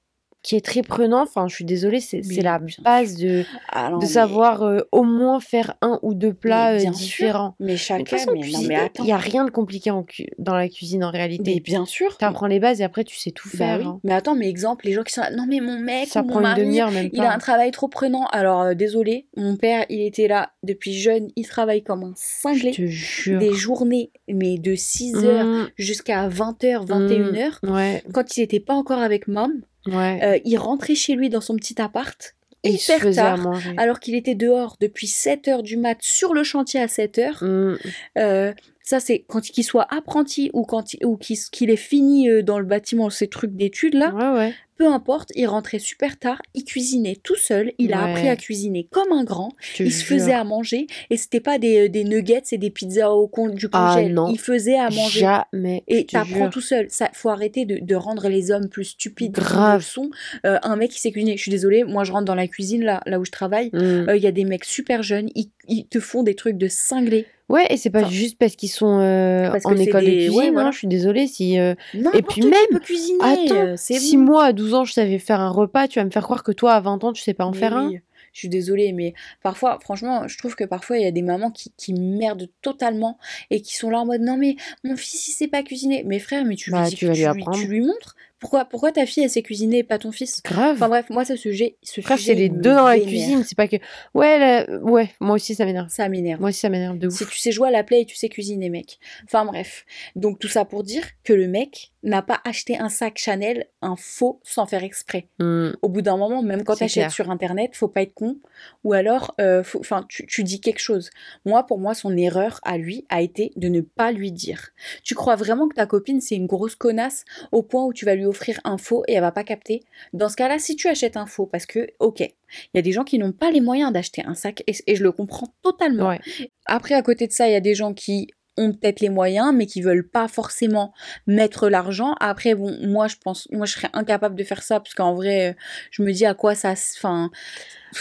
qui 0.46 0.54
est 0.56 0.64
très 0.64 0.82
prenant, 0.82 1.22
enfin, 1.22 1.48
je 1.48 1.54
suis 1.56 1.64
désolée, 1.64 1.98
c'est 2.00 2.20
Mais 2.28 2.40
la 2.40 2.60
base 2.82 3.16
de, 3.16 3.44
Ah, 3.68 3.90
non, 3.90 3.98
de 3.98 4.02
mais- 4.02 4.08
savoir 4.08 4.62
euh, 4.62 4.80
au 4.92 5.02
moins 5.02 5.40
faire 5.40 5.74
un 5.82 5.98
ou 6.02 6.14
deux 6.14 6.32
plats 6.32 6.72
Mais 6.72 6.78
euh, 6.78 6.82
bien 6.82 6.92
sûr. 6.92 7.04
différents. 7.26 7.54
Mais 7.58 7.66
Mais 7.72 7.76
chacun, 7.76 8.16
mais, 8.32 8.40
mais 8.68 8.90
il 8.98 9.04
n'y 9.04 9.12
a 9.12 9.16
rien 9.16 9.44
de 9.44 9.50
compliqué 9.50 9.90
en 9.90 10.04
cu- 10.04 10.28
dans 10.38 10.54
la 10.54 10.68
cuisine 10.68 11.02
en 11.04 11.10
Mais 11.10 11.18
réalité. 11.18 11.60
bien 11.60 11.84
sûr. 11.84 12.16
Tu 12.16 12.24
apprends 12.24 12.46
les 12.46 12.60
bases 12.60 12.80
et 12.80 12.84
après 12.84 13.02
tu 13.04 13.16
sais 13.16 13.32
tout 13.32 13.48
Bah 13.54 13.58
faire. 13.58 13.78
oui. 13.80 13.84
hein. 13.86 14.00
Mais 14.04 14.12
attends, 14.14 14.36
mais 14.36 14.48
exemple, 14.48 14.86
les 14.86 14.92
gens 14.92 15.02
qui 15.02 15.12
sont 15.12 15.22
là, 15.22 15.30
non 15.32 15.46
mais 15.48 15.60
mon 15.60 15.78
mec 15.80 16.06
Ça 16.08 16.22
ou 16.22 16.26
mon 16.28 16.40
mari, 16.40 16.64
même 16.64 17.10
il 17.12 17.20
a 17.22 17.32
un 17.34 17.38
travail 17.38 17.70
trop 17.72 17.88
prenant. 17.88 18.26
Alors 18.26 18.62
euh, 18.62 18.74
désolé, 18.74 19.26
mon 19.36 19.56
père, 19.56 19.84
il 19.88 20.00
était 20.02 20.28
là 20.28 20.52
depuis 20.62 20.92
jeune, 20.94 21.28
il 21.36 21.46
travaille 21.46 21.82
comme 21.82 22.04
un 22.04 22.12
Je 22.14 22.20
cinglé. 22.42 22.70
te 22.70 22.86
jure. 22.86 23.40
Des 23.40 23.52
journées, 23.52 24.12
mais 24.28 24.58
de 24.58 24.74
6 24.76 25.16
heures 25.24 25.44
Mmh, 25.44 25.68
jusqu'à 25.76 26.28
20h, 26.28 26.86
21h. 26.86 27.58
ouais, 27.68 28.02
Quand 28.14 28.36
il 28.36 28.40
n'était 28.40 28.60
pas 28.60 28.74
encore 28.74 29.00
avec 29.00 29.26
mom, 29.28 29.52
ouais. 29.86 30.20
euh, 30.22 30.38
il 30.44 30.56
rentrait 30.58 30.94
chez 30.94 31.14
lui 31.14 31.28
dans 31.28 31.40
son 31.40 31.56
petit 31.56 31.80
appart, 31.80 32.34
Et 32.62 32.70
hyper 32.74 33.10
tard, 33.14 33.52
alors 33.76 34.00
qu'il 34.00 34.14
était 34.14 34.34
dehors 34.34 34.76
depuis 34.80 35.06
7h 35.06 35.62
du 35.62 35.76
mat 35.76 35.98
sur 36.00 36.34
le 36.34 36.42
chantier 36.42 36.80
à 36.80 36.86
7h. 36.86 37.44
Mmh, 37.44 37.78
Euh, 38.18 38.52
ça, 38.82 39.00
c'est 39.00 39.24
quand 39.28 39.40
qu'il 39.40 39.64
soit 39.64 39.86
apprenti 39.92 40.50
ou 40.52 40.64
quand 40.64 40.94
il, 40.94 41.04
ou 41.04 41.16
qu'il 41.16 41.36
qu'il 41.50 41.70
ait 41.70 41.76
fini 41.76 42.30
euh, 42.30 42.42
dans 42.42 42.58
le 42.60 42.64
bâtiment 42.64 43.10
ces 43.10 43.26
trucs 43.28 43.54
d'études 43.56 43.94
là, 43.94 44.12
Ouais, 44.14 44.38
ouais. 44.38 44.54
Peu 44.76 44.86
importe, 44.86 45.30
il 45.34 45.46
rentrait 45.46 45.78
super 45.78 46.18
tard, 46.18 46.40
il 46.54 46.64
cuisinait 46.64 47.16
tout 47.22 47.36
seul, 47.36 47.72
il 47.78 47.92
a 47.94 48.04
Ouais. 48.04 48.10
appris 48.12 48.28
à 48.28 48.36
cuisiner 48.36 48.86
comme 48.90 49.10
un 49.12 49.24
grand, 49.24 49.50
il 49.78 49.92
se 49.92 50.04
faisait 50.04 50.32
à 50.34 50.44
manger 50.44 50.86
et 51.10 51.16
c'était 51.16 51.40
pas 51.40 51.58
des, 51.58 51.88
des 51.88 52.04
nuggets 52.04 52.42
et 52.52 52.58
des 52.58 52.70
pizzas 52.70 53.10
au 53.10 53.26
con 53.26 53.48
du 53.48 53.68
Ah, 53.72 53.94
congèle, 53.94 54.12
non. 54.12 54.28
il 54.30 54.38
faisait 54.38 54.78
à 54.78 54.90
manger. 54.90 55.20
Jamais. 55.20 55.82
Et 55.88 56.04
t'apprends 56.06 56.50
tout 56.50 56.60
seul. 56.60 56.86
Ça, 56.90 57.08
faut 57.14 57.30
arrêter 57.30 57.64
de, 57.64 57.78
de 57.82 57.94
rendre 57.94 58.28
les 58.28 58.50
hommes 58.50 58.68
plus 58.68 58.84
stupides 58.84 59.32
Grave. 59.32 59.82
sont. 59.82 60.10
Euh, 60.44 60.58
un 60.62 60.76
mec 60.76 60.90
qui 60.90 61.00
sait 61.00 61.10
cuisiner. 61.10 61.36
Je 61.36 61.42
suis 61.42 61.50
désolée, 61.50 61.84
moi 61.84 62.04
je 62.04 62.12
rentre 62.12 62.24
dans 62.26 62.34
la 62.34 62.46
cuisine 62.46 62.82
là, 62.84 63.00
là 63.06 63.18
où 63.18 63.24
je 63.24 63.30
travaille. 63.30 63.70
Mmh. 63.72 63.78
Euh, 64.08 64.16
Il 64.16 64.22
y 64.22 64.26
a 64.26 64.32
des 64.32 64.44
mecs 64.44 64.64
super 64.64 65.02
jeunes, 65.02 65.28
ils, 65.34 65.50
ils 65.68 65.86
te 65.86 66.00
font 66.00 66.22
des 66.22 66.34
trucs 66.34 66.58
de 66.58 66.68
cinglés. 66.68 67.26
Ouais, 67.48 67.64
et 67.70 67.76
c'est 67.76 67.90
pas 67.90 68.00
Enfin, 68.00 68.10
juste 68.10 68.38
parce 68.40 68.56
qu'ils 68.56 68.70
sont 68.70 68.98
euh, 68.98 69.48
parce 69.52 69.64
en 69.66 69.76
école 69.76 70.04
des- 70.04 70.26
de 70.26 70.30
ouais, 70.30 70.36
cuisine. 70.36 70.52
voilà. 70.52 70.68
hein, 70.68 70.72
je 70.72 70.78
suis 70.78 70.88
désolée 70.88 71.28
si. 71.28 71.60
euh, 71.60 71.74
N'importe 71.94 72.26
puis 72.28 72.42
même, 72.42 72.52
peut 72.72 72.80
cuisiner. 72.80 73.20
Attends, 73.22 73.54
euh, 73.54 73.74
si 73.76 74.16
bon. 74.16 74.24
moi 74.24 74.44
à 74.46 74.52
12 74.52 74.65
ans 74.74 74.84
je 74.84 74.92
savais 74.92 75.18
faire 75.18 75.40
un 75.40 75.50
repas, 75.50 75.88
tu 75.88 75.98
vas 75.98 76.04
me 76.04 76.10
faire 76.10 76.24
croire 76.24 76.42
que 76.42 76.52
toi 76.52 76.74
à 76.74 76.80
20 76.80 77.04
ans 77.04 77.12
tu 77.12 77.22
sais 77.22 77.34
pas 77.34 77.44
en 77.44 77.52
Mais 77.52 77.58
faire 77.58 77.76
un 77.76 77.90
Je 78.32 78.38
suis 78.38 78.48
désolée, 78.48 78.92
mais 78.92 79.14
parfois, 79.42 79.78
franchement, 79.80 80.28
je 80.28 80.36
trouve 80.36 80.54
que 80.56 80.64
parfois 80.64 80.98
il 80.98 81.04
y 81.04 81.06
a 81.06 81.10
des 81.10 81.22
mamans 81.22 81.50
qui, 81.50 81.72
qui 81.76 81.94
merdent 81.94 82.48
totalement 82.62 83.18
et 83.50 83.62
qui 83.62 83.74
sont 83.76 83.88
là 83.90 83.98
en 84.00 84.06
mode 84.06 84.20
non, 84.20 84.36
mais 84.36 84.56
mon 84.84 84.96
fils 84.96 85.28
il 85.28 85.32
sait 85.32 85.48
pas 85.48 85.62
cuisiner. 85.62 86.02
Mais 86.04 86.18
frère, 86.18 86.44
mais 86.44 86.56
tu, 86.56 86.70
Bah, 86.70 86.88
lui, 86.88 86.94
tu 86.94 87.06
vas 87.06 87.14
lui 87.14 87.24
apprendre. 87.24 87.58
tu 87.58 87.66
lui 87.66 87.80
montres. 87.80 88.14
Pourquoi, 88.38 88.66
pourquoi 88.66 88.92
ta 88.92 89.06
fille 89.06 89.22
elle 89.22 89.30
sait 89.30 89.40
cuisiner 89.40 89.78
et 89.78 89.82
pas 89.82 89.98
ton 89.98 90.12
fils? 90.12 90.42
Grave. 90.42 90.76
Enfin 90.76 90.88
bref, 90.90 91.06
moi 91.08 91.24
ce 91.24 91.36
sujet, 91.36 91.78
ce 91.82 92.02
Frère, 92.02 92.18
c'est 92.18 92.34
les 92.34 92.50
deux 92.50 92.74
dans 92.74 92.84
la 92.86 93.00
cuisine, 93.00 93.42
c'est 93.44 93.56
pas 93.56 93.66
que. 93.66 93.76
Ouais, 94.12 94.66
ouais, 94.82 95.08
moi 95.20 95.36
aussi 95.36 95.54
ça 95.54 95.64
m'énerve. 95.64 95.88
Ça 95.88 96.06
m'énerve. 96.10 96.38
Moi 96.40 96.50
aussi 96.50 96.60
ça 96.60 96.68
m'énerve 96.68 96.98
de 96.98 97.06
ouf. 97.08 97.14
Si 97.14 97.26
tu 97.26 97.38
sais 97.38 97.50
jouer 97.50 97.68
à 97.68 97.70
la 97.70 97.82
play 97.82 98.02
et 98.02 98.04
tu 98.04 98.14
sais 98.14 98.28
cuisiner, 98.28 98.68
mec. 98.68 98.98
Enfin 99.24 99.46
bref. 99.46 99.86
Donc 100.16 100.38
tout 100.38 100.48
ça 100.48 100.66
pour 100.66 100.82
dire 100.82 101.02
que 101.24 101.32
le 101.32 101.48
mec 101.48 101.92
n'a 102.06 102.22
pas 102.22 102.40
acheté 102.44 102.78
un 102.78 102.88
sac 102.88 103.18
Chanel, 103.18 103.66
un 103.82 103.96
faux, 103.96 104.40
sans 104.44 104.64
faire 104.64 104.84
exprès. 104.84 105.28
Mmh. 105.40 105.70
Au 105.82 105.88
bout 105.88 106.02
d'un 106.02 106.16
moment, 106.16 106.42
même 106.42 106.62
quand 106.62 106.76
tu 106.76 106.84
achètes 106.84 107.02
clair. 107.02 107.12
sur 107.12 107.30
internet, 107.30 107.74
faut 107.74 107.88
pas 107.88 108.02
être 108.02 108.14
con. 108.14 108.38
Ou 108.84 108.92
alors, 108.92 109.34
euh, 109.40 109.62
tu, 110.08 110.24
tu 110.26 110.44
dis 110.44 110.60
quelque 110.60 110.78
chose. 110.78 111.10
Moi, 111.44 111.66
pour 111.66 111.78
moi, 111.78 111.94
son 111.94 112.16
erreur 112.16 112.60
à 112.62 112.78
lui 112.78 113.04
a 113.08 113.22
été 113.22 113.52
de 113.56 113.68
ne 113.68 113.80
pas 113.80 114.12
lui 114.12 114.30
dire. 114.30 114.70
Tu 115.02 115.14
crois 115.14 115.34
vraiment 115.34 115.68
que 115.68 115.74
ta 115.74 115.86
copine 115.86 116.20
c'est 116.20 116.36
une 116.36 116.46
grosse 116.46 116.76
connasse 116.76 117.24
au 117.50 117.62
point 117.62 117.84
où 117.84 117.92
tu 117.92 118.04
vas 118.04 118.14
lui 118.14 118.24
offrir 118.24 118.60
un 118.64 118.78
faux 118.78 119.02
et 119.08 119.14
elle 119.14 119.20
va 119.20 119.32
pas 119.32 119.44
capter? 119.44 119.82
Dans 120.12 120.28
ce 120.28 120.36
cas-là, 120.36 120.58
si 120.58 120.76
tu 120.76 120.88
achètes 120.88 121.16
un 121.16 121.26
faux, 121.26 121.46
parce 121.46 121.66
que, 121.66 121.88
ok, 121.98 122.20
il 122.20 122.30
y 122.74 122.78
a 122.78 122.82
des 122.82 122.92
gens 122.92 123.04
qui 123.04 123.18
n'ont 123.18 123.32
pas 123.32 123.50
les 123.50 123.60
moyens 123.60 123.92
d'acheter 123.92 124.24
un 124.24 124.34
sac 124.34 124.62
et, 124.68 124.74
et 124.86 124.94
je 124.94 125.02
le 125.02 125.10
comprends 125.10 125.52
totalement. 125.62 126.08
Ouais. 126.08 126.20
Après, 126.66 126.94
à 126.94 127.02
côté 127.02 127.26
de 127.26 127.32
ça, 127.32 127.48
il 127.48 127.52
y 127.52 127.56
a 127.56 127.60
des 127.60 127.74
gens 127.74 127.94
qui 127.94 128.28
ont 128.56 128.72
peut-être 128.72 129.00
les 129.00 129.08
moyens, 129.08 129.52
mais 129.54 129.66
qui 129.66 129.82
veulent 129.82 130.08
pas 130.08 130.28
forcément 130.28 130.92
mettre 131.26 131.68
l'argent. 131.68 132.14
Après, 132.20 132.54
bon, 132.54 132.76
moi, 132.86 133.06
je 133.08 133.16
pense, 133.16 133.48
moi, 133.50 133.66
je 133.66 133.72
serais 133.74 133.90
incapable 133.92 134.34
de 134.34 134.44
faire 134.44 134.62
ça, 134.62 134.80
parce 134.80 134.94
qu'en 134.94 135.14
vrai, 135.14 135.50
euh, 135.50 135.54
je 135.90 136.02
me 136.02 136.12
dis 136.12 136.24
à 136.26 136.34
quoi 136.34 136.54
ça, 136.54 136.72
enfin, 136.96 137.30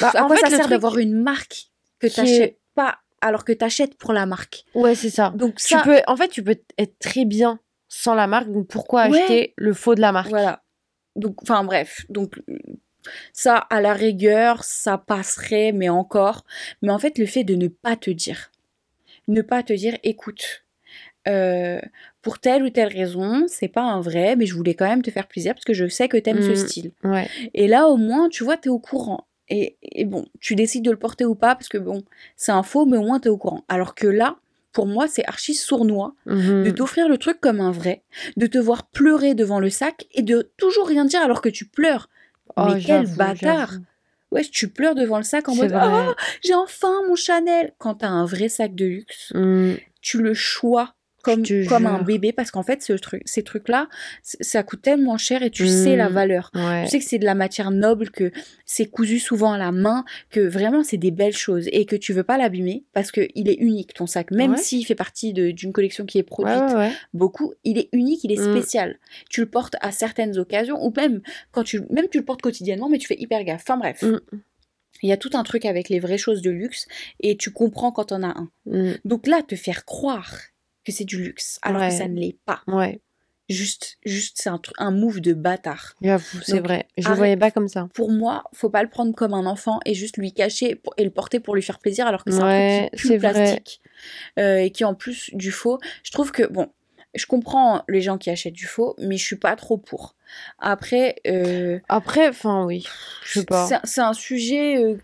Bah, 0.02 0.12
à 0.14 0.24
en 0.24 0.28
quoi 0.28 0.36
fait, 0.38 0.50
ça 0.50 0.56
sert 0.58 0.68
d'avoir 0.68 0.98
une 0.98 1.22
marque 1.22 1.68
que 2.00 2.08
qui 2.08 2.14
est- 2.20 2.24
t'achètes 2.24 2.60
pas, 2.76 3.00
alors 3.22 3.44
que 3.46 3.52
t'achètes 3.54 3.96
pour 3.98 4.14
la 4.14 4.26
marque. 4.26 4.64
Ouais, 4.76 4.96
c'est 4.96 5.10
ça. 5.10 5.32
Donc 5.36 5.56
Tu 5.56 5.78
peux, 5.84 6.00
en 6.08 6.16
fait, 6.16 6.30
tu 6.30 6.44
peux 6.44 6.58
être 6.78 7.00
très 7.00 7.26
bien 7.26 7.60
sans 7.88 8.14
la 8.16 8.28
marque, 8.28 8.52
donc 8.52 8.68
pourquoi 8.68 9.08
Ouais. 9.10 9.20
acheter 9.22 9.54
le 9.58 9.74
faux 9.74 9.96
de 9.96 10.02
la 10.02 10.12
marque? 10.12 10.30
Voilà. 10.30 10.64
Donc, 11.16 11.42
enfin, 11.44 11.64
bref, 11.64 12.06
donc. 12.10 12.36
Ça, 13.34 13.58
à 13.70 13.82
la 13.82 13.94
rigueur, 13.94 14.64
ça 14.64 14.98
passerait, 14.98 15.72
mais 15.72 15.90
encore. 15.90 16.44
Mais 16.82 16.90
en 16.92 16.98
fait, 16.98 17.20
le 17.20 17.28
fait 17.28 17.44
de 17.44 17.54
ne 17.54 17.68
pas 17.68 17.96
te 17.96 18.10
dire, 18.10 18.50
ne 19.28 19.42
pas 19.42 19.64
te 19.64 19.74
dire, 19.74 19.98
écoute, 20.04 20.66
euh, 21.28 21.80
pour 22.22 22.40
telle 22.40 22.64
ou 22.64 22.70
telle 22.70 22.88
raison, 22.94 23.46
c'est 23.48 23.68
pas 23.68 23.82
un 23.82 24.00
vrai, 24.02 24.36
mais 24.36 24.46
je 24.46 24.54
voulais 24.56 24.76
quand 24.76 24.88
même 24.88 25.02
te 25.02 25.10
faire 25.12 25.28
plaisir 25.28 25.54
parce 25.54 25.66
que 25.66 25.74
je 25.74 25.88
sais 25.88 26.08
que 26.08 26.18
t'aimes 26.18 26.40
Mm. 26.40 26.42
ce 26.44 26.56
style. 26.56 26.92
Ouais. 27.04 27.28
Et 27.54 27.68
là, 27.68 27.88
au 27.88 27.98
moins, 27.98 28.30
tu 28.30 28.44
vois, 28.44 28.58
t'es 28.58 28.70
au 28.70 28.80
courant. 28.80 29.28
Et, 29.50 29.78
et 29.82 30.06
bon, 30.06 30.26
tu 30.40 30.56
décides 30.56 30.84
de 30.86 30.92
le 30.92 30.98
porter 30.98 31.26
ou 31.26 31.36
pas 31.36 31.56
parce 31.56 31.68
que 31.68 31.78
bon, 31.78 32.04
c'est 32.36 32.52
un 32.52 32.64
faux, 32.64 32.86
mais 32.86 32.98
au 32.98 33.04
moins 33.04 33.20
t'es 33.20 33.30
au 33.30 33.38
courant. 33.38 33.64
Alors 33.70 33.94
que 33.96 34.08
là, 34.08 34.38
pour 34.72 34.88
moi, 34.88 35.08
c'est 35.08 35.26
archi 35.28 35.54
sournois 35.54 36.16
Mhm. 36.26 36.64
de 36.64 36.72
t'offrir 36.72 37.08
le 37.08 37.18
truc 37.18 37.40
comme 37.40 37.62
un 37.62 37.72
vrai, 37.72 38.04
de 38.38 38.48
te 38.48 38.58
voir 38.58 38.88
pleurer 38.88 39.36
devant 39.36 39.60
le 39.60 39.70
sac 39.70 40.06
et 40.14 40.22
de 40.24 40.52
toujours 40.58 40.88
rien 40.88 41.06
dire 41.06 41.22
alors 41.22 41.42
que 41.42 41.50
tu 41.50 41.66
pleures. 41.68 42.10
Oh, 42.58 42.64
mais 42.66 42.82
quel 42.82 43.06
bâtard. 43.16 43.74
Ouais, 44.32 44.44
tu 44.44 44.68
pleures 44.70 44.96
devant 44.96 45.18
le 45.18 45.24
sac 45.24 45.48
en 45.50 45.56
mode 45.56 45.70
vrai. 45.72 45.80
Ah, 45.82 46.16
j'ai 46.44 46.54
enfin 46.56 47.02
mon 47.08 47.16
Chanel. 47.16 47.74
Quand 47.78 47.96
t'as 47.96 48.08
un 48.10 48.26
vrai 48.26 48.50
sac 48.50 48.76
de 48.76 48.86
luxe, 48.86 49.32
Mm. 49.34 49.76
tu 50.02 50.22
le 50.22 50.34
choisis 50.34 50.92
comme, 51.26 51.86
un 51.88 52.02
bébé 52.02 52.32
parce 52.32 52.52
qu'en 52.52 52.64
fait, 52.64 52.82
ce 52.84 52.94
truc, 52.94 53.22
ces 53.26 53.44
trucs-là, 53.44 53.88
ça 54.24 54.64
coûte 54.64 54.82
tellement 54.82 55.18
cher 55.18 55.44
et 55.44 55.50
tu 55.50 55.64
Mm. 55.64 55.68
sais 55.68 55.96
la 55.96 56.10
valeur. 56.10 56.52
Ouais. 56.56 56.84
Tu 56.86 56.90
sais 56.92 57.00
que 57.00 57.06
c'est 57.06 57.20
de 57.20 57.26
la 57.26 57.36
matière 57.36 57.72
noble, 57.72 58.10
que 58.12 58.32
c'est 58.66 58.86
cousu 58.86 59.20
souvent 59.20 59.54
à 59.54 59.58
la 59.58 59.72
main, 59.72 60.06
que 60.30 60.40
vraiment 60.40 60.84
c'est 60.84 60.98
des 60.98 61.12
belles 61.12 61.36
choses 61.36 61.68
et 61.72 61.86
que 61.86 61.96
tu 61.96 62.14
veux 62.14 62.24
pas 62.24 62.38
l'abîmer 62.38 62.84
parce 62.94 63.12
qu'il 63.12 63.50
est 63.50 63.58
unique 63.60 63.94
ton 63.94 64.08
sac. 64.08 64.32
Même 64.32 64.52
Ouais. 64.52 64.58
s'il 64.58 64.86
fait 64.86 64.96
partie 64.96 65.34
d'une 65.34 65.74
collection 65.74 66.06
qui 66.06 66.18
est 66.18 66.24
produite 66.24 66.74
Ouais, 66.76 66.92
beaucoup, 67.14 67.54
il 67.64 67.78
est 67.78 67.90
unique, 67.94 68.24
il 68.24 68.32
est 68.32 68.42
Mm. 68.48 68.52
spécial. 68.58 69.00
Tu 69.30 69.42
le 69.42 69.48
portes 69.48 69.76
à 69.82 69.92
certaines 69.92 70.38
occasions 70.38 70.84
ou 70.86 70.94
même 70.96 71.22
quand 71.52 71.64
tu 71.64 71.82
même 71.90 72.08
tu 72.10 72.18
le 72.20 72.26
portes 72.26 72.42
quotidiennement 72.42 72.90
mais 72.90 72.98
tu 72.98 73.08
fais 73.08 73.18
hyper 73.20 73.44
gaffe. 73.44 73.64
Enfin 73.68 73.78
bref. 73.78 74.02
Mm. 74.04 74.20
Il 75.04 75.10
y 75.10 75.12
a 75.12 75.18
tout 75.18 75.32
un 75.34 75.44
truc 75.44 75.66
avec 75.66 75.90
les 75.90 76.00
vraies 76.00 76.18
choses 76.18 76.42
de 76.42 76.50
luxe 76.50 76.88
et 77.20 77.36
tu 77.36 77.52
comprends 77.52 77.92
quand 77.92 78.12
on 78.14 78.24
a 78.24 78.28
un. 78.28 78.50
Donc 79.04 79.28
là 79.28 79.42
te 79.42 79.56
faire 79.56 79.84
croire 79.86 80.36
que 80.86 80.92
c'est 80.92 81.04
du 81.06 81.18
luxe 81.22 81.60
alors 81.62 81.82
Ouais. 81.82 81.90
que 81.90 81.94
ça 81.96 82.08
ne 82.08 82.20
l'est 82.20 82.38
pas. 82.46 82.62
Ouais, 82.68 83.02
Juste 83.48 83.98
juste 84.04 84.38
c'est 84.42 84.50
un 84.50 84.60
un 84.80 84.90
move 84.90 85.20
de 85.22 85.34
bâtard. 85.34 85.94
j'avoue, 86.02 86.42
c'est 86.42 86.60
vrai. 86.62 86.88
Je 86.98 87.08
le 87.10 87.14
voyais 87.14 87.38
pas 87.38 87.52
comme 87.52 87.68
ça. 87.68 87.88
Pour 87.94 88.10
moi, 88.12 88.44
faut 88.54 88.72
pas 88.72 88.82
le 88.82 88.90
prendre 88.90 89.14
comme 89.14 89.36
un 89.36 89.46
enfant 89.46 89.80
et 89.86 89.94
juste 89.94 90.18
lui 90.18 90.34
cacher 90.34 90.82
et 90.98 91.04
le 91.04 91.12
porter 91.12 91.40
pour 91.40 91.54
lui 91.56 91.62
faire 91.62 91.78
plaisir 91.78 92.08
alors 92.08 92.24
que 92.24 92.32
c'est 92.32 92.40
un 92.42 92.88
truc 92.88 93.02
qui 93.02 93.18
plastique 93.20 93.82
euh, 94.40 94.58
et 94.58 94.72
qui 94.72 94.84
en 94.84 94.96
plus 94.96 95.30
du 95.34 95.52
faux. 95.52 95.78
Je 96.04 96.12
trouve 96.12 96.32
que 96.32 96.42
bon, 96.48 96.70
je 97.14 97.28
comprends 97.28 97.84
les 97.88 98.02
gens 98.02 98.18
qui 98.18 98.32
achètent 98.32 98.54
du 98.54 98.66
faux, 98.66 98.96
mais 98.98 99.16
je 99.16 99.24
suis 99.24 99.36
pas 99.38 99.56
trop 99.56 99.78
pour. 99.78 100.16
Après, 100.58 101.16
euh, 101.28 101.80
Après, 101.88 102.28
enfin, 102.28 102.66
oui, 102.66 102.88
je 103.26 103.42
sais 103.42 103.46
pas. 103.46 103.70
c'est- 103.86 104.02
un 104.02 104.14
sujet 104.14 104.84
euh, 104.84 104.98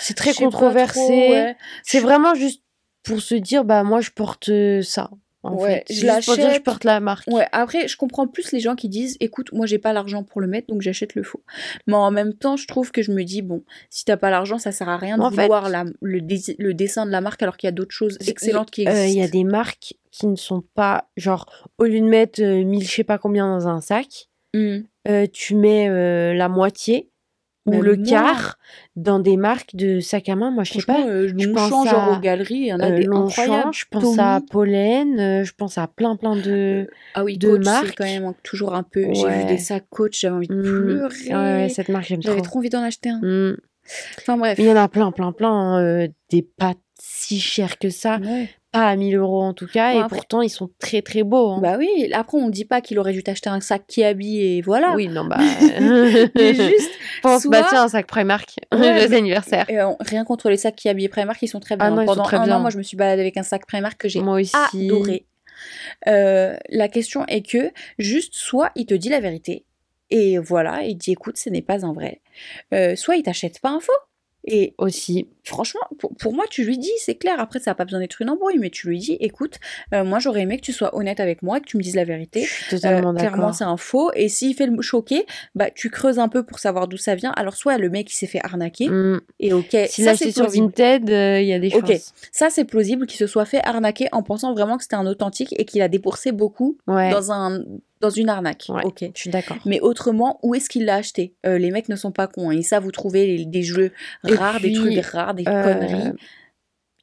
C'est 0.00 0.14
très 0.16 0.32
controversé. 0.32 1.00
ouais. 1.10 1.56
C'est 1.82 2.00
vraiment 2.00 2.34
juste 2.34 2.62
pour 3.04 3.20
se 3.20 3.34
dire, 3.34 3.64
bah, 3.64 3.84
moi, 3.84 4.00
je 4.00 4.10
porte 4.10 4.48
euh, 4.48 4.82
ça. 4.82 5.10
En 5.46 5.56
Ouais, 5.56 5.84
fait. 5.86 5.94
je 5.94 5.94
que 5.94 6.00
je 6.00 6.06
l'achète. 6.06 6.62
porte 6.64 6.84
la 6.84 7.00
marque. 7.00 7.26
Ouais, 7.30 7.46
après, 7.52 7.86
je 7.86 7.98
comprends 7.98 8.26
plus 8.26 8.50
les 8.52 8.60
gens 8.60 8.74
qui 8.74 8.88
disent 8.88 9.18
écoute, 9.20 9.52
moi 9.52 9.66
j'ai 9.66 9.76
pas 9.78 9.92
l'argent 9.92 10.22
pour 10.22 10.40
le 10.40 10.46
mettre 10.46 10.68
donc 10.68 10.80
j'achète 10.80 11.14
le 11.14 11.22
faux. 11.22 11.42
Mais 11.86 11.92
en 11.92 12.10
même 12.10 12.32
temps, 12.32 12.56
je 12.56 12.66
trouve 12.66 12.90
que 12.92 13.02
je 13.02 13.12
me 13.12 13.24
dis 13.24 13.42
bon, 13.42 13.62
si 13.90 14.06
t'as 14.06 14.16
pas 14.16 14.30
l'argent, 14.30 14.56
ça 14.56 14.72
sert 14.72 14.88
à 14.88 14.96
rien 14.96 15.18
de 15.18 15.22
En 15.22 15.30
fait- 15.30 15.42
vouloir 15.42 15.68
la, 15.68 15.84
le, 16.00 16.22
dé- 16.22 16.56
le 16.58 16.72
dessin 16.72 17.04
de 17.04 17.10
la 17.10 17.20
marque 17.20 17.42
alors 17.42 17.58
qu'il 17.58 17.66
y 17.66 17.68
a 17.68 17.72
d'autres 17.72 17.94
choses 17.94 18.16
excellentes 18.26 18.70
qui 18.70 18.86
Euh, 18.88 18.90
existent. 18.92 19.12
Il 19.12 19.18
y 19.20 19.22
a 19.22 19.28
des 19.28 19.44
marques 19.44 19.92
qui 20.10 20.26
ne 20.28 20.36
sont 20.36 20.62
pas. 20.74 21.10
Genre, 21.18 21.44
au 21.76 21.84
lieu 21.84 22.00
de 22.00 22.06
mettre 22.06 22.40
euh, 22.42 22.64
1000 22.64 22.82
je 22.82 22.90
sais 22.90 23.04
pas 23.04 23.18
combien 23.18 23.46
dans 23.46 23.68
un 23.68 23.82
sac, 23.82 24.30
euh, 24.56 25.26
tu 25.30 25.56
mets 25.56 25.90
euh, 25.90 26.32
la 26.32 26.48
moitié 26.48 27.10
ou 27.66 27.70
Même 27.70 27.82
le 27.82 27.96
quart 27.96 28.58
dans 28.96 29.18
des 29.20 29.36
marques 29.38 29.74
de 29.74 29.98
sac 30.00 30.28
à 30.28 30.36
main. 30.36 30.50
Moi, 30.50 30.64
je 30.64 30.74
sais 30.74 30.82
pas. 30.82 31.06
euh, 31.06 31.32
je 31.34 31.48
pense 31.50 31.88
genre 31.88 32.12
à, 32.12 32.16
aux 32.16 32.20
galeries, 32.20 32.54
il 32.54 32.66
y 32.66 32.72
en 32.74 32.80
a 32.80 32.90
euh, 32.90 32.96
des 32.98 33.06
incroyables. 33.06 33.72
je 33.72 33.84
pense 33.90 34.18
à 34.18 34.38
Tommy. 34.40 34.46
Pollen, 34.50 35.18
euh, 35.20 35.44
je 35.44 35.52
pense 35.56 35.78
à 35.78 35.86
plein 35.86 36.16
plein 36.16 36.36
de. 36.36 36.86
Ah 37.14 37.24
oui, 37.24 37.38
de 37.38 37.48
Coach, 37.48 37.64
marques. 37.64 37.94
quand 37.96 38.04
même 38.04 38.32
toujours 38.42 38.74
un 38.74 38.82
peu. 38.82 39.02
J'ai 39.14 39.22
vu 39.22 39.24
Ouais. 39.24 39.44
des 39.46 39.58
sacs 39.58 39.86
Coach, 39.88 40.20
j'avais 40.20 40.36
envie 40.36 40.48
de 40.48 40.60
pleurer. 40.60 41.14
Ouais, 41.28 41.34
ouais, 41.62 41.68
cette 41.70 41.88
marque, 41.88 42.04
j'aime 42.06 42.22
J'avais 42.22 42.36
trop. 42.36 42.44
trop 42.50 42.58
envie 42.58 42.68
d'en 42.70 42.82
acheter 42.82 43.08
un. 43.08 43.20
Mm. 43.22 43.56
Enfin 44.18 44.36
bref. 44.38 44.58
Il 44.58 44.64
y 44.66 44.70
en 44.70 44.76
a 44.76 44.88
plein, 44.88 45.10
plein, 45.12 45.32
plein. 45.32 45.50
hein, 45.52 45.82
euh, 45.82 46.08
des 46.30 46.42
pas 46.42 46.74
si 46.98 47.40
chers 47.40 47.78
que 47.78 47.90
ça. 47.90 48.18
Ouais. 48.18 48.48
Pas 48.72 48.88
à 48.88 48.96
1000 48.96 49.14
euros 49.16 49.42
en 49.42 49.54
tout 49.54 49.68
cas. 49.68 49.90
Ouais, 49.92 49.98
et 49.98 50.00
après- 50.00 50.16
pourtant, 50.16 50.42
ils 50.42 50.48
sont 50.50 50.68
très, 50.80 51.00
très 51.00 51.22
beaux. 51.22 51.50
hein. 51.52 51.60
Bah 51.62 51.76
oui, 51.78 52.10
après 52.12 52.38
on 52.38 52.48
dit 52.48 52.64
pas 52.64 52.80
qu'il 52.80 52.98
aurait 52.98 53.12
dû 53.12 53.22
t'acheter 53.22 53.48
un 53.48 53.60
sac 53.60 53.84
qui 53.86 54.02
habille 54.02 54.40
et 54.58 54.62
voilà. 54.62 54.94
Oui, 54.96 55.06
non, 55.06 55.24
bah. 55.26 55.38
Mais 56.34 56.54
juste, 56.54 56.90
pense, 57.22 57.46
bah 57.46 57.60
soit- 57.60 57.68
tiens, 57.70 57.82
un 57.84 57.88
sac 57.88 58.06
Primark. 58.08 58.56
Ouais, 58.72 58.78
Joyeux 58.78 59.08
mais- 59.10 59.16
anniversaire. 59.16 59.64
Et, 59.70 59.78
euh, 59.78 59.90
rien 60.00 60.24
contre 60.24 60.50
les 60.50 60.56
sacs 60.56 60.74
qui 60.74 60.88
habillent 60.88 61.08
Primark, 61.08 61.40
ils 61.42 61.46
sont 61.48 61.60
très 61.60 61.76
bien. 61.76 61.86
Ah 61.86 61.90
non, 61.90 62.02
ils 62.02 62.06
sont 62.06 62.14
Pendant 62.14 62.24
très 62.24 62.36
un 62.38 62.44
bien. 62.46 62.56
an, 62.56 62.60
moi 62.60 62.70
je 62.70 62.78
me 62.78 62.82
suis 62.82 62.96
baladée 62.96 63.20
avec 63.22 63.36
un 63.36 63.44
sac 63.44 63.64
Primark 63.66 63.96
que 63.96 64.08
j'ai 64.08 64.20
adoré. 64.20 65.26
Euh, 66.08 66.56
la 66.68 66.88
question 66.88 67.24
est 67.26 67.42
que 67.48 67.70
juste 67.98 68.34
soit 68.34 68.70
il 68.74 68.86
te 68.86 68.94
dit 68.94 69.08
la 69.08 69.20
vérité 69.20 69.64
et 70.10 70.38
voilà, 70.38 70.82
il 70.82 70.96
dit 70.96 71.12
écoute, 71.12 71.38
ce 71.38 71.48
n'est 71.48 71.62
pas 71.62 71.86
un 71.86 71.92
vrai. 71.92 72.20
Euh, 72.74 72.96
soit 72.96 73.16
il 73.16 73.22
t'achète 73.22 73.60
pas 73.60 73.70
un 73.70 73.80
faux. 73.80 73.92
Et 74.46 74.74
Aussi. 74.78 75.26
franchement, 75.42 75.80
pour, 75.98 76.14
pour 76.16 76.34
moi, 76.34 76.44
tu 76.50 76.64
lui 76.64 76.76
dis, 76.76 76.90
c'est 76.98 77.14
clair. 77.14 77.36
Après, 77.38 77.60
ça 77.60 77.70
n'a 77.70 77.74
pas 77.74 77.84
besoin 77.84 78.00
d'être 78.00 78.20
une 78.20 78.28
embrouille, 78.30 78.58
mais 78.58 78.68
tu 78.70 78.88
lui 78.88 78.98
dis 78.98 79.16
écoute, 79.20 79.58
euh, 79.94 80.04
moi 80.04 80.18
j'aurais 80.18 80.42
aimé 80.42 80.56
que 80.58 80.62
tu 80.62 80.72
sois 80.72 80.94
honnête 80.94 81.18
avec 81.18 81.42
moi, 81.42 81.60
que 81.60 81.64
tu 81.66 81.76
me 81.78 81.82
dises 81.82 81.94
la 81.94 82.04
vérité. 82.04 82.42
suis 82.44 82.76
Euh, 82.76 82.78
totalement 82.78 83.14
clairement, 83.14 83.52
c'est 83.52 83.64
un 83.64 83.76
faux. 83.78 84.10
Et 84.14 84.28
s'il 84.28 84.54
fait 84.54 84.66
le 84.66 84.80
choquer, 84.82 85.24
bah 85.54 85.70
tu 85.70 85.88
creuses 85.90 86.18
un 86.18 86.28
peu 86.28 86.42
pour 86.42 86.58
savoir 86.58 86.88
d'où 86.88 86.96
ça 86.98 87.14
vient. 87.14 87.32
Alors 87.36 87.56
soit 87.56 87.78
le 87.78 87.88
mec 87.90 88.10
il 88.12 88.14
s'est 88.14 88.26
fait 88.26 88.40
arnaquer 88.44 88.88
Mm. 88.88 89.20
et 89.40 89.52
ok, 89.52 89.76
S'il 89.88 90.16
c'est 90.16 90.30
sur. 90.30 90.48
Vinted, 90.48 91.10
euh, 91.10 91.40
il 91.40 91.46
y 91.46 91.52
a 91.54 91.58
des 91.58 91.74
Ok. 91.74 91.86
chances. 91.90 92.12
Ça 92.32 92.50
c'est 92.50 92.64
plausible 92.64 93.06
qu'il 93.06 93.18
se 93.18 93.26
soit 93.26 93.44
fait 93.46 93.64
arnaquer 93.64 94.08
en 94.12 94.22
pensant 94.22 94.52
vraiment 94.52 94.76
que 94.76 94.82
c'était 94.82 94.96
un 94.96 95.06
authentique 95.06 95.54
et 95.58 95.64
qu'il 95.64 95.80
a 95.82 95.88
dépoursé 95.88 96.32
beaucoup 96.32 96.76
Ouais. 96.86 97.10
dans 97.10 97.32
un 97.32 97.62
dans 98.00 98.10
une 98.10 98.28
arnaque. 98.28 98.66
Ouais. 98.68 98.82
Ok. 98.84 99.04
Je 99.14 99.20
suis 99.20 99.30
d'accord. 99.30 99.56
Mais 99.64 99.80
autrement, 99.80 100.38
où 100.42 100.54
est-ce 100.54 100.68
qu'il 100.68 100.84
l'a 100.84 100.96
acheté? 100.96 101.34
Euh, 101.46 101.58
Les 101.58 101.70
mecs 101.70 101.88
ne 101.88 101.96
sont 101.96 102.12
pas 102.12 102.26
cons. 102.26 102.50
hein. 102.50 102.54
Ils 102.54 102.64
savent 102.64 102.84
où 102.86 102.90
trouver 102.90 103.26
les- 103.26 103.44
des 103.46 103.62
jeux 103.62 103.92
Et 104.28 104.34
rares, 104.34 104.60
des 104.60 104.72
trucs 104.72 104.98
rares, 105.06 105.34
des 105.34 105.44
Euh, 105.46 105.62
conneries. 105.74 106.12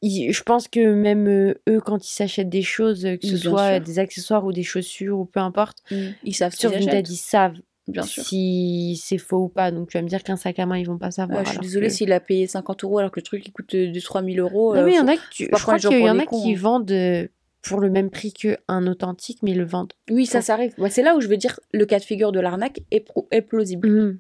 je 0.04 0.44
pense 0.44 0.68
que 0.68 0.94
même 0.94 1.28
euh, 1.28 1.54
eux, 1.70 1.80
quand 1.82 2.06
ils 2.06 2.12
s'achètent 2.14 2.50
des 2.50 2.62
choses, 2.64 3.04
que 3.04 3.20
ce 3.28 3.28
Bien 3.34 3.38
soit 3.38 3.76
sûr. 3.76 3.82
des 3.86 4.00
accessoires 4.00 4.46
ou 4.46 4.52
des 4.52 4.64
chaussures 4.64 5.20
ou 5.20 5.26
peu 5.26 5.40
importe, 5.40 5.80
Ils 6.24 6.36
savent 6.36 6.54
sur 6.56 6.72
Vinted, 6.72 7.08
ils 7.10 7.16
savent 7.16 7.56
Bien 7.88 8.04
sûr. 8.04 8.24
si 8.24 9.00
c'est 9.04 9.18
faux 9.18 9.44
ou 9.46 9.50
pas. 9.50 9.72
Donc 9.72 9.90
tu 9.90 9.98
vas 9.98 10.02
me 10.04 10.08
dire 10.08 10.24
qu'un 10.24 10.38
sac 10.38 10.60
à 10.60 10.66
main, 10.66 10.78
ils 10.78 10.86
vont 10.88 10.98
pas 10.98 11.12
savoir. 11.12 11.40
Ouais, 11.40 11.46
je 11.46 11.52
suis 11.52 11.60
désolée 11.60 11.88
que- 11.88 11.94
s'il 11.94 12.12
a 12.14 12.20
payé 12.20 12.48
50 12.48 12.84
euros 12.84 13.00
alors 13.00 13.12
que 13.12 13.20
le 13.20 13.24
truc 13.24 13.46
il 13.46 13.52
coûte 13.52 13.74
euh, 13.76 13.92
de 13.92 14.00
3000 14.00 14.40
euros. 14.40 14.76
Non, 14.76 14.82
euh, 14.82 14.86
mais 14.86 14.92
il 14.94 14.98
y 14.98 15.00
en 15.00 15.08
a 15.08 15.16
Je 15.34 15.46
crois 15.48 15.78
qu'il 15.80 15.92
y 15.92 16.00
pour 16.00 16.10
en 16.10 16.20
a 16.20 16.26
qui 16.26 16.54
hein. 16.54 16.58
vendent 16.60 17.30
pour 17.62 17.80
le 17.80 17.90
même 17.90 18.10
prix 18.10 18.34
qu'un 18.34 18.88
authentique, 18.88 19.40
mais 19.44 19.54
le 19.54 19.64
vendent. 19.64 19.94
Oui, 20.10 20.26
ça, 20.26 20.42
ça 20.42 20.54
arrive. 20.54 20.74
C'est 20.90 21.04
là 21.04 21.16
où 21.16 21.22
je 21.22 21.28
veux 21.28 21.38
dire 21.38 21.60
le 21.74 21.86
cas 21.86 22.00
de 22.00 22.04
figure 22.04 22.32
de 22.32 22.40
l'arnaque 22.40 22.82
est, 22.92 23.06
plausible. 23.42 23.90
Mhm. 23.90 24.20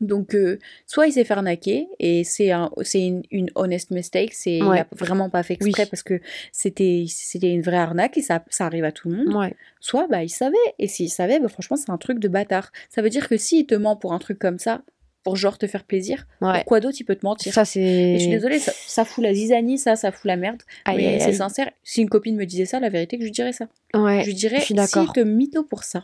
Donc, 0.00 0.34
euh, 0.34 0.58
soit 0.86 1.06
il 1.06 1.12
s'est 1.12 1.24
fait 1.24 1.34
arnaquer 1.34 1.86
et 2.00 2.24
c'est 2.24 2.50
un, 2.50 2.70
c'est 2.82 3.06
une, 3.06 3.22
une 3.30 3.50
honest 3.54 3.90
mistake, 3.90 4.34
c'est 4.34 4.58
il 4.58 4.84
vraiment 4.92 5.30
pas 5.30 5.42
fait 5.42 5.54
exprès 5.54 5.82
Oui. 5.84 5.88
parce 5.88 6.02
que 6.02 6.20
c'était 6.52 7.04
c'était 7.08 7.52
une 7.52 7.62
vraie 7.62 7.76
arnaque 7.76 8.18
et 8.18 8.22
ça, 8.22 8.44
ça 8.50 8.66
arrive 8.66 8.84
à 8.84 8.92
tout 8.92 9.08
le 9.08 9.16
monde. 9.16 9.34
Ouais. 9.34 9.54
Soit 9.80 10.08
bah 10.08 10.24
il 10.24 10.28
savait 10.28 10.56
et 10.78 10.88
s'il 10.88 11.10
savait, 11.10 11.38
bah, 11.38 11.48
franchement 11.48 11.76
c'est 11.76 11.90
un 11.90 11.96
truc 11.96 12.18
de 12.18 12.28
bâtard. 12.28 12.72
Ça 12.90 13.02
veut 13.02 13.08
dire 13.08 13.28
que 13.28 13.36
s'il 13.36 13.66
te 13.66 13.74
ment 13.74 13.96
pour 13.96 14.12
un 14.12 14.18
truc 14.18 14.38
comme 14.38 14.58
ça, 14.58 14.82
pour 15.24 15.34
genre 15.36 15.58
te 15.58 15.66
faire 15.66 15.82
plaisir, 15.84 16.26
ouais. 16.42 16.52
pourquoi 16.58 16.80
d'autre 16.80 16.96
il 17.00 17.04
peut 17.04 17.16
te 17.16 17.24
mentir 17.26 17.52
Ça, 17.52 17.62
Et 17.62 17.64
c'est. 17.64 18.14
je 18.14 18.20
suis 18.20 18.30
désolée, 18.30 18.58
ça, 18.60 18.72
ça 18.86 19.04
fout 19.04 19.24
la 19.24 19.34
zizanie, 19.34 19.78
ça, 19.78 19.96
ça 19.96 20.12
fout 20.12 20.26
la 20.26 20.36
merde. 20.36 20.62
Aïe, 20.84 20.96
mais 20.98 21.18
c'est 21.18 21.32
sincère. 21.32 21.70
Si 21.82 22.02
une 22.02 22.08
copine 22.10 22.36
me 22.36 22.44
disait 22.46 22.66
ça, 22.66 22.78
la 22.78 22.90
vérité 22.90 23.16
que 23.16 23.22
je 23.22 23.28
lui 23.28 23.32
dirais 23.32 23.52
ça. 23.52 23.66
Ouais. 23.94 24.20
Je 24.20 24.26
lui 24.26 24.34
dirais, 24.34 24.58
je 24.60 24.66
suis 24.66 24.74
d'accord. 24.74 25.12
te 25.12 25.20
mytho 25.20 25.64
pour 25.64 25.82
ça, 25.82 26.02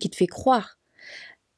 qui 0.00 0.08
te 0.08 0.16
fait 0.16 0.26
croire 0.28 0.78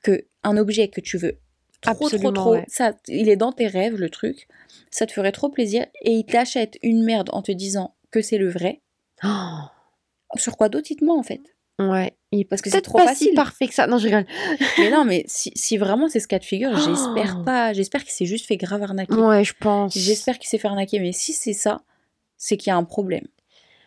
que 0.03 0.25
un 0.43 0.57
objet 0.57 0.89
que 0.89 1.01
tu 1.01 1.19
veux 1.19 1.39
trop, 1.83 2.07
Absolument, 2.07 2.33
trop, 2.33 2.43
trop, 2.43 2.53
ouais. 2.55 2.65
ça, 2.67 2.95
il 3.09 3.29
est 3.29 3.37
dans 3.37 3.53
tes 3.53 3.67
rêves, 3.67 3.97
le 3.97 4.09
truc, 4.11 4.49
ça 4.91 5.07
te 5.07 5.13
ferait 5.13 5.33
trop 5.33 5.51
plaisir, 5.51 5.85
et 6.03 6.13
il 6.13 6.25
t'achète 6.25 6.79
une 6.83 7.05
merde 7.05 7.29
en 7.33 7.43
te 7.43 7.53
disant 7.53 7.95
que 8.11 8.23
c'est 8.23 8.39
le 8.39 8.49
vrai, 8.49 8.81
Oh, 9.23 9.59
sur 10.37 10.57
quoi 10.57 10.69
d'autre 10.71 10.89
il 10.91 10.97
te 10.97 11.05
ment 11.05 11.19
en 11.19 11.23
fait? 11.23 11.41
Ouais. 11.79 12.15
Parce 12.51 12.63
que 12.63 12.71
c'est 12.71 12.81
trop 12.81 12.99
pas 12.99 13.07
facile. 13.07 13.29
si 13.29 13.35
parfait 13.35 13.69
que 13.69 13.75
ça. 13.75 13.87
Non, 13.87 13.99
je 13.99 14.07
rigole. 14.07 14.27
Mais 14.79 14.91
non, 14.91 15.05
mais 15.05 15.25
si, 15.29 15.53
si 15.55 15.77
vraiment 15.77 16.09
c'est 16.09 16.19
ce 16.19 16.27
cas 16.27 16.41
de 16.41 16.45
figure, 16.45 16.71
Oh. 16.75 16.79
j'espère 16.85 17.45
pas, 17.45 17.73
j'espère 17.73 18.03
qu'il 18.03 18.11
s'est 18.13 18.25
juste 18.27 18.47
fait 18.47 18.57
grave 18.57 18.83
arnaquer. 18.83 19.15
Ouais, 19.15 19.45
je 19.45 19.55
pense. 19.59 19.97
J'espère 19.97 20.39
qu'il 20.41 20.49
s'est 20.49 20.59
fait 20.59 20.67
arnaquer, 20.67 20.99
mais 20.99 21.13
si 21.13 21.33
c'est 21.33 21.53
ça, 21.53 21.83
c'est 22.37 22.57
qu'il 22.57 22.71
y 22.71 22.73
a 22.73 22.77
un 22.77 22.83
problème. 22.85 23.25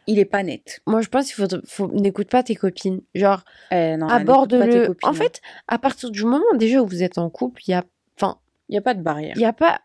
Il 0.09 0.19
est 0.19 0.25
pas 0.25 0.43
net. 0.43 0.79
Moi, 0.87 1.01
je 1.01 1.09
pense 1.09 1.25
qu'il 1.33 1.35
faut, 1.35 1.57
faut... 1.65 1.91
n'écoute 1.91 2.29
pas 2.29 2.41
tes 2.41 2.55
copines. 2.55 3.01
Genre, 3.13 3.43
Euh, 3.73 3.97
non, 3.97 4.07
n'écoute 4.07 4.51
pas 4.57 4.67
tes 4.67 4.85
copines, 4.87 5.09
En 5.09 5.13
fait, 5.13 5.41
à 5.67 5.77
partir 5.77 6.09
du 6.09 6.23
moment 6.23 6.45
déjà 6.55 6.81
où 6.81 6.87
vous 6.87 7.03
êtes 7.03 7.17
en 7.17 7.29
couple, 7.29 7.61
il 7.67 7.71
y 7.71 7.73
a, 7.73 7.83
enfin, 8.17 8.37
il 8.69 8.75
y 8.75 8.77
a 8.77 8.81
pas 8.81 8.93
de 8.93 9.01
barrière. 9.01 9.33
il 9.35 9.41
y 9.41 9.45
a 9.45 9.51
pas. 9.51 9.81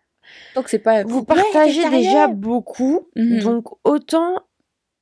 Donc 0.54 0.68
c'est 0.68 0.78
pas. 0.78 1.02
Vous 1.02 1.24
partagez 1.24 1.90
déjà 1.90 2.28
beaucoup, 2.28 3.08
Mhm. 3.16 3.40
donc 3.40 3.64
autant. 3.82 4.36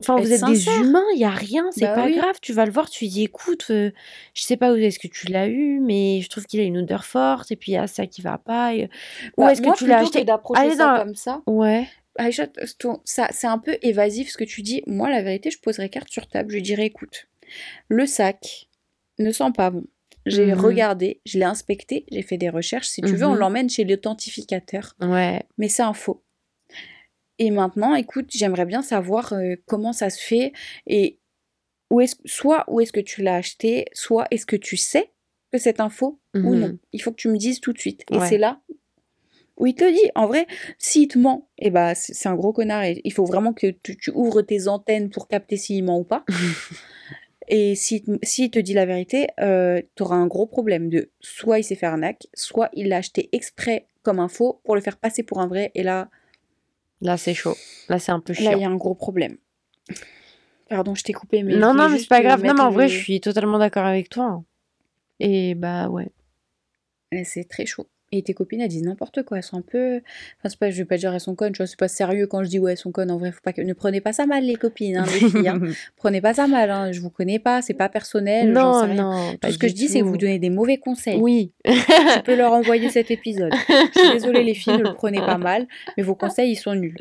Enfin, 0.00 0.16
vous 0.16 0.32
êtes 0.32 0.44
des 0.44 0.66
humains, 0.66 1.04
il 1.14 1.20
y 1.20 1.24
a 1.24 1.30
rien, 1.30 1.66
c'est 1.72 1.82
Bah 1.82 1.94
pas 1.94 2.06
oui. 2.06 2.16
grave. 2.16 2.36
Tu 2.40 2.52
vas 2.52 2.64
le 2.64 2.72
voir, 2.72 2.88
tu 2.88 3.06
dis, 3.06 3.24
écoute, 3.24 3.66
euh, 3.70 3.90
je 4.34 4.42
sais 4.42 4.56
pas 4.56 4.72
où 4.72 4.76
est-ce 4.76 4.98
que 4.98 5.08
tu 5.08 5.26
l'as 5.28 5.46
eu, 5.48 5.78
mais 5.80 6.20
je 6.22 6.28
trouve 6.30 6.46
qu'il 6.46 6.58
a 6.60 6.62
une 6.62 6.78
odeur 6.78 7.04
forte, 7.04 7.50
et 7.52 7.56
puis 7.56 7.72
il 7.72 7.74
y 7.74 7.78
a 7.78 7.86
ça 7.86 8.06
qui 8.06 8.22
va 8.22 8.38
pas. 8.38 8.74
et- 8.74 8.88
Où 9.36 9.42
Bah, 9.42 9.52
est-ce 9.52 9.60
que 9.62 9.76
tu 9.76 9.86
l'as 9.86 9.98
acheté? 10.00 10.24
d'approcher 10.24 10.62
Allez 10.62 10.76
ça 10.76 10.96
dans- 10.96 11.04
comme 11.04 11.14
ça. 11.14 11.42
Ouais. 11.46 11.86
Aïcha, 12.16 12.46
ça, 13.04 13.28
c'est 13.30 13.46
un 13.46 13.58
peu 13.58 13.76
évasif 13.82 14.30
ce 14.30 14.36
que 14.38 14.44
tu 14.44 14.62
dis. 14.62 14.82
Moi, 14.86 15.08
la 15.10 15.22
vérité, 15.22 15.50
je 15.50 15.58
poserais 15.60 15.88
carte 15.88 16.08
sur 16.10 16.26
table. 16.26 16.50
Je 16.50 16.56
lui 16.56 16.62
dirais, 16.62 16.86
écoute, 16.86 17.28
le 17.88 18.04
sac 18.06 18.68
ne 19.18 19.30
sent 19.32 19.52
pas 19.56 19.70
bon. 19.70 19.84
J'ai 20.26 20.46
Mhm. 20.46 20.60
regardé, 20.60 21.20
je 21.24 21.38
l'ai 21.38 21.44
inspecté, 21.44 22.04
j'ai 22.10 22.22
fait 22.22 22.36
des 22.36 22.50
recherches. 22.50 22.88
Si 22.88 23.00
tu 23.00 23.16
veux, 23.16 23.26
on 23.26 23.32
Mhm. 23.32 23.38
l'emmène 23.38 23.70
chez 23.70 23.84
l'authentificateur. 23.84 24.94
Ouais. 25.00 25.42
Mais 25.56 25.68
c'est 25.68 25.82
un 25.82 25.94
faux. 25.94 26.22
Et 27.40 27.50
maintenant, 27.50 27.94
écoute, 27.94 28.26
j'aimerais 28.28 28.66
bien 28.66 28.82
savoir 28.82 29.32
euh, 29.32 29.54
comment 29.66 29.94
ça 29.94 30.10
se 30.10 30.20
fait 30.22 30.52
et 30.86 31.18
où 31.90 32.02
est 32.02 32.14
soit 32.26 32.64
où 32.68 32.80
est-ce 32.80 32.92
que 32.92 33.00
tu 33.00 33.22
l'as 33.22 33.36
acheté, 33.36 33.86
soit 33.94 34.26
est-ce 34.30 34.44
que 34.44 34.56
tu 34.56 34.76
sais 34.76 35.10
que 35.50 35.56
c'est 35.58 35.80
un 35.80 35.88
faux 35.88 36.20
ou 36.34 36.54
non? 36.54 36.78
Il 36.92 37.00
faut 37.02 37.10
que 37.10 37.16
tu 37.16 37.28
me 37.28 37.38
dises 37.38 37.60
tout 37.60 37.72
de 37.72 37.78
suite. 37.78 38.04
Et 38.12 38.18
Ouais. 38.18 38.28
c'est 38.28 38.38
là 38.38 38.60
où 39.56 39.66
il 39.66 39.74
te 39.74 39.84
le 39.84 39.92
dit. 39.92 40.10
En 40.14 40.26
vrai, 40.26 40.46
s'il 40.78 41.08
te 41.08 41.18
ment, 41.18 41.48
eh 41.58 41.70
ben, 41.70 41.94
c'est 41.94 42.28
un 42.28 42.34
gros 42.34 42.52
connard 42.52 42.84
et 42.84 43.00
il 43.04 43.12
faut 43.12 43.24
vraiment 43.24 43.54
que 43.54 43.68
tu, 43.68 43.96
tu 43.96 44.10
ouvres 44.14 44.42
tes 44.42 44.68
antennes 44.68 45.08
pour 45.08 45.26
capter 45.26 45.56
s'il 45.56 45.82
ment 45.82 45.98
ou 45.98 46.04
pas. 46.04 46.24
et 47.48 47.74
s'il 47.74 48.02
te, 48.02 48.46
te 48.48 48.58
dit 48.58 48.74
la 48.74 48.84
vérité, 48.86 49.28
euh, 49.40 49.80
tu 49.96 50.02
auras 50.02 50.16
un 50.16 50.26
gros 50.26 50.46
problème 50.46 50.90
de 50.90 51.10
soit 51.20 51.58
il 51.58 51.64
s'est 51.64 51.74
fait 51.74 51.86
arnaque, 51.86 52.26
soit 52.34 52.68
il 52.74 52.88
l'a 52.88 52.98
acheté 52.98 53.30
exprès 53.32 53.86
comme 54.02 54.18
un 54.20 54.28
faux 54.28 54.60
pour 54.64 54.74
le 54.74 54.82
faire 54.82 54.98
passer 54.98 55.22
pour 55.22 55.40
un 55.40 55.46
vrai. 55.46 55.72
Et 55.74 55.82
là, 55.82 56.10
Là, 57.00 57.16
c'est 57.16 57.34
chaud. 57.34 57.56
Là, 57.88 57.98
c'est 57.98 58.12
un 58.12 58.20
peu 58.20 58.32
là, 58.34 58.38
chiant. 58.38 58.52
il 58.52 58.60
y 58.60 58.64
a 58.64 58.68
un 58.68 58.76
gros 58.76 58.94
problème. 58.94 59.36
Pardon, 60.68 60.94
je 60.94 61.02
t'ai 61.02 61.12
coupé, 61.12 61.42
mais. 61.42 61.56
non, 61.56 61.74
non, 61.74 61.88
mais 61.88 61.98
c'est 61.98 62.06
pas 62.08 62.22
grave. 62.22 62.44
Non, 62.44 62.54
mais 62.54 62.60
en 62.60 62.70
vrai, 62.70 62.88
je 62.88 62.98
suis 62.98 63.20
totalement 63.20 63.58
d'accord 63.58 63.84
avec 63.86 64.08
toi. 64.08 64.24
hein. 64.26 64.44
Et 65.18 65.54
bah 65.54 65.88
ouais. 65.88 66.10
C'est 67.24 67.48
très 67.48 67.66
chaud. 67.66 67.88
Et 68.12 68.22
tes 68.22 68.34
copines, 68.34 68.60
elles 68.60 68.68
disent 68.68 68.82
n'importe 68.82 69.22
quoi. 69.22 69.36
Elles 69.36 69.42
sont 69.44 69.58
un 69.58 69.62
peu. 69.62 69.96
Enfin, 70.38 70.48
c'est 70.48 70.58
pas, 70.58 70.70
je 70.70 70.76
vais 70.78 70.84
pas 70.84 70.96
dire 70.96 71.14
elles 71.14 71.20
sont 71.20 71.34
connes, 71.36 71.52
tu 71.52 71.58
vois, 71.58 71.66
c'est 71.68 71.78
pas 71.78 71.86
sérieux 71.88 72.26
quand 72.26 72.42
je 72.42 72.48
dis 72.48 72.58
ouais, 72.58 72.72
elles 72.72 72.76
sont 72.76 72.90
connes. 72.90 73.10
En 73.10 73.18
vrai, 73.18 73.30
faut 73.30 73.40
pas 73.42 73.52
que... 73.52 73.62
ne 73.62 73.72
prenez 73.72 74.00
pas 74.00 74.12
ça 74.12 74.26
mal, 74.26 74.44
les 74.44 74.56
copines, 74.56 74.96
hein, 74.96 75.04
les 75.06 75.28
filles. 75.30 75.48
hein. 75.48 75.60
Prenez 75.96 76.20
pas 76.20 76.34
ça 76.34 76.46
mal, 76.48 76.70
hein. 76.70 76.90
je 76.92 77.00
vous 77.00 77.10
connais 77.10 77.38
pas, 77.38 77.62
c'est 77.62 77.74
pas 77.74 77.88
personnel. 77.88 78.46
sais 78.48 78.52
non, 78.52 78.86
non. 78.88 79.32
Tout 79.32 79.38
pas 79.38 79.52
ce 79.52 79.58
que 79.58 79.68
je 79.68 79.74
dis, 79.74 79.86
c'est 79.88 80.00
que 80.00 80.04
vous 80.04 80.16
donnez 80.16 80.38
des 80.40 80.50
mauvais 80.50 80.78
conseils. 80.78 81.18
Oui. 81.20 81.52
Tu 81.64 82.22
peux 82.24 82.34
leur 82.36 82.52
envoyer 82.52 82.88
cet 82.90 83.10
épisode. 83.12 83.52
Je 83.68 84.00
suis 84.00 84.12
désolée, 84.12 84.42
les 84.42 84.54
filles, 84.54 84.78
ne 84.78 84.82
le 84.88 84.94
prenez 84.94 85.18
pas 85.20 85.38
mal, 85.38 85.66
mais 85.96 86.02
vos 86.02 86.14
conseils, 86.16 86.50
ils 86.50 86.56
sont 86.56 86.74
nuls. 86.74 86.96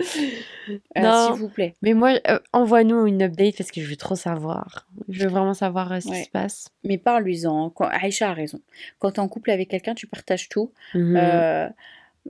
Euh, 0.70 1.01
Non. 1.01 1.32
S'il 1.32 1.41
vous 1.41 1.49
plaît. 1.49 1.74
Mais 1.82 1.93
moi, 1.93 2.14
euh, 2.30 2.38
envoie-nous 2.53 3.07
une 3.07 3.24
update 3.24 3.57
parce 3.57 3.72
que 3.72 3.82
je 3.82 3.88
veux 3.89 3.95
trop 3.95 4.16
savoir. 4.16 4.88
Je 5.10 5.24
veux 5.24 5.30
vraiment 5.30 5.53
savoir 5.55 5.91
euh, 5.91 5.99
ce 5.99 6.10
qui 6.10 6.24
se 6.26 6.30
passe. 6.30 6.68
Mais 6.84 6.97
parle-lui-en. 6.99 7.74
Aïcha 7.80 8.30
a 8.30 8.34
raison. 8.34 8.60
Quand 8.99 9.12
t'es 9.12 9.20
en 9.20 9.28
couple 9.28 9.49
avec 9.51 9.70
quelqu'un, 9.70 9.95
tu 9.95 10.05
partages 10.07 10.49
tout. 10.49 10.72
Mhm. 11.00 11.18
Euh, 11.18 11.70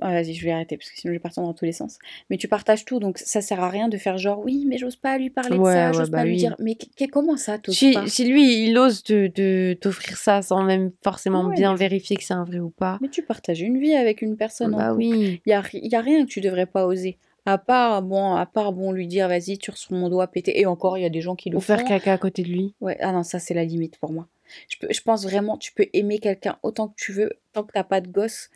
Ah, 0.01 0.11
vas-y, 0.13 0.33
je 0.33 0.45
vais 0.45 0.51
arrêter 0.51 0.77
parce 0.77 0.89
que 0.91 0.95
sinon 0.97 1.11
je 1.11 1.15
vais 1.15 1.19
partir 1.19 1.43
dans 1.43 1.53
tous 1.53 1.65
les 1.65 1.73
sens. 1.73 1.97
Mais 2.29 2.37
tu 2.37 2.47
partages 2.47 2.85
tout, 2.85 2.99
donc 2.99 3.17
ça 3.17 3.41
sert 3.41 3.61
à 3.61 3.69
rien 3.69 3.89
de 3.89 3.97
faire 3.97 4.17
genre 4.17 4.39
oui, 4.39 4.63
mais 4.67 4.77
j'ose 4.77 4.95
pas 4.95 5.17
lui 5.17 5.29
parler 5.29 5.57
de 5.57 5.61
Ouais, 5.61 5.73
ça, 5.73 5.87
ouais, 5.87 5.93
j'ose 5.93 6.09
bah 6.11 6.19
pas 6.19 6.23
lui 6.25 6.33
oui. 6.33 6.37
dire. 6.37 6.55
Mais 6.59 6.77
comment 7.11 7.35
ça, 7.35 7.57
t'oses 7.57 7.75
Si, 7.75 7.91
pas 7.93 8.07
si 8.07 8.23
lui, 8.25 8.65
il 8.65 8.77
ose 8.77 9.03
te- 9.03 9.73
t'offrir 9.73 10.15
ça 10.15 10.41
sans 10.41 10.63
même 10.63 10.91
forcément 11.03 11.47
Ouais, 11.47 11.55
bien 11.55 11.71
mais- 11.73 11.79
vérifier 11.79 12.15
que 12.15 12.23
c'est 12.23 12.35
un 12.35 12.45
vrai 12.45 12.59
ou 12.59 12.69
pas. 12.69 12.97
Mais 13.01 13.09
tu 13.09 13.23
partages 13.23 13.59
une 13.61 13.77
vie 13.79 13.93
avec 13.95 14.21
une 14.21 14.37
personne 14.37 14.75
Bah 14.77 14.93
oui. 14.93 15.41
Il 15.45 15.49
y 15.49 15.53
a, 15.53 15.59
ri- 15.59 15.81
y 15.83 15.95
a 15.95 16.01
rien 16.01 16.23
que 16.23 16.29
tu 16.29 16.39
devrais 16.39 16.67
pas 16.67 16.85
oser. 16.85 17.17
À 17.45 17.57
part, 17.57 18.01
bon, 18.03 18.35
à 18.35 18.45
part, 18.45 18.71
bon, 18.71 18.91
lui 18.93 19.07
dire, 19.07 19.27
vas-y, 19.27 19.57
tu 19.57 19.71
sur 19.75 19.91
mon 19.93 20.07
doigt 20.07 20.27
pété. 20.27 20.61
Et 20.61 20.65
encore, 20.67 20.97
il 20.97 21.01
y 21.01 21.05
a 21.05 21.09
des 21.09 21.21
gens 21.21 21.35
qui 21.35 21.49
le 21.49 21.57
Ou 21.57 21.61
font. 21.61 21.75
faire 21.75 21.83
caca 21.83 22.13
à 22.13 22.17
côté 22.19 22.43
de 22.43 22.49
lui. 22.49 22.73
Ouais, 22.79 22.95
ah 23.01 23.11
non, 23.11 23.23
ça, 23.23 23.39
c'est 23.39 23.55
la 23.55 23.65
limite 23.65 23.97
pour 23.97 24.13
moi. 24.13 24.27
Je, 24.69 24.77
peux, 24.79 24.93
je 24.93 25.01
pense 25.01 25.23
vraiment, 25.25 25.57
tu 25.57 25.73
peux 25.73 25.87
aimer 25.93 26.19
quelqu'un 26.19 26.57
autant 26.63 26.87
que 26.89 26.95
tu 26.95 27.11
veux, 27.11 27.31
tant 27.53 27.63
que 27.63 27.71
t'as 27.73 27.83
pas 27.83 27.99
de 28.01 28.07
gosse. 28.07 28.49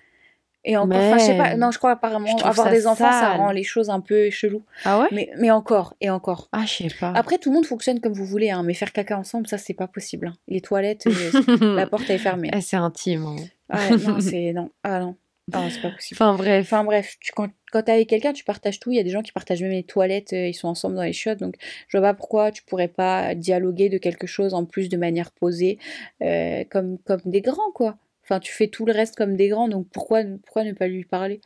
Et 0.65 0.77
encore, 0.77 0.97
enfin, 0.97 1.17
je 1.17 1.23
sais 1.25 1.37
pas, 1.37 1.55
non, 1.55 1.71
je 1.71 1.77
crois 1.77 1.91
apparemment, 1.91 2.37
je 2.37 2.43
avoir 2.45 2.69
des 2.69 2.87
enfants, 2.87 3.11
ça 3.11 3.33
rend 3.33 3.51
les 3.51 3.63
choses 3.63 3.89
un 3.89 3.99
peu 3.99 4.29
chelou. 4.29 4.63
Ah 4.85 4.99
ouais? 5.01 5.07
Mais, 5.11 5.29
mais 5.37 5.51
encore, 5.51 5.93
et 5.99 6.09
encore. 6.09 6.47
Ah, 6.53 6.63
je 6.65 6.83
sais 6.87 6.87
pas. 6.99 7.11
Après, 7.15 7.37
tout 7.37 7.49
le 7.49 7.55
monde 7.55 7.65
fonctionne 7.65 7.99
comme 7.99 8.13
vous 8.13 8.25
voulez, 8.25 8.49
hein, 8.49 8.63
mais 8.63 8.73
faire 8.73 8.93
caca 8.93 9.17
ensemble, 9.17 9.47
ça, 9.47 9.57
c'est 9.57 9.73
pas 9.73 9.87
possible. 9.87 10.27
hein. 10.27 10.35
Les 10.47 10.61
toilettes, 10.61 11.05
euh, 11.07 11.75
la 11.75 11.85
porte 11.85 12.09
est 12.09 12.17
fermée. 12.17 12.49
Eh, 12.55 12.61
c'est 12.61 12.77
intime. 12.77 13.25
hein. 13.25 13.35
Ah, 13.69 13.89
non, 13.97 14.19
c'est. 14.21 14.53
Non, 14.53 14.69
ah 14.83 14.99
non. 15.01 15.15
Ah, 15.51 15.65
c'est 15.69 15.81
pas 15.81 15.89
possible. 15.91 16.17
Enfin 16.21 16.35
bref. 16.35 16.65
Enfin 16.65 16.85
bref, 16.85 17.17
tu, 17.19 17.33
quand, 17.33 17.49
quand 17.73 17.81
t'es 17.83 17.91
avec 17.91 18.07
quelqu'un, 18.07 18.31
tu 18.31 18.45
partages 18.45 18.79
tout. 18.79 18.91
Il 18.91 18.95
y 18.95 18.99
a 19.01 19.03
des 19.03 19.09
gens 19.09 19.21
qui 19.21 19.33
partagent 19.33 19.61
même 19.61 19.71
les 19.71 19.83
toilettes, 19.83 20.31
euh, 20.31 20.47
ils 20.47 20.53
sont 20.53 20.69
ensemble 20.69 20.95
dans 20.95 21.01
les 21.03 21.11
chiottes. 21.11 21.39
Donc 21.39 21.55
je 21.89 21.97
vois 21.97 22.07
pas 22.07 22.13
pourquoi 22.13 22.51
tu 22.51 22.63
pourrais 22.63 22.87
pas 22.87 23.35
dialoguer 23.35 23.89
de 23.89 23.97
quelque 23.97 24.25
chose 24.27 24.53
en 24.53 24.63
plus 24.63 24.87
de 24.87 24.95
manière 24.95 25.31
posée, 25.31 25.79
euh, 26.21 26.63
comme, 26.71 26.97
comme 26.99 27.19
des 27.25 27.41
grands, 27.41 27.71
quoi. 27.73 27.97
Enfin, 28.33 28.39
tu 28.39 28.51
fais 28.51 28.67
tout 28.67 28.87
le 28.87 28.93
reste 28.93 29.15
comme 29.15 29.35
des 29.35 29.47
grands, 29.49 29.67
donc 29.67 29.87
pourquoi, 29.89 30.23
pourquoi 30.43 30.63
ne 30.63 30.71
pas 30.71 30.87
lui 30.87 31.05
parler? 31.05 31.39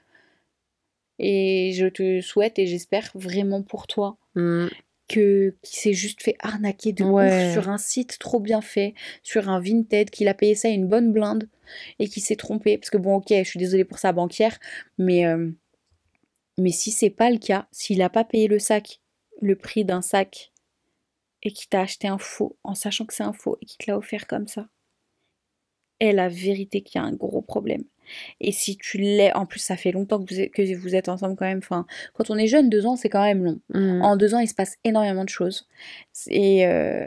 Et 1.19 1.73
je 1.75 1.87
te 1.87 2.21
souhaite 2.21 2.59
et 2.59 2.65
j'espère 2.65 3.11
vraiment 3.13 3.61
pour 3.61 3.87
toi 3.87 4.17
Hmm. 4.35 4.67
que 5.09 5.55
qu'il 5.63 5.79
s'est 5.79 5.93
juste 5.93 6.23
fait 6.23 6.35
arnaquer 6.39 6.93
de 6.93 7.03
Ouais. 7.03 7.27
ouf 7.27 7.51
sur 7.51 7.69
un 7.69 7.77
site 7.77 8.19
trop 8.19 8.39
bien 8.39 8.61
fait, 8.61 8.93
sur 9.21 9.49
un 9.49 9.59
Vinted, 9.59 10.11
qu'il 10.11 10.29
a 10.29 10.33
payé 10.33 10.55
ça 10.55 10.69
une 10.69 10.87
bonne 10.87 11.11
blinde 11.11 11.49
et 11.99 12.07
qu'il 12.07 12.23
s'est 12.23 12.35
trompé. 12.37 12.77
Parce 12.77 12.89
que 12.89 12.97
bon, 12.97 13.15
ok, 13.15 13.27
je 13.29 13.43
suis 13.43 13.59
désolée 13.59 13.83
pour 13.83 13.99
sa 13.99 14.13
banquière, 14.13 14.57
mais, 14.97 15.25
euh, 15.25 15.51
mais 16.57 16.71
si 16.71 16.91
c'est 16.91 17.09
pas 17.09 17.31
le 17.31 17.37
cas, 17.39 17.67
s'il 17.73 18.01
a 18.01 18.09
pas 18.09 18.23
payé 18.23 18.47
le 18.47 18.59
sac, 18.59 19.01
le 19.41 19.57
prix 19.57 19.83
d'un 19.83 20.01
sac, 20.01 20.53
et 21.43 21.51
qu'il 21.51 21.67
t'a 21.67 21.81
acheté 21.81 22.07
un 22.07 22.17
faux 22.17 22.57
en 22.63 22.75
sachant 22.75 23.05
que 23.05 23.13
c'est 23.13 23.23
un 23.23 23.33
faux 23.33 23.57
et 23.61 23.65
qu'il 23.65 23.77
te 23.77 23.91
l'a 23.91 23.97
offert 23.97 24.25
comme 24.27 24.47
ça, 24.47 24.69
est 25.99 26.11
la 26.13 26.27
vérité 26.29 26.81
qu'il 26.81 26.99
y 27.01 27.03
a 27.03 27.07
un 27.07 27.13
gros 27.13 27.41
problème. 27.41 27.83
Et 28.39 28.53
si 28.53 28.77
tu 28.77 28.97
l'es, 28.97 29.33
en 29.35 29.45
plus 29.45 29.59
ça 29.59 29.75
fait 29.75 29.91
longtemps 29.91 30.23
que 30.23 30.33
vous 30.33 30.39
êtes, 30.39 30.51
que 30.51 30.75
vous 30.77 30.95
êtes 30.95 31.09
ensemble 31.09 31.35
quand 31.35 31.45
même, 31.45 31.57
enfin, 31.57 31.85
quand 32.13 32.29
on 32.29 32.37
est 32.37 32.47
jeune, 32.47 32.69
deux 32.69 32.85
ans 32.85 32.95
c'est 32.95 33.09
quand 33.09 33.23
même 33.23 33.43
long. 33.43 33.59
Hmm. 33.73 34.01
En 34.01 34.15
deux 34.15 34.33
ans, 34.33 34.39
il 34.39 34.47
se 34.47 34.53
passe 34.55 34.77
énormément 34.85 35.23
de 35.25 35.29
choses. 35.29 35.67
Et 36.29 36.65
euh, 36.67 37.05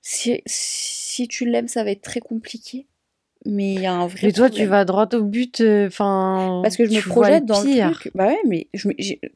si, 0.00 0.42
si 0.46 1.28
tu 1.28 1.44
l'aimes, 1.44 1.68
ça 1.68 1.84
va 1.84 1.90
être 1.90 2.02
très 2.02 2.20
compliqué. 2.20 2.86
Mais 3.46 3.74
il 3.74 3.80
y 3.80 3.86
a 3.86 3.92
un 3.92 4.06
vrai 4.08 4.18
Mais 4.26 4.32
toi, 4.32 4.50
tu 4.50 4.64
vas 4.66 4.84
droit 4.84 5.08
au 5.14 5.22
but. 5.22 5.60
euh, 5.60 5.86
Enfin. 5.86 6.60
Parce 6.62 6.76
que 6.76 6.84
je 6.86 6.90
me 6.94 7.00
projette 7.02 7.46
dans 7.46 7.62
le 7.62 7.90
truc. 7.92 8.10
Bah 8.14 8.26
ouais, 8.26 8.38
mais 8.46 8.66
je 8.74 8.88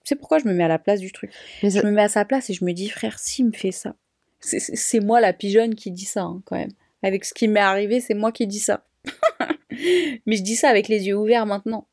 sais 0.05 0.17
pourquoi 0.17 0.39
je 0.39 0.47
me 0.49 0.53
mets 0.55 0.65
à 0.65 0.69
la 0.69 0.79
place 0.81 1.01
du 1.01 1.13
truc 1.13 1.31
Mais 1.63 1.71
Je 1.71 1.81
me 1.87 1.91
mets 1.93 2.03
à 2.03 2.09
sa 2.09 2.25
place 2.25 2.51
et 2.51 2.53
je 2.53 2.65
me 2.65 2.73
dis, 2.73 2.89
frère, 2.89 3.19
s'il 3.19 3.47
me 3.47 3.53
fait 3.53 3.71
ça, 3.71 3.95
c'est- 4.41 4.59
c'est 4.59 4.75
c'est 4.77 5.01
moi 5.01 5.21
la 5.21 5.33
pigeonne 5.33 5.75
qui 5.77 5.93
dit 5.93 6.05
ça, 6.05 6.23
hein, 6.23 6.43
quand 6.45 6.57
même. 6.57 6.73
Avec 7.03 7.25
ce 7.25 7.35
qui 7.35 7.49
m'est 7.49 7.61
arrivé, 7.61 8.01
c'est 8.01 8.15
moi 8.15 8.33
qui 8.33 8.47
dis 8.47 8.61
ça. 8.61 8.87
mais 10.27 10.37
je 10.37 10.43
dis 10.43 10.57
ça 10.57 10.69
avec 10.69 10.89
les 10.89 11.07
yeux 11.07 11.17
ouverts 11.17 11.47
maintenant. 11.47 11.89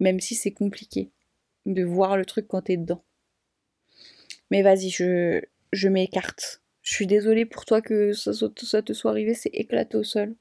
Même 0.00 0.20
si 0.20 0.34
c'est 0.34 0.52
compliqué 0.52 1.10
de 1.66 1.84
voir 1.84 2.16
le 2.16 2.24
truc 2.24 2.48
quand 2.48 2.62
t'es 2.62 2.76
dedans. 2.76 3.04
Mais 4.50 4.62
vas-y, 4.62 4.90
je, 4.90 5.40
je 5.72 5.88
m'écarte. 5.88 6.62
Je 6.82 6.94
suis 6.94 7.06
désolée 7.06 7.46
pour 7.46 7.64
toi 7.64 7.80
que 7.80 8.12
ça, 8.12 8.32
te 8.82 8.92
soit 8.92 9.10
arrivé, 9.10 9.34
c'est 9.34 9.50
éclaté 9.54 9.96
au 9.96 10.02
sol. 10.02 10.34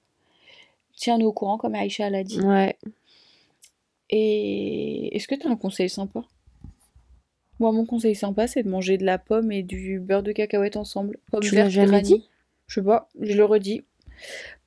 Tiens-nous 0.96 1.28
au 1.28 1.34
courant, 1.34 1.58
comme 1.58 1.76
Aïcha 1.76 2.10
l'a 2.10 2.24
dit. 2.24 2.42
Ouais. 2.42 2.76
Et 4.10 5.16
est-ce 5.16 5.28
que 5.28 5.36
tu 5.36 5.48
as 5.48 5.50
un 5.50 5.56
conseil 5.56 5.90
sympa? 5.90 6.24
Moi, 7.60 7.72
mon 7.72 7.86
conseil 7.86 8.16
sympa, 8.16 8.48
c'est 8.48 8.64
de 8.64 8.70
manger 8.70 8.98
de 8.98 9.06
la 9.06 9.20
pomme 9.20 9.52
et 9.52 9.62
du 9.62 10.00
beurre 10.00 10.24
de 10.24 10.32
cacahuète 10.32 10.78
ensemble. 10.78 11.20
Pomme 11.32 11.42
Tu 11.42 11.56
l'as 11.56 11.70
jamais 11.70 12.02
dit? 12.02 12.28
Je 12.72 12.76
sais 12.76 12.84
pas, 12.84 13.10
je 13.20 13.34
le 13.34 13.44
redis. 13.44 13.84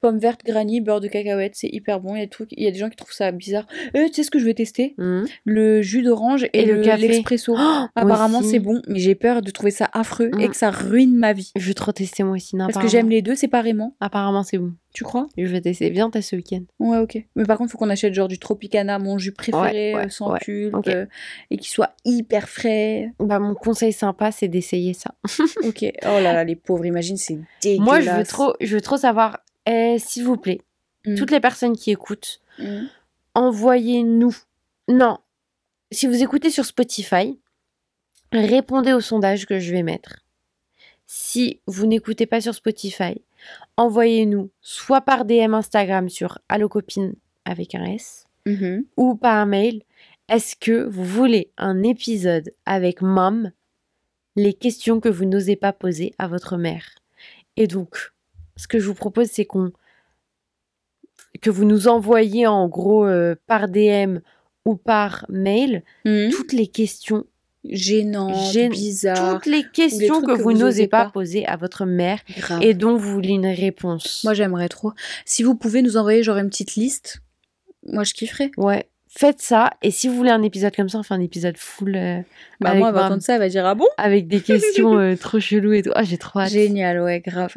Pomme 0.05 0.19
verte 0.19 0.43
granny, 0.45 0.83
beurre 0.83 1.01
de 1.01 1.09
cacahuète, 1.09 1.53
c'est 1.55 1.71
hyper 1.73 1.99
bon. 1.99 2.15
Il 2.15 2.19
y, 2.19 2.21
a 2.21 2.27
des 2.27 2.31
trucs- 2.31 2.53
il 2.53 2.63
y 2.63 2.67
a 2.67 2.71
des 2.71 2.77
gens 2.79 2.91
qui 2.91 2.97
trouvent 2.97 3.15
ça 3.15 3.33
bizarre. 3.33 3.67
Euh, 3.97 4.07
tu 4.09 4.13
sais 4.13 4.23
ce 4.23 4.31
que 4.31 4.39
je 4.39 4.45
vais 4.45 4.53
tester? 4.53 4.95
Hmm. 4.99 5.25
Le 5.47 5.81
jus 5.81 6.03
d'orange 6.03 6.45
et, 6.53 6.61
Et 6.61 6.67
le 6.67 6.75
l'expresso. 6.83 7.55
Oh, 7.59 7.87
Apparemment, 7.97 8.43
c'est 8.43 8.59
bon, 8.59 8.83
mais 8.87 8.99
j'ai 8.99 9.15
peur 9.15 9.41
de 9.41 9.51
trouver 9.51 9.71
ça 9.71 9.89
affreux 9.95 10.31
et 10.39 10.47
Mm. 10.47 10.51
que 10.51 10.57
ça 10.57 10.71
ruine 10.71 11.17
ma 11.17 11.33
vie. 11.33 11.53
Je 11.57 11.67
veux 11.67 11.73
trop 11.73 11.91
tester 11.93 12.23
moi 12.23 12.35
aussi. 12.37 12.55
non, 12.55 12.67
Parce 12.67 12.85
que 12.85 12.91
j'aime 12.91 13.09
les 13.09 13.23
deux 13.23 13.35
séparément. 13.35 13.97
Apparemment, 13.99 14.43
c'est 14.43 14.59
bon. 14.59 14.75
Tu 14.93 15.03
crois? 15.05 15.27
Je 15.39 15.47
vais 15.47 15.61
tester. 15.63 15.89
Viens, 15.91 16.09
t'as 16.11 16.23
ce 16.23 16.37
week-end. 16.37 16.61
Ouais, 16.79 16.99
ok. 16.99 17.19
Mais 17.35 17.45
par 17.45 17.57
contre, 17.59 17.73
faut 17.73 17.79
qu'on 17.79 17.91
achète 17.91 18.15
genre 18.15 18.29
du 18.29 18.39
Tropicana, 18.39 18.99
mon 19.01 19.17
jus 19.19 19.33
préféré, 19.33 19.93
Ouais, 19.93 20.01
ouais, 20.01 20.07
euh, 20.07 20.09
sans 20.11 20.33
ouais. 20.33 20.39
pulpe, 20.41 20.87
euh, 20.87 21.07
et 21.51 21.57
qui 21.57 21.69
soit 21.69 21.95
hyper 22.05 22.49
frais. 22.49 23.11
Bah, 23.19 23.41
mon 23.41 23.55
conseil 23.55 23.93
sympa, 23.93 24.31
c'est 24.31 24.47
d'essayer 24.49 24.93
ça. 24.93 25.15
Ok. 25.67 25.85
Oh 26.05 26.21
là 26.23 26.33
là, 26.35 26.45
les 26.45 26.55
pauvres, 26.55 26.85
imagine, 26.87 27.17
c'est 27.17 27.39
dégueulasse. 27.63 27.85
Moi, 27.87 28.01
je 28.03 28.11
veux 28.11 28.25
trop, 28.25 28.53
je 28.61 28.75
veux 28.77 28.81
trop 28.83 28.97
savoir. 28.99 29.41
Eh, 29.67 29.97
S'il 29.99 30.25
vous 30.25 30.37
plaît, 30.37 30.61
Mm. 31.07 31.17
toutes 31.17 31.31
les 31.31 31.41
personnes 31.41 31.77
qui 31.77 31.91
écoutent, 31.91 32.41
Mm. 32.59 32.87
envoyez-nous. 33.35 34.37
Non. 34.89 35.19
Si 35.93 36.07
vous 36.07 36.23
écoutez 36.23 36.51
sur 36.51 36.65
Spotify, 36.65 37.39
répondez 38.33 38.93
au 38.93 39.01
sondage 39.01 39.47
que 39.47 39.59
je 39.59 39.73
vais 39.73 39.83
mettre. 39.83 40.21
Si 41.07 41.61
vous 41.67 41.87
n'écoutez 41.87 42.27
pas 42.27 42.41
sur 42.41 42.55
Spotify, 42.55 43.21
envoyez-nous 43.77 44.51
soit 44.63 45.03
par 45.03 45.25
DM 45.25 45.55
Instagram 45.55 46.09
sur 46.09 46.39
allocopine 46.49 47.15
avec 47.45 47.75
un 47.75 47.85
S 47.85 48.25
Mhm. 48.47 48.85
ou 48.97 49.15
par 49.15 49.45
mail. 49.47 49.83
Est-ce 50.29 50.57
que 50.57 50.85
vous 50.85 51.05
voulez 51.05 51.51
un 51.59 51.83
épisode 51.83 52.53
avec 52.67 53.03
Mom 53.03 53.53
les 54.37 54.55
questions 54.55 54.99
que 55.01 55.09
vous 55.11 55.27
n'osez 55.27 55.57
pas 55.57 55.73
poser 55.75 56.15
à 56.19 56.27
votre 56.29 56.57
mère 56.57 56.95
Et 57.57 57.67
donc, 57.67 58.13
ce 58.57 58.67
que 58.69 58.79
je 58.79 58.87
vous 58.87 58.95
propose, 58.95 59.29
c'est 59.29 59.45
qu'on 59.45 59.73
que 61.41 61.51
vous 61.51 61.65
nous 61.65 61.89
envoyiez 61.89 62.47
en 62.47 62.69
gros 62.69 63.05
euh, 63.05 63.35
par 63.47 63.69
DM 63.69 64.19
ou 64.65 64.77
par 64.77 65.27
mail 65.29 65.83
Mhm. 66.05 66.31
toutes 66.31 66.53
les 66.53 66.67
questions, 66.69 67.25
Gênant, 67.67 68.33
Gêne- 68.53 68.71
bizarre. 68.73 69.35
toutes 69.41 69.47
les 69.47 69.65
questions 69.65 70.21
que, 70.21 70.27
que 70.27 70.33
vous 70.33 70.43
vous 70.45 70.53
n'osez 70.53 70.83
osez 70.83 70.87
pas 70.89 71.07
pas. 71.07 71.11
poser 71.11 71.47
à 71.47 71.57
votre 71.57 71.87
mère 71.87 72.21
Grave. 72.37 72.63
et 72.63 72.75
dont 72.75 72.97
vous 72.97 73.11
voulez 73.11 73.31
une 73.31 73.47
réponse. 73.47 74.23
Moi, 74.25 74.35
j'aimerais 74.35 74.69
trop. 74.69 74.93
Si 75.25 75.43
vous 75.43 75.55
pouvez 75.55 75.81
nous 75.83 75.97
envoyer 75.97 76.23
genre 76.23 76.37
une 76.39 76.49
petite 76.51 76.75
liste, 76.77 77.21
moi, 77.87 78.05
je 78.05 78.13
kifferais. 78.15 78.51
ouais, 78.59 78.87
faites 79.09 79.41
ça. 79.41 79.71
Et 79.83 79.91
si 79.91 80.09
vous 80.09 80.15
voulez 80.15 80.31
un 80.31 80.43
épisode 80.43 80.75
comme 80.77 80.89
ça, 80.91 80.99
enfin 80.99 81.15
un 81.17 81.21
épisode 81.21 81.57
full 81.57 81.97
euh, 81.97 82.21
Bah, 82.61 82.75
moi, 82.75 82.89
elle 82.89 82.95
va 82.95 83.01
ma- 83.01 83.07
entendre 83.07 83.23
ça, 83.23 83.35
elle 83.35 83.41
va 83.41 83.49
dire 83.49 83.65
Ah 83.67 83.75
bon? 83.75 83.89
avec 83.97 84.29
des 84.29 84.41
questions 84.43 84.99
euh, 84.99 85.17
trop 85.17 85.41
cheloues 85.41 85.73
et 85.73 85.83
tout. 85.83 85.91
Ah, 85.95 86.05
j'ai 86.05 86.19
trop 86.19 86.41
hâte. 86.41 86.51
Génial, 86.53 87.01
ouais, 87.01 87.21
grave. 87.21 87.55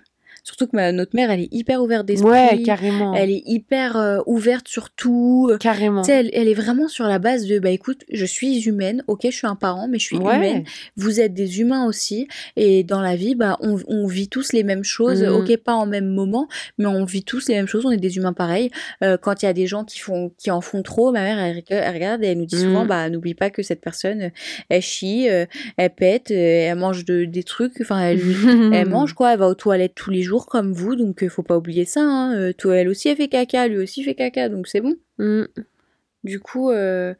Surtout 0.47 0.65
que 0.67 0.75
ma- 0.77 0.93
notre 0.93 1.13
mère, 1.13 1.29
elle 1.29 1.41
est 1.41 1.49
hyper 1.51 1.81
ouverte 1.83 2.05
d'esprit. 2.05 2.29
Ouais, 2.31 2.61
carrément. 2.63 3.13
Elle 3.13 3.31
est 3.31 3.43
hyper 3.45 3.97
euh, 3.97 4.19
ouverte 4.27 4.69
sur 4.69 4.89
tout. 4.91 5.51
Carrément. 5.59 6.03
Tu 6.03 6.07
sais, 6.07 6.19
elle, 6.21 6.29
elle 6.31 6.47
est 6.47 6.53
vraiment 6.53 6.87
sur 6.87 7.03
la 7.05 7.19
base 7.19 7.45
de 7.47 7.59
bah 7.59 7.69
écoute, 7.69 8.05
je 8.09 8.23
suis 8.25 8.61
humaine, 8.65 9.03
ok, 9.07 9.23
je 9.25 9.31
suis 9.35 9.45
un 9.47 9.55
parent, 9.55 9.89
mais 9.89 9.99
je 9.99 10.05
suis 10.05 10.15
Ouais. 10.17 10.37
humaine. 10.37 10.63
Vous 10.95 11.19
êtes 11.19 11.33
des 11.33 11.59
humains 11.59 11.85
aussi, 11.85 12.29
et 12.55 12.85
dans 12.85 13.01
la 13.01 13.17
vie, 13.17 13.35
bah 13.35 13.57
on, 13.59 13.77
on 13.89 14.07
vit 14.07 14.29
tous 14.29 14.53
les 14.53 14.63
mêmes 14.63 14.85
choses, 14.85 15.21
Mhm. 15.23 15.33
ok, 15.35 15.57
pas 15.57 15.73
en 15.73 15.85
même 15.85 16.07
moment, 16.07 16.47
mais 16.77 16.85
on 16.85 17.03
vit 17.03 17.23
tous 17.23 17.49
les 17.49 17.55
mêmes 17.55 17.67
choses. 17.67 17.85
On 17.85 17.91
est 17.91 17.97
des 17.97 18.15
humains 18.15 18.31
pareils. 18.33 18.69
Euh, 19.03 19.17
quand 19.17 19.43
il 19.43 19.45
y 19.47 19.49
a 19.49 19.53
des 19.53 19.67
gens 19.67 19.83
qui 19.83 19.99
font, 19.99 20.31
qui 20.37 20.49
en 20.49 20.61
font 20.61 20.81
trop, 20.81 21.11
ma 21.11 21.23
mère, 21.23 21.39
elle, 21.39 21.61
elle 21.67 21.93
regarde 21.93 22.23
et 22.23 22.27
elle 22.27 22.37
nous 22.37 22.45
dit 22.45 22.57
souvent, 22.57 22.83
Mhm. 22.83 22.87
bah 22.87 23.09
n'oublie 23.09 23.33
pas 23.35 23.49
que 23.49 23.63
cette 23.63 23.81
personne, 23.81 24.31
elle 24.69 24.81
chie, 24.81 25.29
euh, 25.29 25.45
elle 25.75 25.89
pète, 25.89 26.31
elle 26.31 26.77
mange 26.77 27.03
de, 27.03 27.25
des 27.25 27.43
trucs, 27.43 27.73
enfin 27.81 27.99
elle, 27.99 28.19
elle 28.73 28.87
mange 28.89 29.13
quoi, 29.13 29.33
elle 29.33 29.39
va 29.39 29.47
aux 29.49 29.55
toilettes 29.55 29.93
tous 29.95 30.09
les 30.11 30.21
jours 30.21 30.36
comme 30.45 30.71
vous, 30.73 30.95
donc 30.95 31.23
euh, 31.23 31.29
faut 31.29 31.43
pas 31.43 31.57
oublier 31.57 31.85
ça. 31.85 32.01
Hein. 32.01 32.35
Euh, 32.37 32.53
toi, 32.53 32.75
elle 32.75 32.87
aussi 32.89 33.09
elle 33.09 33.17
fait 33.17 33.27
caca, 33.27 33.67
lui 33.67 33.77
aussi 33.77 34.03
fait 34.03 34.15
caca, 34.15 34.47
donc 34.49 34.67
c'est 34.67 34.81
bon. 34.81 34.95
Mm. 35.17 35.45
Du 36.23 36.39
coup, 36.39 36.69
euh, 36.71 37.13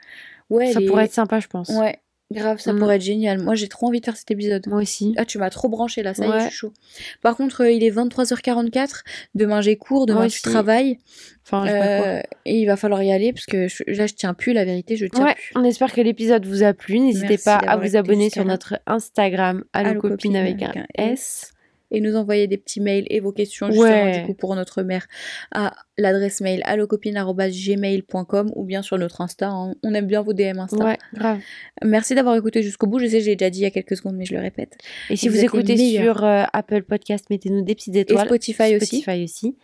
ouais, 0.49 0.71
Ça 0.73 0.79
les- 0.79 0.85
pourrait 0.85 1.05
être 1.05 1.13
sympa, 1.13 1.39
je 1.39 1.47
pense. 1.47 1.69
ouais, 1.69 1.99
grave, 2.31 2.59
ça 2.59 2.73
Mm. 2.73 2.79
pourrait 2.79 2.95
être 2.97 3.01
génial. 3.01 3.39
Moi, 3.41 3.55
j'ai 3.55 3.67
trop 3.69 3.87
envie 3.87 3.99
de 4.01 4.05
faire 4.05 4.17
cet 4.17 4.29
épisode. 4.31 4.67
Moi 4.67 4.81
aussi. 4.81 5.13
Ah, 5.17 5.23
tu 5.23 5.37
m'as 5.37 5.49
trop 5.49 5.69
branché 5.69 6.03
là, 6.03 6.13
ça 6.13 6.25
y 6.25 6.27
est, 6.27 6.31
Ouais. 6.31 6.39
je 6.41 6.47
suis 6.47 6.55
chaud. 6.57 6.73
Par 7.21 7.37
contre, 7.37 7.61
euh, 7.61 7.71
il 7.71 7.83
est 7.83 7.89
23h44. 7.89 9.03
Demain, 9.35 9.61
j'ai 9.61 9.77
cours, 9.77 10.05
demain, 10.07 10.19
Moi 10.21 10.27
tu 10.27 10.35
aussi. 10.35 10.41
travailles. 10.41 10.97
Enfin, 11.45 11.65
je 11.65 11.71
sais 11.71 11.79
pas 11.79 12.01
quoi. 12.01 12.23
et 12.45 12.59
il 12.59 12.65
va 12.65 12.75
falloir 12.75 13.01
y 13.03 13.11
aller 13.13 13.31
parce 13.31 13.45
que 13.45 13.69
je- 13.69 13.83
là, 13.87 14.05
je 14.07 14.13
tiens 14.15 14.33
plus, 14.33 14.51
la 14.51 14.65
vérité, 14.65 14.97
je 14.97 15.05
tiens 15.05 15.23
Ouais, 15.25 15.35
plus. 15.35 15.53
on 15.55 15.63
espère 15.63 15.93
que 15.93 16.01
l'épisode 16.01 16.45
vous 16.45 16.63
a 16.63 16.73
plu. 16.73 16.99
N'hésitez 16.99 17.37
pas 17.37 17.55
à 17.55 17.77
vous 17.77 17.95
abonner 17.95 18.29
sur 18.29 18.43
notre 18.43 18.79
Instagram, 18.85 19.63
Allo 19.71 19.91
allocopine 19.91 20.11
copine 20.17 20.35
avec 20.35 20.61
avec 20.61 20.75
un 20.77 20.81
un 20.97 21.11
S. 21.13 21.51
et 21.91 22.01
nous 22.01 22.15
envoyer 22.15 22.47
des 22.47 22.57
petits 22.57 22.81
mails 22.81 23.05
et 23.09 23.19
vos 23.19 23.31
questions 23.31 23.67
justement 23.67 23.83
Ouais. 23.87 24.19
du 24.21 24.25
coup 24.25 24.33
pour 24.33 24.55
notre 24.55 24.83
mère 24.83 25.07
à 25.51 25.73
l'adresse 25.97 26.41
mail 26.41 26.61
allocopine@gmail.com 26.65 28.51
ou 28.55 28.63
bien 28.65 28.81
sur 28.81 28.97
notre 28.97 29.21
Insta. 29.21 29.47
hein. 29.49 29.73
On 29.83 29.93
aime 29.93 30.07
bien 30.07 30.21
vos 30.21 30.33
DM 30.33 30.59
Insta. 30.59 30.83
Ouais, 30.83 30.97
grave. 31.13 31.39
Merci 31.83 32.15
d'avoir 32.15 32.35
écouté 32.35 32.61
jusqu'au 32.63 32.87
bout. 32.87 32.99
Je 32.99 33.07
sais, 33.07 33.21
j'ai 33.21 33.35
déjà 33.35 33.49
dit 33.49 33.59
il 33.59 33.63
y 33.63 33.65
a 33.65 33.71
quelques 33.71 33.95
secondes, 33.97 34.15
mais 34.15 34.25
je 34.25 34.33
le 34.33 34.41
répète. 34.41 34.77
Et 35.09 35.15
si 35.15 35.27
Et 35.27 35.29
vous, 35.29 35.35
vous 35.37 35.43
écoutez 35.43 35.77
sur 35.77 36.23
euh, 36.23 36.43
Apple 36.53 36.83
Podcast, 36.83 37.25
mettez-nous 37.29 37.63
des 37.63 37.75
petites 37.75 37.95
Et 37.95 37.99
étoiles. 38.01 38.25
Spotify 38.25 38.75
aussi. 38.75 39.01
Spotify 39.01 39.23
aussi. 39.23 39.55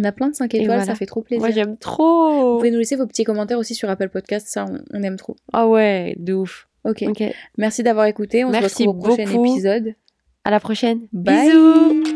On 0.00 0.04
a 0.04 0.12
plein 0.12 0.28
de 0.28 0.34
5 0.34 0.54
Et 0.54 0.58
étoiles, 0.58 0.76
voilà. 0.78 0.84
ça 0.84 0.94
fait 0.94 1.06
trop 1.06 1.22
plaisir. 1.22 1.40
Moi, 1.40 1.50
j'aime 1.50 1.70
Vous 1.70 1.76
trop. 1.76 2.56
pouvez 2.58 2.70
nous 2.70 2.78
laisser 2.78 2.94
vos 2.94 3.06
petits 3.06 3.24
commentaires 3.24 3.58
aussi 3.58 3.74
sur 3.74 3.90
Apple 3.90 4.10
Podcast, 4.10 4.46
ça 4.48 4.64
on, 4.70 4.78
on 4.96 5.02
aime 5.02 5.16
trop. 5.16 5.34
Ah 5.52 5.66
ouais, 5.66 6.14
de 6.18 6.34
ouf. 6.34 6.68
Ok. 6.84 7.04
Merci 7.56 7.82
d'avoir 7.82 8.06
écouté. 8.06 8.44
On 8.44 8.50
Merci 8.50 8.84
se 8.84 8.88
retrouve 8.88 8.96
au 9.10 9.14
prochain 9.14 9.24
beaucoup. 9.32 9.52
épisode. 9.52 9.94
À 10.44 10.50
la 10.50 10.60
prochaine. 10.60 11.08
Bye. 11.12 11.48
Bisous. 11.48 12.07